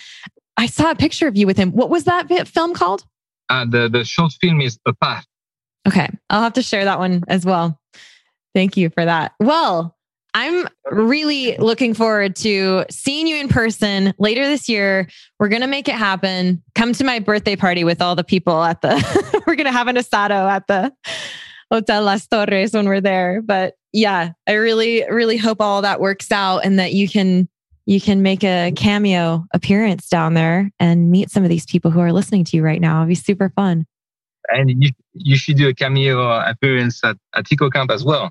I 0.56 0.68
saw 0.68 0.92
a 0.92 0.96
picture 0.96 1.28
of 1.28 1.36
you 1.36 1.48
with 1.48 1.58
him. 1.58 1.72
What 1.72 1.90
was 1.90 2.04
that 2.04 2.48
film 2.48 2.76
called? 2.76 3.04
Uh, 3.50 3.66
the 3.66 3.90
the 3.90 4.04
short 4.04 4.34
film 4.40 4.62
is 4.62 4.78
A 4.86 4.94
Path. 4.94 5.26
Okay, 5.88 6.08
I'll 6.30 6.44
have 6.44 6.54
to 6.54 6.62
share 6.62 6.86
that 6.86 7.00
one 7.00 7.24
as 7.28 7.44
well. 7.44 7.80
Thank 8.54 8.78
you 8.78 8.90
for 8.92 9.04
that. 9.04 9.34
Well, 9.40 9.97
I'm 10.38 10.68
really 10.92 11.58
looking 11.58 11.96
forward 11.96 12.36
to 12.38 12.86
seeing 12.92 13.26
you 13.26 13.38
in 13.38 13.48
person 13.48 14.14
later 14.20 14.46
this 14.46 14.70
year. 14.70 15.10
We're 15.40 15.50
going 15.50 15.64
to 15.64 15.68
make 15.68 15.90
it 15.90 15.96
happen. 15.96 16.62
Come 16.76 16.94
to 16.94 17.04
my 17.04 17.18
birthday 17.18 17.56
party 17.56 17.84
with 17.84 18.04
all 18.04 18.16
the 18.16 18.24
people 18.24 18.62
at 18.62 18.82
the, 18.82 19.42
we're 19.48 19.56
going 19.56 19.66
to 19.66 19.72
have 19.72 19.88
an 19.88 19.96
asado 19.96 20.48
at 20.48 20.68
the 20.68 20.94
Hotel 21.72 22.04
Las 22.04 22.28
Torres 22.28 22.76
when 22.76 22.86
we're 22.86 23.02
there. 23.02 23.42
But 23.42 23.78
yeah, 23.92 24.34
I 24.46 24.54
really, 24.54 25.04
really 25.10 25.38
hope 25.38 25.60
all 25.60 25.82
that 25.82 26.00
works 26.00 26.32
out 26.32 26.60
and 26.60 26.78
that 26.78 26.94
you 26.94 27.10
can 27.10 27.50
you 27.88 28.00
can 28.00 28.22
make 28.22 28.44
a 28.44 28.72
cameo 28.76 29.44
appearance 29.56 30.08
down 30.08 30.36
there 30.36 30.70
and 30.78 31.10
meet 31.10 31.32
some 31.32 31.44
of 31.44 31.50
these 31.50 31.66
people 31.66 31.90
who 31.90 32.02
are 32.02 32.12
listening 32.12 32.44
to 32.44 32.58
you 32.58 32.64
right 32.64 32.82
now. 32.82 32.98
It'd 32.98 33.08
be 33.08 33.16
super 33.16 33.50
fun. 33.56 33.88
And 34.50 34.84
you, 34.84 34.92
you 35.14 35.36
should 35.36 35.56
do 35.56 35.70
a 35.70 35.74
cameo 35.74 36.30
appearance 36.42 37.02
at, 37.04 37.18
at 37.34 37.48
Camp 37.74 37.90
as 37.90 38.04
well. 38.04 38.30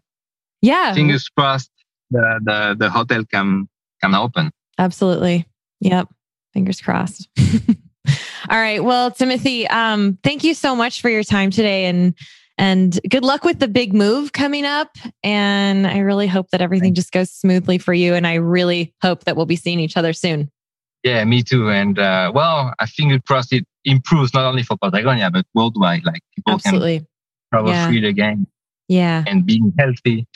Yeah. 0.60 0.92
Fingers 0.92 1.28
crossed 1.30 1.70
the, 2.10 2.40
the, 2.42 2.76
the 2.78 2.90
hotel 2.90 3.24
can, 3.24 3.68
can 4.02 4.14
open. 4.14 4.50
Absolutely. 4.78 5.46
Yep. 5.80 6.08
Fingers 6.52 6.80
crossed. 6.80 7.28
All 8.48 8.58
right. 8.58 8.82
Well, 8.82 9.10
Timothy, 9.10 9.66
um, 9.68 10.18
thank 10.22 10.44
you 10.44 10.54
so 10.54 10.76
much 10.76 11.00
for 11.00 11.08
your 11.08 11.24
time 11.24 11.50
today 11.50 11.86
and 11.86 12.14
and 12.58 12.98
good 13.08 13.22
luck 13.22 13.44
with 13.44 13.58
the 13.58 13.68
big 13.68 13.92
move 13.92 14.32
coming 14.32 14.64
up. 14.64 14.96
And 15.22 15.86
I 15.86 15.98
really 15.98 16.26
hope 16.26 16.50
that 16.50 16.62
everything 16.62 16.94
just 16.94 17.12
goes 17.12 17.30
smoothly 17.30 17.78
for 17.78 17.92
you. 17.92 18.14
And 18.14 18.26
I 18.26 18.34
really 18.34 18.94
hope 19.02 19.24
that 19.24 19.36
we'll 19.36 19.46
be 19.46 19.56
seeing 19.56 19.78
each 19.78 19.96
other 19.96 20.12
soon. 20.14 20.50
Yeah, 21.02 21.22
me 21.24 21.42
too. 21.42 21.70
And 21.70 21.98
uh, 21.98 22.32
well, 22.34 22.72
I 22.78 22.86
think 22.86 23.24
crossed 23.26 23.52
it 23.52 23.66
improves 23.84 24.32
not 24.32 24.44
only 24.44 24.62
for 24.62 24.76
Patagonia, 24.78 25.30
but 25.30 25.44
worldwide. 25.54 26.04
Like 26.04 26.22
people 26.34 26.54
Absolutely. 26.54 26.98
can 27.00 27.06
travel 27.52 27.70
yeah. 27.70 27.86
free 27.88 28.08
again. 28.08 28.46
Yeah. 28.88 29.22
And 29.26 29.44
being 29.44 29.72
healthy. 29.78 30.26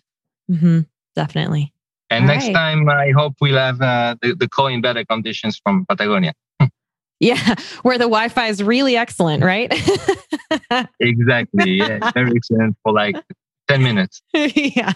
Mm-hmm. 0.51 0.81
Definitely. 1.21 1.71
And 2.09 2.25
All 2.25 2.29
next 2.29 2.47
right. 2.47 2.55
time, 2.55 2.89
I 2.89 3.11
hope 3.11 3.35
we'll 3.43 3.59
have 3.59 3.83
uh, 3.83 4.17
the, 4.23 4.35
the 4.35 4.49
call 4.49 4.69
in 4.69 4.81
better 4.81 5.05
conditions 5.05 5.61
from 5.63 5.85
Patagonia. 5.87 6.33
Yeah, 7.23 7.57
where 7.83 7.99
the 7.99 8.05
Wi-Fi 8.05 8.47
is 8.47 8.63
really 8.63 8.97
excellent, 8.97 9.45
right? 9.45 9.71
exactly. 11.01 11.73
Yeah, 11.73 12.11
very 12.13 12.33
excellent 12.35 12.79
for 12.83 12.95
like 12.95 13.15
10 13.69 13.83
minutes. 13.83 14.23
yeah. 14.33 14.95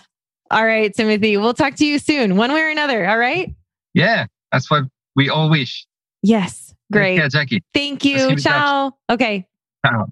All 0.51 0.65
right, 0.65 0.91
Timothy. 0.95 1.37
We'll 1.37 1.53
talk 1.53 1.75
to 1.75 1.85
you 1.85 1.99
soon, 1.99 2.39
one 2.39 2.51
way 2.51 2.63
or 2.63 2.71
another. 2.71 3.07
All 3.07 3.19
right. 3.19 3.55
Yeah, 3.93 4.25
that's 4.51 4.71
what 4.71 4.85
we 5.15 5.29
all 5.29 5.51
wish. 5.51 5.87
Yes. 6.23 6.75
Great. 6.91 7.17
Yeah, 7.19 7.29
Jackie. 7.29 7.63
Thank 7.75 8.07
you. 8.07 8.37
Ciao. 8.37 8.97
Okay. 9.11 9.47
Ciao. 9.85 10.07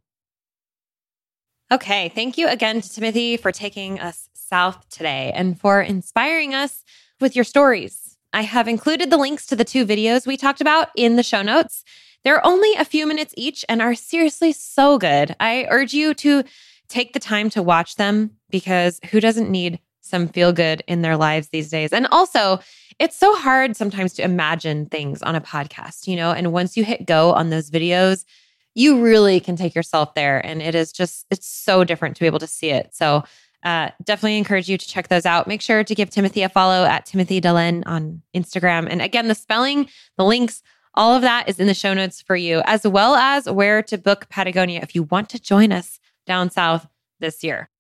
Okay. 1.73 2.11
Thank 2.11 2.37
you 2.37 2.47
again 2.47 2.83
to 2.83 2.91
Timothy 2.91 3.39
for 3.39 3.53
taking 3.53 3.99
us 4.01 4.29
south 4.53 4.87
today 4.91 5.33
and 5.35 5.59
for 5.59 5.81
inspiring 5.81 6.53
us 6.53 6.85
with 7.23 7.35
your 7.35 7.45
stories. 7.45 8.19
I 8.35 8.43
have 8.43 8.69
included 8.69 9.09
the 9.09 9.17
links 9.17 9.47
to 9.47 9.57
the 9.57 9.65
two 9.65 9.87
videos 9.87 10.27
we 10.27 10.37
talked 10.37 10.61
about 10.61 10.89
in 10.95 11.17
the 11.17 11.23
show 11.23 11.41
notes. 11.41 11.85
They're 12.23 12.47
only 12.47 12.75
a 12.75 12.85
few 12.85 13.07
minutes 13.07 13.33
each 13.35 13.65
and 13.67 13.81
are 13.81 13.95
seriously 13.95 14.53
so 14.53 14.99
good. 14.99 15.35
I 15.41 15.67
urge 15.71 15.95
you 15.95 16.13
to 16.15 16.45
take 16.91 17.15
the 17.15 17.19
time 17.19 17.49
to 17.51 17.63
watch 17.63 17.97
them 17.97 18.33
because 18.51 19.01
who 19.11 19.21
doesn't 19.21 19.51
need 19.51 19.81
some 20.03 20.29
feel 20.29 20.53
good 20.53 20.83
in 20.87 21.01
their 21.01 21.17
lives 21.17 21.49
these 21.49 21.71
days? 21.71 21.91
And 21.91 22.07
also, 22.13 22.61
it's 22.99 23.17
so 23.17 23.35
hard 23.35 23.75
sometimes 23.75 24.13
to 24.15 24.23
imagine 24.23 24.85
things 24.85 25.23
on 25.23 25.35
a 25.35 25.41
podcast, 25.41 26.07
you 26.07 26.15
know? 26.15 26.31
And 26.31 26.53
once 26.53 26.77
you 26.77 26.85
hit 26.85 27.07
go 27.07 27.33
on 27.33 27.49
those 27.49 27.71
videos, 27.71 28.27
you 28.75 29.01
really 29.03 29.41
can 29.41 29.57
take 29.57 29.75
yourself 29.75 30.13
there. 30.13 30.45
And 30.45 30.61
it 30.61 30.75
is 30.75 30.93
just, 30.93 31.25
it's 31.31 31.47
so 31.47 31.85
different 31.85 32.17
to 32.17 32.21
be 32.21 32.27
able 32.27 32.39
to 32.41 32.47
see 32.47 32.69
it. 32.69 32.95
So, 32.95 33.25
uh, 33.63 33.91
definitely 34.03 34.39
encourage 34.39 34.69
you 34.69 34.77
to 34.77 34.87
check 34.87 35.09
those 35.09 35.27
out. 35.27 35.47
Make 35.47 35.61
sure 35.61 35.85
to 35.85 35.95
give 35.95 36.11
Timothy 36.11 36.43
a 36.43 36.49
follow 36.49 36.85
at 36.85 37.07
Timothy 37.07 37.41
Dhalleine 37.41 37.83
on 37.87 38.23
Instagram. 38.35 38.89
And 38.91 39.01
again, 39.01 39.29
the 39.29 39.35
spelling, 39.35 39.89
the 40.17 40.25
links, 40.25 40.63
all 40.95 41.15
of 41.15 41.23
that 41.23 41.49
is 41.49 41.59
in 41.59 41.67
the 41.67 41.75
show 41.75 41.95
notes 41.95 42.21
for 42.21 42.37
you, 42.37 42.63
as 42.67 42.87
well 42.87 43.15
as 43.15 43.49
where 43.49 43.83
to 43.85 43.97
book 43.97 44.29
Patagonia 44.29 44.81
if 44.83 44.95
you 44.95 45.05
want 45.05 45.29
to 45.31 45.41
join 45.41 45.73
us 45.73 46.01
down 46.27 46.51
south 46.51 46.87
this 47.21 47.43
year. 47.43 47.71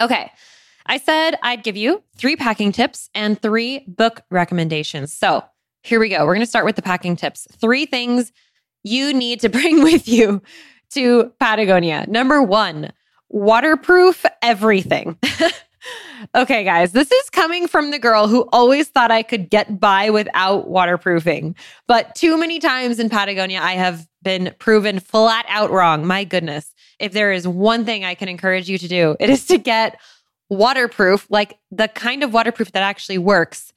Okay. 0.00 0.30
I 0.86 0.98
said 0.98 1.38
I'd 1.42 1.62
give 1.62 1.76
you 1.76 2.02
three 2.16 2.36
packing 2.36 2.72
tips 2.72 3.08
and 3.14 3.40
three 3.40 3.84
book 3.86 4.22
recommendations. 4.30 5.12
So 5.12 5.44
here 5.82 6.00
we 6.00 6.08
go. 6.08 6.24
We're 6.24 6.34
going 6.34 6.40
to 6.40 6.50
start 6.50 6.64
with 6.64 6.76
the 6.76 6.82
packing 6.82 7.16
tips. 7.16 7.46
Three 7.52 7.86
things 7.86 8.32
you 8.82 9.12
need 9.14 9.40
to 9.40 9.48
bring 9.48 9.82
with 9.82 10.08
you 10.08 10.42
to 10.90 11.32
Patagonia. 11.38 12.04
Number 12.08 12.42
one, 12.42 12.92
waterproof 13.32 14.24
everything. 14.42 15.18
okay, 16.34 16.64
guys, 16.64 16.92
this 16.92 17.10
is 17.10 17.30
coming 17.30 17.66
from 17.66 17.90
the 17.90 17.98
girl 17.98 18.28
who 18.28 18.48
always 18.52 18.88
thought 18.88 19.10
I 19.10 19.22
could 19.22 19.50
get 19.50 19.80
by 19.80 20.10
without 20.10 20.68
waterproofing. 20.68 21.56
But 21.88 22.14
too 22.14 22.38
many 22.38 22.58
times 22.58 22.98
in 22.98 23.08
Patagonia, 23.08 23.60
I 23.60 23.72
have 23.72 24.06
been 24.22 24.54
proven 24.58 25.00
flat 25.00 25.46
out 25.48 25.70
wrong. 25.70 26.06
My 26.06 26.24
goodness. 26.24 26.72
If 26.98 27.12
there 27.12 27.32
is 27.32 27.48
one 27.48 27.84
thing 27.84 28.04
I 28.04 28.14
can 28.14 28.28
encourage 28.28 28.68
you 28.68 28.78
to 28.78 28.88
do, 28.88 29.16
it 29.18 29.28
is 29.28 29.46
to 29.46 29.58
get 29.58 29.98
waterproof, 30.48 31.26
like 31.30 31.58
the 31.70 31.88
kind 31.88 32.22
of 32.22 32.32
waterproof 32.32 32.72
that 32.72 32.82
actually 32.82 33.18
works. 33.18 33.72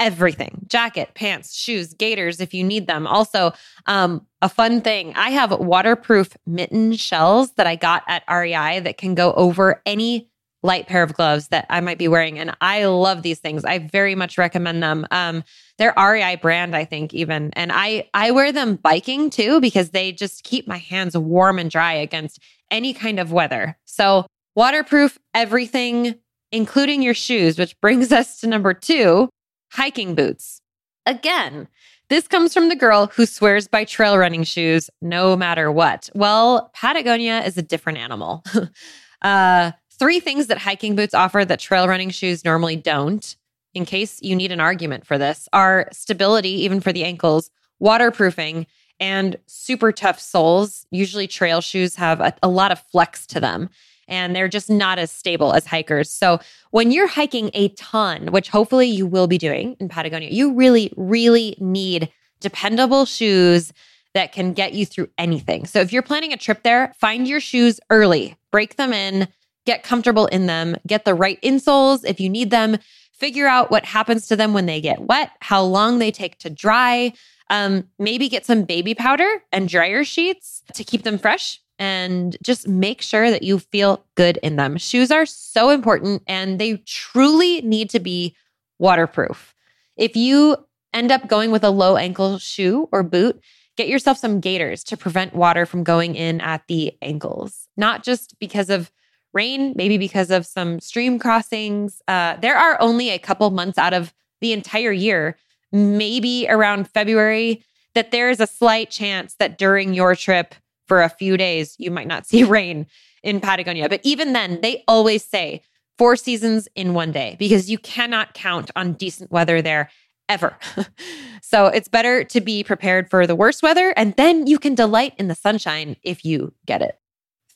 Everything 0.00 0.66
jacket, 0.66 1.10
pants, 1.14 1.54
shoes, 1.54 1.94
gaiters 1.94 2.40
if 2.40 2.52
you 2.54 2.64
need 2.64 2.86
them. 2.86 3.06
Also, 3.06 3.52
um, 3.86 4.26
a 4.42 4.48
fun 4.48 4.80
thing 4.80 5.12
I 5.14 5.30
have 5.30 5.52
waterproof 5.52 6.36
mitten 6.46 6.94
shells 6.94 7.52
that 7.52 7.66
I 7.66 7.76
got 7.76 8.02
at 8.08 8.24
REI 8.28 8.80
that 8.80 8.96
can 8.96 9.14
go 9.14 9.32
over 9.34 9.82
any 9.84 10.30
light 10.62 10.86
pair 10.86 11.02
of 11.02 11.14
gloves 11.14 11.48
that 11.48 11.66
I 11.70 11.80
might 11.80 11.98
be 11.98 12.08
wearing. 12.08 12.38
And 12.38 12.56
I 12.60 12.84
love 12.86 13.22
these 13.22 13.38
things. 13.38 13.64
I 13.64 13.78
very 13.78 14.14
much 14.14 14.36
recommend 14.36 14.82
them. 14.82 15.06
Um, 15.10 15.42
they're 15.78 15.94
REI 15.96 16.36
brand, 16.36 16.76
I 16.76 16.84
think, 16.84 17.14
even. 17.14 17.50
And 17.54 17.70
I 17.72 18.08
I 18.12 18.30
wear 18.30 18.52
them 18.52 18.76
biking 18.76 19.30
too 19.30 19.60
because 19.60 19.90
they 19.90 20.12
just 20.12 20.44
keep 20.44 20.68
my 20.68 20.78
hands 20.78 21.16
warm 21.16 21.58
and 21.58 21.70
dry 21.70 21.94
against 21.94 22.40
any 22.70 22.92
kind 22.92 23.18
of 23.18 23.32
weather. 23.32 23.78
So 23.84 24.26
waterproof 24.54 25.18
everything, 25.34 26.16
including 26.52 27.02
your 27.02 27.14
shoes, 27.14 27.58
which 27.58 27.78
brings 27.80 28.12
us 28.20 28.40
to 28.40 28.46
number 28.46 28.74
two, 28.74 29.28
hiking 29.70 30.14
boots. 30.14 30.60
Again, 31.06 31.68
this 32.08 32.26
comes 32.26 32.52
from 32.52 32.68
the 32.68 32.76
girl 32.76 33.06
who 33.06 33.24
swears 33.24 33.68
by 33.68 33.84
trail 33.84 34.18
running 34.18 34.42
shoes 34.42 34.90
no 35.00 35.36
matter 35.36 35.70
what. 35.70 36.10
Well, 36.14 36.70
Patagonia 36.74 37.40
is 37.42 37.56
a 37.56 37.62
different 37.62 37.98
animal. 37.98 38.44
uh, 39.22 39.72
three 39.98 40.18
things 40.18 40.48
that 40.48 40.58
hiking 40.58 40.96
boots 40.96 41.14
offer 41.14 41.44
that 41.44 41.60
trail 41.60 41.86
running 41.86 42.10
shoes 42.10 42.44
normally 42.44 42.76
don't, 42.76 43.36
in 43.74 43.84
case 43.84 44.20
you 44.20 44.34
need 44.34 44.50
an 44.50 44.60
argument 44.60 45.06
for 45.06 45.18
this, 45.18 45.48
are 45.52 45.88
stability, 45.92 46.50
even 46.64 46.80
for 46.80 46.92
the 46.92 47.04
ankles, 47.04 47.50
waterproofing, 47.78 48.66
and 48.98 49.36
super 49.46 49.92
tough 49.92 50.20
soles. 50.20 50.86
Usually, 50.90 51.26
trail 51.26 51.60
shoes 51.60 51.94
have 51.94 52.20
a, 52.20 52.34
a 52.42 52.48
lot 52.48 52.72
of 52.72 52.80
flex 52.80 53.26
to 53.28 53.40
them 53.40 53.70
and 54.10 54.36
they're 54.36 54.48
just 54.48 54.68
not 54.68 54.98
as 54.98 55.10
stable 55.10 55.54
as 55.54 55.64
hikers. 55.64 56.10
So 56.10 56.40
when 56.72 56.90
you're 56.90 57.06
hiking 57.06 57.50
a 57.54 57.68
ton, 57.70 58.32
which 58.32 58.50
hopefully 58.50 58.88
you 58.88 59.06
will 59.06 59.26
be 59.26 59.38
doing 59.38 59.76
in 59.80 59.88
Patagonia, 59.88 60.28
you 60.30 60.52
really, 60.52 60.92
really 60.96 61.56
need 61.58 62.10
dependable 62.40 63.06
shoes 63.06 63.72
that 64.12 64.32
can 64.32 64.52
get 64.52 64.74
you 64.74 64.84
through 64.84 65.08
anything. 65.16 65.64
So 65.66 65.80
if 65.80 65.92
you're 65.92 66.02
planning 66.02 66.32
a 66.32 66.36
trip 66.36 66.64
there, 66.64 66.92
find 66.98 67.28
your 67.28 67.40
shoes 67.40 67.78
early, 67.90 68.36
break 68.50 68.76
them 68.76 68.92
in, 68.92 69.28
get 69.66 69.84
comfortable 69.84 70.26
in 70.26 70.46
them, 70.46 70.76
get 70.86 71.04
the 71.04 71.14
right 71.14 71.40
insoles 71.42 72.04
if 72.04 72.18
you 72.18 72.28
need 72.28 72.50
them, 72.50 72.78
figure 73.12 73.46
out 73.46 73.70
what 73.70 73.84
happens 73.84 74.26
to 74.28 74.36
them 74.36 74.52
when 74.52 74.66
they 74.66 74.80
get 74.80 75.02
wet, 75.02 75.30
how 75.40 75.62
long 75.62 75.98
they 75.98 76.10
take 76.10 76.38
to 76.38 76.50
dry. 76.50 77.12
Um, 77.50 77.88
maybe 77.98 78.28
get 78.28 78.46
some 78.46 78.62
baby 78.62 78.94
powder 78.94 79.28
and 79.50 79.68
dryer 79.68 80.04
sheets 80.04 80.62
to 80.74 80.84
keep 80.84 81.02
them 81.02 81.18
fresh 81.18 81.60
and 81.80 82.36
just 82.42 82.68
make 82.68 83.00
sure 83.00 83.30
that 83.30 83.42
you 83.42 83.58
feel 83.58 84.04
good 84.14 84.36
in 84.42 84.56
them. 84.56 84.76
Shoes 84.76 85.10
are 85.10 85.24
so 85.24 85.70
important 85.70 86.22
and 86.26 86.60
they 86.60 86.76
truly 86.86 87.62
need 87.62 87.88
to 87.90 87.98
be 87.98 88.36
waterproof. 88.78 89.54
If 89.96 90.14
you 90.14 90.56
end 90.92 91.10
up 91.10 91.26
going 91.26 91.50
with 91.50 91.64
a 91.64 91.70
low 91.70 91.96
ankle 91.96 92.38
shoe 92.38 92.88
or 92.92 93.02
boot, 93.02 93.42
get 93.76 93.88
yourself 93.88 94.18
some 94.18 94.40
gaiters 94.40 94.84
to 94.84 94.96
prevent 94.96 95.34
water 95.34 95.64
from 95.64 95.82
going 95.82 96.16
in 96.16 96.42
at 96.42 96.62
the 96.68 96.92
ankles, 97.00 97.66
not 97.78 98.04
just 98.04 98.38
because 98.38 98.68
of 98.68 98.92
rain, 99.32 99.72
maybe 99.74 99.96
because 99.96 100.30
of 100.30 100.44
some 100.44 100.80
stream 100.80 101.18
crossings. 101.18 102.02
Uh, 102.06 102.36
there 102.36 102.56
are 102.56 102.78
only 102.80 103.08
a 103.08 103.18
couple 103.18 103.48
months 103.50 103.78
out 103.78 103.94
of 103.94 104.12
the 104.42 104.52
entire 104.52 104.92
year, 104.92 105.36
maybe 105.72 106.46
around 106.48 106.90
February, 106.90 107.62
that 107.94 108.10
there 108.10 108.28
is 108.28 108.40
a 108.40 108.46
slight 108.46 108.90
chance 108.90 109.34
that 109.38 109.56
during 109.56 109.94
your 109.94 110.14
trip, 110.14 110.54
for 110.90 111.02
a 111.02 111.08
few 111.08 111.36
days, 111.36 111.76
you 111.78 111.88
might 111.88 112.08
not 112.08 112.26
see 112.26 112.42
rain 112.42 112.84
in 113.22 113.40
Patagonia. 113.40 113.88
But 113.88 114.00
even 114.02 114.32
then, 114.32 114.60
they 114.60 114.82
always 114.88 115.24
say 115.24 115.62
four 115.96 116.16
seasons 116.16 116.66
in 116.74 116.94
one 116.94 117.12
day 117.12 117.36
because 117.38 117.70
you 117.70 117.78
cannot 117.78 118.34
count 118.34 118.72
on 118.74 118.94
decent 118.94 119.30
weather 119.30 119.62
there 119.62 119.88
ever. 120.28 120.58
so 121.42 121.66
it's 121.66 121.86
better 121.86 122.24
to 122.24 122.40
be 122.40 122.64
prepared 122.64 123.08
for 123.08 123.24
the 123.24 123.36
worst 123.36 123.62
weather 123.62 123.94
and 123.96 124.16
then 124.16 124.48
you 124.48 124.58
can 124.58 124.74
delight 124.74 125.12
in 125.16 125.28
the 125.28 125.34
sunshine 125.36 125.96
if 126.02 126.24
you 126.24 126.52
get 126.66 126.82
it. 126.82 126.98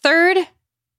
Third, 0.01 0.37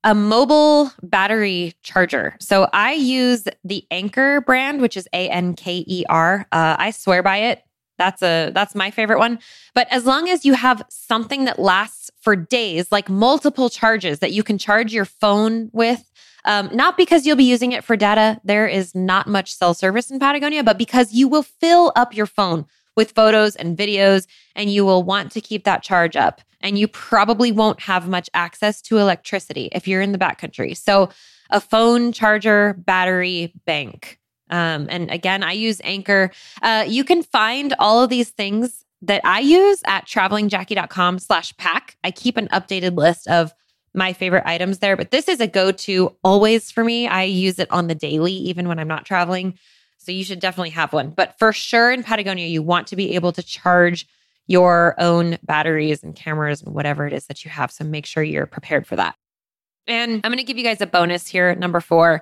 a 0.04 0.14
mobile 0.14 0.92
battery 1.04 1.74
charger. 1.84 2.36
So 2.42 2.68
I 2.74 2.94
use 2.94 3.48
the 3.64 3.86
Anker 3.92 4.42
brand, 4.42 4.82
which 4.82 4.98
is 4.98 5.08
A 5.14 5.30
N 5.30 5.54
K 5.54 5.86
E 5.88 6.04
R. 6.10 6.46
Uh, 6.52 6.76
I 6.78 6.92
swear 6.92 7.24
by 7.24 7.38
it. 7.38 7.62
That's 7.98 8.22
a 8.22 8.52
that's 8.54 8.76
my 8.76 8.92
favorite 8.92 9.20
one. 9.20 9.40
But 9.74 9.88
as 9.92 10.06
long 10.06 10.30
as 10.30 10.46
you 10.46 10.54
have 10.54 10.84
something 10.90 11.46
that 11.46 11.60
lasts 11.60 12.12
for 12.20 12.36
days, 12.36 12.92
like 12.92 13.10
multiple 13.10 13.70
charges 13.70 14.20
that 14.20 14.32
you 14.32 14.44
can 14.44 14.58
charge 14.58 14.94
your 14.94 15.06
phone 15.06 15.70
with, 15.74 16.12
um, 16.46 16.70
not 16.74 16.98
because 16.98 17.26
you'll 17.26 17.36
be 17.36 17.44
using 17.44 17.72
it 17.72 17.84
for 17.84 17.96
data. 17.96 18.40
There 18.44 18.68
is 18.68 18.94
not 18.94 19.28
much 19.28 19.54
cell 19.54 19.74
service 19.74 20.12
in 20.12 20.20
Patagonia, 20.20 20.64
but 20.64 20.78
because 20.78 21.14
you 21.14 21.28
will 21.28 21.44
fill 21.44 21.92
up 21.96 22.16
your 22.16 22.28
phone 22.28 22.66
with 22.96 23.12
photos 23.12 23.56
and 23.56 23.78
videos, 23.78 24.26
and 24.56 24.72
you 24.72 24.86
will 24.86 25.04
want 25.04 25.32
to 25.34 25.42
keep 25.42 25.66
that 25.66 25.84
charge 25.84 26.16
up. 26.16 26.42
And 26.62 26.80
you 26.80 26.88
probably 26.88 27.52
won't 27.52 27.82
have 27.82 28.08
much 28.08 28.30
access 28.34 28.82
to 28.84 28.98
electricity 28.98 29.70
if 29.72 29.88
you're 29.88 30.02
in 30.02 30.14
the 30.14 30.18
backcountry. 30.18 30.76
So, 30.76 31.10
a 31.52 31.62
phone 31.62 32.12
charger, 32.12 32.74
battery, 32.74 33.54
bank. 33.66 34.20
Um, 34.50 34.88
and 34.90 35.10
again, 35.12 35.44
I 35.44 35.54
use 35.54 35.82
Anker. 35.84 36.32
Uh, 36.62 36.86
you 36.88 37.04
can 37.04 37.24
find 37.24 37.74
all 37.80 38.04
of 38.04 38.10
these 38.10 38.30
things 38.30 38.86
that 39.02 39.22
I 39.24 39.40
use 39.40 39.82
at 39.86 40.06
travelingjackie.com 40.06 41.20
slash 41.20 41.56
pack. 41.58 41.98
I 42.04 42.12
keep 42.12 42.38
an 42.38 42.48
updated 42.50 42.98
list 42.98 43.28
of 43.28 43.54
my 43.94 44.14
favorite 44.14 44.44
items 44.46 44.80
there, 44.80 44.98
but 44.98 45.12
this 45.12 45.28
is 45.28 45.40
a 45.40 45.48
go-to 45.48 46.16
always 46.24 46.70
for 46.70 46.84
me. 46.84 47.08
I 47.08 47.24
use 47.24 47.60
it 47.60 47.72
on 47.72 47.88
the 47.88 47.96
daily, 47.96 48.34
even 48.34 48.68
when 48.68 48.78
I'm 48.78 48.88
not 48.88 49.06
traveling. 49.06 49.58
So 49.98 50.12
you 50.12 50.24
should 50.24 50.40
definitely 50.40 50.72
have 50.72 50.94
one. 50.94 51.12
But 51.12 51.38
for 51.40 51.54
sure 51.54 51.92
in 51.92 52.04
Patagonia, 52.04 52.48
you 52.48 52.62
want 52.62 52.88
to 52.88 52.96
be 52.96 53.16
able 53.16 53.32
to 53.32 53.42
charge 53.42 54.08
your 54.48 54.96
own 55.00 55.38
batteries 55.44 56.04
and 56.04 56.16
cameras 56.16 56.62
and 56.62 56.76
whatever 56.76 57.08
it 57.08 57.14
is 57.14 57.26
that 57.28 57.44
you 57.44 57.52
have. 57.52 57.72
So 57.72 57.84
make 57.84 58.06
sure 58.06 58.22
you're 58.22 58.46
prepared 58.46 58.86
for 58.86 58.96
that. 58.98 59.16
And 59.88 60.22
I'm 60.24 60.32
going 60.32 60.38
to 60.38 60.44
give 60.44 60.58
you 60.58 60.64
guys 60.64 60.82
a 60.82 60.88
bonus 60.88 61.28
here. 61.28 61.56
Number 61.56 61.80
four 61.80 62.22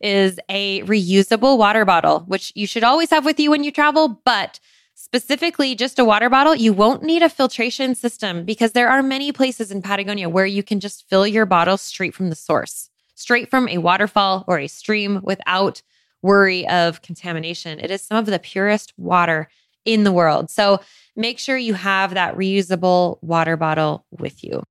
is 0.00 0.38
a 0.48 0.82
reusable 0.82 1.58
water 1.58 1.84
bottle, 1.84 2.20
which 2.20 2.52
you 2.54 2.66
should 2.66 2.84
always 2.84 3.10
have 3.10 3.24
with 3.24 3.40
you 3.40 3.50
when 3.50 3.64
you 3.64 3.70
travel, 3.70 4.20
but 4.24 4.60
specifically 4.94 5.74
just 5.74 5.98
a 5.98 6.04
water 6.04 6.28
bottle, 6.28 6.54
you 6.54 6.72
won't 6.72 7.02
need 7.02 7.22
a 7.22 7.28
filtration 7.28 7.94
system 7.94 8.44
because 8.44 8.72
there 8.72 8.88
are 8.88 9.02
many 9.02 9.30
places 9.30 9.70
in 9.70 9.82
Patagonia 9.82 10.28
where 10.28 10.46
you 10.46 10.62
can 10.62 10.80
just 10.80 11.08
fill 11.08 11.26
your 11.26 11.46
bottle 11.46 11.76
straight 11.76 12.14
from 12.14 12.30
the 12.30 12.34
source, 12.34 12.90
straight 13.14 13.50
from 13.50 13.68
a 13.68 13.78
waterfall 13.78 14.44
or 14.48 14.58
a 14.58 14.66
stream 14.66 15.20
without 15.22 15.82
worry 16.22 16.66
of 16.68 17.02
contamination. 17.02 17.78
It 17.78 17.90
is 17.90 18.02
some 18.02 18.16
of 18.16 18.26
the 18.26 18.38
purest 18.38 18.92
water 18.96 19.48
in 19.84 20.02
the 20.02 20.12
world. 20.12 20.50
So 20.50 20.80
make 21.14 21.38
sure 21.38 21.56
you 21.56 21.74
have 21.74 22.14
that 22.14 22.34
reusable 22.34 23.18
water 23.22 23.56
bottle 23.56 24.04
with 24.10 24.42
you. 24.42 24.62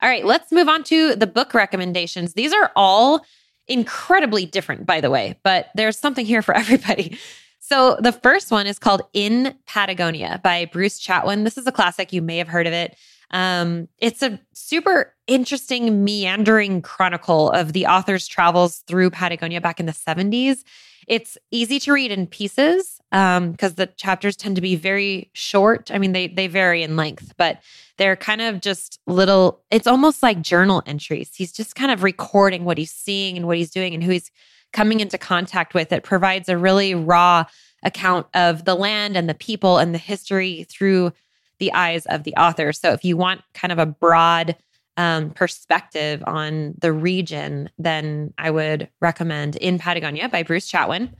All 0.00 0.08
right, 0.08 0.24
let's 0.24 0.52
move 0.52 0.68
on 0.68 0.84
to 0.84 1.16
the 1.16 1.26
book 1.26 1.54
recommendations. 1.54 2.34
These 2.34 2.52
are 2.52 2.70
all 2.76 3.24
incredibly 3.68 4.46
different, 4.46 4.86
by 4.86 5.00
the 5.00 5.10
way, 5.10 5.38
but 5.42 5.68
there's 5.74 5.98
something 5.98 6.26
here 6.26 6.42
for 6.42 6.56
everybody. 6.56 7.18
So 7.60 7.98
the 8.00 8.12
first 8.12 8.50
one 8.50 8.66
is 8.66 8.78
called 8.78 9.02
In 9.12 9.54
Patagonia 9.66 10.40
by 10.42 10.64
Bruce 10.66 10.98
Chatwin. 10.98 11.44
This 11.44 11.58
is 11.58 11.66
a 11.66 11.72
classic. 11.72 12.12
You 12.12 12.22
may 12.22 12.38
have 12.38 12.48
heard 12.48 12.66
of 12.66 12.72
it. 12.72 12.96
Um, 13.30 13.88
it's 13.98 14.22
a 14.22 14.40
super 14.52 15.14
interesting, 15.26 16.04
meandering 16.04 16.82
chronicle 16.82 17.50
of 17.50 17.72
the 17.72 17.86
author's 17.86 18.26
travels 18.26 18.78
through 18.86 19.10
Patagonia 19.10 19.60
back 19.60 19.80
in 19.80 19.86
the 19.86 19.92
70s. 19.92 20.64
It's 21.06 21.38
easy 21.50 21.78
to 21.80 21.92
read 21.92 22.10
in 22.10 22.26
pieces 22.26 23.00
because 23.10 23.38
um, 23.38 23.74
the 23.76 23.90
chapters 23.96 24.36
tend 24.36 24.56
to 24.56 24.62
be 24.62 24.76
very 24.76 25.30
short. 25.32 25.90
I 25.90 25.98
mean, 25.98 26.12
they 26.12 26.28
they 26.28 26.46
vary 26.46 26.82
in 26.82 26.96
length, 26.96 27.32
but 27.38 27.62
they're 27.96 28.16
kind 28.16 28.42
of 28.42 28.60
just 28.60 29.00
little. 29.06 29.62
It's 29.70 29.86
almost 29.86 30.22
like 30.22 30.42
journal 30.42 30.82
entries. 30.84 31.30
He's 31.34 31.52
just 31.52 31.74
kind 31.74 31.90
of 31.90 32.02
recording 32.02 32.64
what 32.64 32.76
he's 32.76 32.92
seeing 32.92 33.38
and 33.38 33.46
what 33.46 33.56
he's 33.56 33.70
doing 33.70 33.94
and 33.94 34.04
who 34.04 34.10
he's 34.10 34.30
coming 34.74 35.00
into 35.00 35.16
contact 35.16 35.72
with. 35.72 35.92
It 35.92 36.02
provides 36.02 36.50
a 36.50 36.58
really 36.58 36.94
raw 36.94 37.46
account 37.82 38.26
of 38.34 38.66
the 38.66 38.74
land 38.74 39.16
and 39.16 39.28
the 39.28 39.34
people 39.34 39.78
and 39.78 39.94
the 39.94 39.98
history 39.98 40.66
through 40.68 41.12
the 41.58 41.72
eyes 41.72 42.06
of 42.06 42.24
the 42.24 42.34
author. 42.36 42.72
So 42.72 42.92
if 42.92 43.04
you 43.04 43.16
want 43.16 43.42
kind 43.54 43.72
of 43.72 43.78
a 43.78 43.86
broad 43.86 44.56
um, 44.96 45.30
perspective 45.30 46.22
on 46.26 46.74
the 46.78 46.92
region, 46.92 47.70
then 47.78 48.34
I 48.36 48.50
would 48.50 48.88
recommend 49.00 49.56
In 49.56 49.78
Patagonia 49.78 50.28
by 50.28 50.42
Bruce 50.42 50.70
Chatwin. 50.70 51.12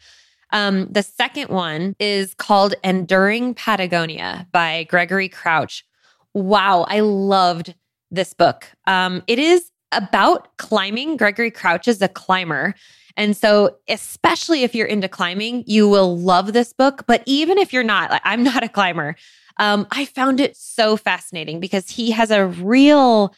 Um, 0.51 0.89
the 0.91 1.03
second 1.03 1.51
one 1.51 1.95
is 2.01 2.35
called 2.35 2.75
Enduring 2.83 3.55
Patagonia 3.55 4.49
by 4.51 4.85
Gregory 4.85 5.29
Crouch. 5.29 5.85
Wow, 6.35 6.87
I 6.89 7.01
loved 7.01 7.75
this 8.11 8.33
book. 8.35 8.67
Um, 8.87 9.23
it 9.27 9.39
is 9.39 9.71
about 9.93 10.57
climbing. 10.57 11.17
Gregory 11.17 11.51
Crouch 11.51 11.87
is 11.89 12.03
a 12.03 12.09
climber. 12.09 12.75
And 13.17 13.37
so, 13.37 13.77
especially 13.89 14.63
if 14.63 14.75
you're 14.75 14.87
into 14.87 15.09
climbing, 15.09 15.65
you 15.67 15.89
will 15.89 16.17
love 16.17 16.53
this 16.53 16.73
book. 16.73 17.05
But 17.07 17.23
even 17.27 17.59
if 17.59 17.73
you're 17.73 17.83
not, 17.83 18.11
like, 18.11 18.23
I'm 18.25 18.45
not 18.45 18.63
a 18.63 18.69
climber, 18.69 19.17
um, 19.59 19.87
I 19.91 20.05
found 20.05 20.41
it 20.41 20.57
so 20.57 20.97
fascinating 20.97 21.61
because 21.61 21.91
he 21.91 22.11
has 22.13 22.31
a 22.31 22.47
real, 22.47 23.35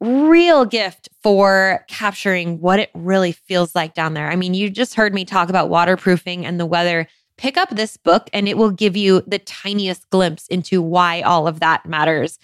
real 0.00 0.64
gift 0.64 1.08
for 1.22 1.84
capturing 1.88 2.60
what 2.60 2.78
it 2.78 2.90
really 2.94 3.32
feels 3.32 3.74
like 3.74 3.94
down 3.94 4.14
there. 4.14 4.30
I 4.30 4.36
mean, 4.36 4.54
you 4.54 4.70
just 4.70 4.94
heard 4.94 5.14
me 5.14 5.24
talk 5.24 5.48
about 5.48 5.68
waterproofing 5.68 6.46
and 6.46 6.60
the 6.60 6.66
weather. 6.66 7.06
Pick 7.36 7.56
up 7.56 7.70
this 7.70 7.96
book 7.96 8.30
and 8.32 8.48
it 8.48 8.56
will 8.56 8.70
give 8.70 8.96
you 8.96 9.22
the 9.26 9.38
tiniest 9.38 10.08
glimpse 10.10 10.46
into 10.48 10.80
why 10.80 11.20
all 11.22 11.46
of 11.46 11.60
that 11.60 11.84
matters. 11.84 12.38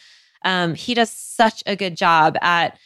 Um, 0.44 0.74
he 0.74 0.92
does 0.92 1.10
such 1.10 1.62
a 1.66 1.76
good 1.76 1.96
job 1.96 2.36
at 2.42 2.76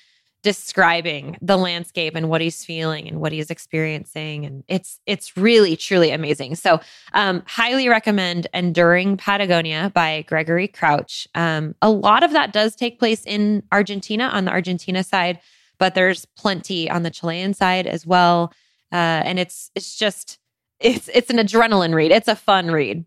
describing 0.42 1.36
the 1.42 1.56
landscape 1.56 2.14
and 2.14 2.28
what 2.28 2.40
he's 2.40 2.64
feeling 2.64 3.08
and 3.08 3.20
what 3.20 3.32
he's 3.32 3.50
experiencing. 3.50 4.44
And 4.44 4.62
it's 4.68 5.00
it's 5.06 5.36
really 5.36 5.76
truly 5.76 6.10
amazing. 6.10 6.54
So 6.54 6.80
um, 7.14 7.42
highly 7.46 7.88
recommend 7.88 8.46
enduring 8.54 9.16
patagonia 9.16 9.90
by 9.94 10.22
gregory 10.22 10.68
crouch. 10.68 11.26
Um, 11.34 11.74
a 11.82 11.90
lot 11.90 12.22
of 12.22 12.32
that 12.32 12.52
does 12.52 12.76
take 12.76 12.98
place 12.98 13.24
in 13.24 13.62
argentina 13.72 14.24
on 14.24 14.44
the 14.44 14.52
argentina 14.52 15.02
side 15.02 15.40
but 15.78 15.94
there's 15.94 16.24
plenty 16.36 16.90
on 16.90 17.02
the 17.02 17.10
chilean 17.10 17.54
side 17.54 17.86
as 17.86 18.06
well. 18.06 18.52
Uh, 18.92 19.22
and 19.24 19.38
it's 19.38 19.70
it's 19.74 19.96
just 19.96 20.38
it's 20.80 21.08
it's 21.12 21.30
an 21.30 21.36
adrenaline 21.36 21.94
read. 21.94 22.12
It's 22.12 22.28
a 22.28 22.36
fun 22.36 22.70
read. 22.70 23.04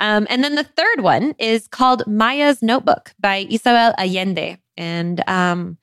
Um, 0.00 0.26
and 0.30 0.44
then 0.44 0.54
the 0.54 0.64
third 0.64 1.00
one 1.00 1.34
is 1.38 1.66
called 1.66 2.06
maya's 2.06 2.62
notebook 2.62 3.12
by 3.18 3.46
isabel 3.50 3.94
allende. 3.98 4.58
And 4.76 5.28
um, 5.28 5.76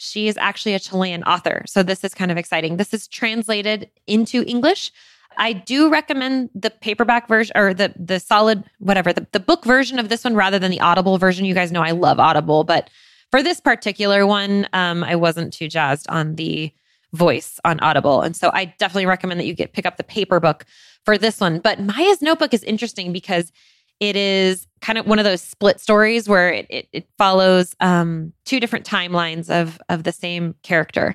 she 0.00 0.28
is 0.28 0.38
actually 0.38 0.72
a 0.72 0.80
Chilean 0.80 1.22
author. 1.24 1.62
So 1.66 1.82
this 1.82 2.04
is 2.04 2.14
kind 2.14 2.30
of 2.30 2.38
exciting. 2.38 2.78
This 2.78 2.94
is 2.94 3.06
translated 3.06 3.90
into 4.06 4.42
English. 4.46 4.92
I 5.36 5.52
do 5.52 5.90
recommend 5.90 6.48
the 6.54 6.70
paperback 6.70 7.28
version 7.28 7.52
or 7.54 7.74
the 7.74 7.92
the 7.96 8.18
solid 8.18 8.64
whatever 8.78 9.12
the, 9.12 9.26
the 9.32 9.40
book 9.40 9.62
version 9.64 9.98
of 9.98 10.08
this 10.08 10.24
one 10.24 10.34
rather 10.34 10.58
than 10.58 10.70
the 10.70 10.80
Audible 10.80 11.18
version. 11.18 11.44
You 11.44 11.54
guys 11.54 11.70
know 11.70 11.82
I 11.82 11.90
love 11.90 12.18
Audible, 12.18 12.64
but 12.64 12.88
for 13.30 13.42
this 13.42 13.60
particular 13.60 14.26
one, 14.26 14.66
um, 14.72 15.04
I 15.04 15.16
wasn't 15.16 15.52
too 15.52 15.68
jazzed 15.68 16.08
on 16.08 16.34
the 16.36 16.72
voice 17.12 17.60
on 17.64 17.78
Audible, 17.80 18.22
and 18.22 18.34
so 18.34 18.50
I 18.54 18.74
definitely 18.78 19.06
recommend 19.06 19.38
that 19.38 19.46
you 19.46 19.54
get 19.54 19.74
pick 19.74 19.84
up 19.84 19.98
the 19.98 20.04
paper 20.04 20.40
book 20.40 20.64
for 21.04 21.18
this 21.18 21.40
one. 21.40 21.58
But 21.58 21.78
Maya's 21.78 22.22
Notebook 22.22 22.54
is 22.54 22.64
interesting 22.64 23.12
because 23.12 23.52
it 24.00 24.16
is 24.16 24.66
kind 24.80 24.98
of 24.98 25.06
one 25.06 25.18
of 25.18 25.24
those 25.24 25.42
split 25.42 25.78
stories 25.78 26.28
where 26.28 26.50
it, 26.50 26.66
it, 26.70 26.88
it 26.92 27.08
follows 27.18 27.76
um, 27.80 28.32
two 28.46 28.58
different 28.58 28.86
timelines 28.86 29.50
of 29.50 29.80
of 29.88 30.04
the 30.04 30.12
same 30.12 30.54
character. 30.62 31.14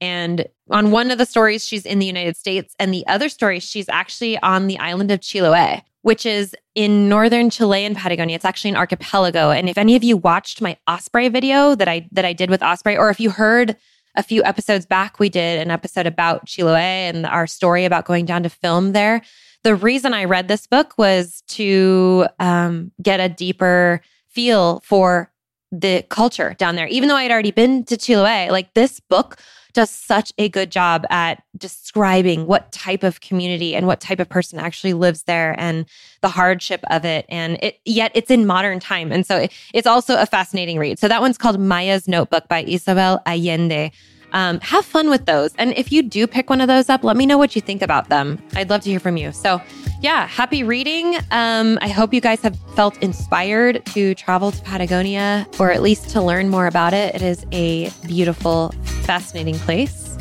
And 0.00 0.46
on 0.70 0.90
one 0.90 1.10
of 1.10 1.16
the 1.16 1.24
stories, 1.24 1.66
she's 1.66 1.86
in 1.86 1.98
the 1.98 2.06
United 2.06 2.36
States, 2.36 2.74
and 2.78 2.92
the 2.92 3.06
other 3.06 3.30
story, 3.30 3.60
she's 3.60 3.88
actually 3.88 4.38
on 4.40 4.66
the 4.66 4.78
island 4.78 5.10
of 5.10 5.20
Chiloé, 5.20 5.80
which 6.02 6.26
is 6.26 6.54
in 6.74 7.08
northern 7.08 7.48
Chile 7.48 7.82
and 7.84 7.96
Patagonia. 7.96 8.36
It's 8.36 8.44
actually 8.44 8.70
an 8.70 8.76
archipelago. 8.76 9.50
And 9.50 9.70
if 9.70 9.78
any 9.78 9.96
of 9.96 10.04
you 10.04 10.18
watched 10.18 10.60
my 10.60 10.76
Osprey 10.86 11.30
video 11.30 11.74
that 11.74 11.88
I 11.88 12.06
that 12.12 12.26
I 12.26 12.34
did 12.34 12.50
with 12.50 12.62
Osprey, 12.62 12.96
or 12.96 13.08
if 13.08 13.18
you 13.18 13.30
heard 13.30 13.76
a 14.16 14.22
few 14.22 14.42
episodes 14.44 14.86
back, 14.86 15.18
we 15.18 15.28
did 15.28 15.60
an 15.60 15.70
episode 15.70 16.06
about 16.06 16.46
Chiloé 16.46 16.78
and 16.78 17.26
our 17.26 17.46
story 17.46 17.84
about 17.84 18.06
going 18.06 18.24
down 18.24 18.42
to 18.42 18.48
film 18.48 18.92
there. 18.92 19.22
The 19.62 19.74
reason 19.74 20.14
I 20.14 20.24
read 20.24 20.48
this 20.48 20.66
book 20.66 20.94
was 20.96 21.42
to 21.48 22.26
um, 22.38 22.92
get 23.02 23.20
a 23.20 23.28
deeper 23.28 24.00
feel 24.28 24.80
for 24.84 25.32
the 25.80 26.04
culture 26.08 26.54
down 26.58 26.76
there. 26.76 26.86
Even 26.86 27.08
though 27.08 27.16
I 27.16 27.22
had 27.22 27.32
already 27.32 27.50
been 27.50 27.84
to 27.84 27.96
Chiloé, 27.96 28.50
like 28.50 28.74
this 28.74 29.00
book 29.00 29.38
does 29.76 29.90
such 29.90 30.32
a 30.38 30.48
good 30.48 30.72
job 30.72 31.04
at 31.10 31.42
describing 31.56 32.46
what 32.46 32.72
type 32.72 33.02
of 33.02 33.20
community 33.20 33.76
and 33.76 33.86
what 33.86 34.00
type 34.00 34.18
of 34.18 34.28
person 34.28 34.58
actually 34.58 34.94
lives 34.94 35.24
there 35.24 35.54
and 35.58 35.84
the 36.22 36.28
hardship 36.28 36.82
of 36.88 37.04
it. 37.04 37.26
And 37.28 37.58
it 37.62 37.78
yet 37.84 38.10
it's 38.14 38.30
in 38.30 38.46
modern 38.46 38.80
time. 38.80 39.12
And 39.12 39.26
so 39.26 39.36
it, 39.36 39.52
it's 39.74 39.86
also 39.86 40.16
a 40.16 40.24
fascinating 40.24 40.78
read. 40.78 40.98
So 40.98 41.08
that 41.08 41.20
one's 41.20 41.36
called 41.36 41.60
Maya's 41.60 42.08
Notebook 42.08 42.48
by 42.48 42.62
Isabel 42.62 43.20
Allende. 43.26 43.92
Um, 44.32 44.60
have 44.60 44.84
fun 44.84 45.08
with 45.08 45.26
those. 45.26 45.54
And 45.56 45.72
if 45.76 45.90
you 45.92 46.02
do 46.02 46.26
pick 46.26 46.50
one 46.50 46.60
of 46.60 46.68
those 46.68 46.88
up, 46.88 47.04
let 47.04 47.16
me 47.16 47.26
know 47.26 47.38
what 47.38 47.54
you 47.54 47.62
think 47.62 47.82
about 47.82 48.08
them. 48.08 48.42
I'd 48.54 48.70
love 48.70 48.82
to 48.82 48.90
hear 48.90 49.00
from 49.00 49.16
you. 49.16 49.32
So, 49.32 49.60
yeah, 50.00 50.26
happy 50.26 50.62
reading. 50.62 51.16
Um, 51.30 51.78
I 51.80 51.88
hope 51.88 52.12
you 52.12 52.20
guys 52.20 52.40
have 52.42 52.58
felt 52.74 52.96
inspired 53.02 53.84
to 53.86 54.14
travel 54.14 54.50
to 54.52 54.62
Patagonia 54.62 55.46
or 55.58 55.70
at 55.70 55.82
least 55.82 56.10
to 56.10 56.22
learn 56.22 56.48
more 56.50 56.66
about 56.66 56.92
it. 56.92 57.14
It 57.14 57.22
is 57.22 57.46
a 57.52 57.90
beautiful, 58.06 58.74
fascinating 59.02 59.56
place. 59.56 60.16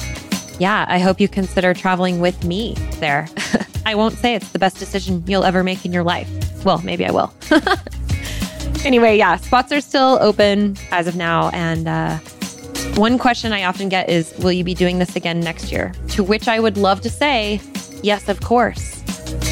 Yeah, 0.59 0.85
I 0.87 0.99
hope 0.99 1.19
you 1.19 1.27
consider 1.27 1.73
traveling 1.73 2.19
with 2.19 2.45
me 2.45 2.75
there. 2.99 3.27
I 3.85 3.95
won't 3.95 4.15
say 4.15 4.33
it's 4.33 4.51
the 4.51 4.59
best 4.59 4.77
decision 4.77 5.23
you'll 5.27 5.43
ever 5.43 5.63
make 5.63 5.85
in 5.85 5.91
your 5.91 6.03
life. 6.03 6.29
Well, 6.63 6.79
maybe 6.79 7.05
I 7.05 7.11
will. 7.11 7.33
anyway, 8.85 9.17
yeah, 9.17 9.35
spots 9.35 9.71
are 9.71 9.81
still 9.81 10.17
open 10.21 10.77
as 10.91 11.07
of 11.07 11.15
now. 11.15 11.49
And, 11.49 11.87
uh, 11.87 12.19
one 12.95 13.17
question 13.17 13.51
I 13.51 13.63
often 13.63 13.89
get 13.89 14.09
is 14.09 14.33
Will 14.39 14.51
you 14.51 14.63
be 14.63 14.73
doing 14.73 14.99
this 14.99 15.15
again 15.15 15.39
next 15.39 15.71
year? 15.71 15.93
To 16.09 16.23
which 16.23 16.47
I 16.47 16.59
would 16.59 16.77
love 16.77 17.01
to 17.01 17.09
say, 17.09 17.59
Yes, 18.01 18.29
of 18.29 18.41
course. 18.41 19.03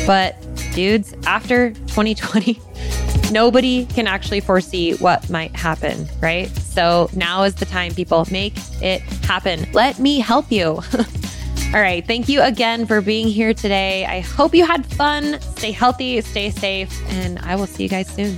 But, 0.05 0.35
dudes, 0.73 1.13
after 1.25 1.71
2020, 1.71 2.59
nobody 3.31 3.85
can 3.85 4.07
actually 4.07 4.39
foresee 4.39 4.93
what 4.95 5.29
might 5.29 5.55
happen, 5.55 6.07
right? 6.21 6.49
So 6.49 7.09
now 7.15 7.43
is 7.43 7.55
the 7.55 7.65
time, 7.65 7.93
people. 7.93 8.27
Make 8.31 8.53
it 8.81 9.01
happen. 9.25 9.67
Let 9.73 9.99
me 9.99 10.19
help 10.19 10.51
you. 10.51 10.81
All 11.73 11.81
right. 11.81 12.05
Thank 12.05 12.29
you 12.29 12.41
again 12.41 12.85
for 12.85 13.01
being 13.01 13.27
here 13.27 13.53
today. 13.53 14.05
I 14.05 14.19
hope 14.19 14.53
you 14.53 14.65
had 14.65 14.85
fun. 14.85 15.41
Stay 15.41 15.71
healthy, 15.71 16.21
stay 16.21 16.51
safe, 16.51 16.93
and 17.09 17.39
I 17.39 17.55
will 17.55 17.65
see 17.65 17.83
you 17.83 17.89
guys 17.89 18.07
soon. 18.07 18.37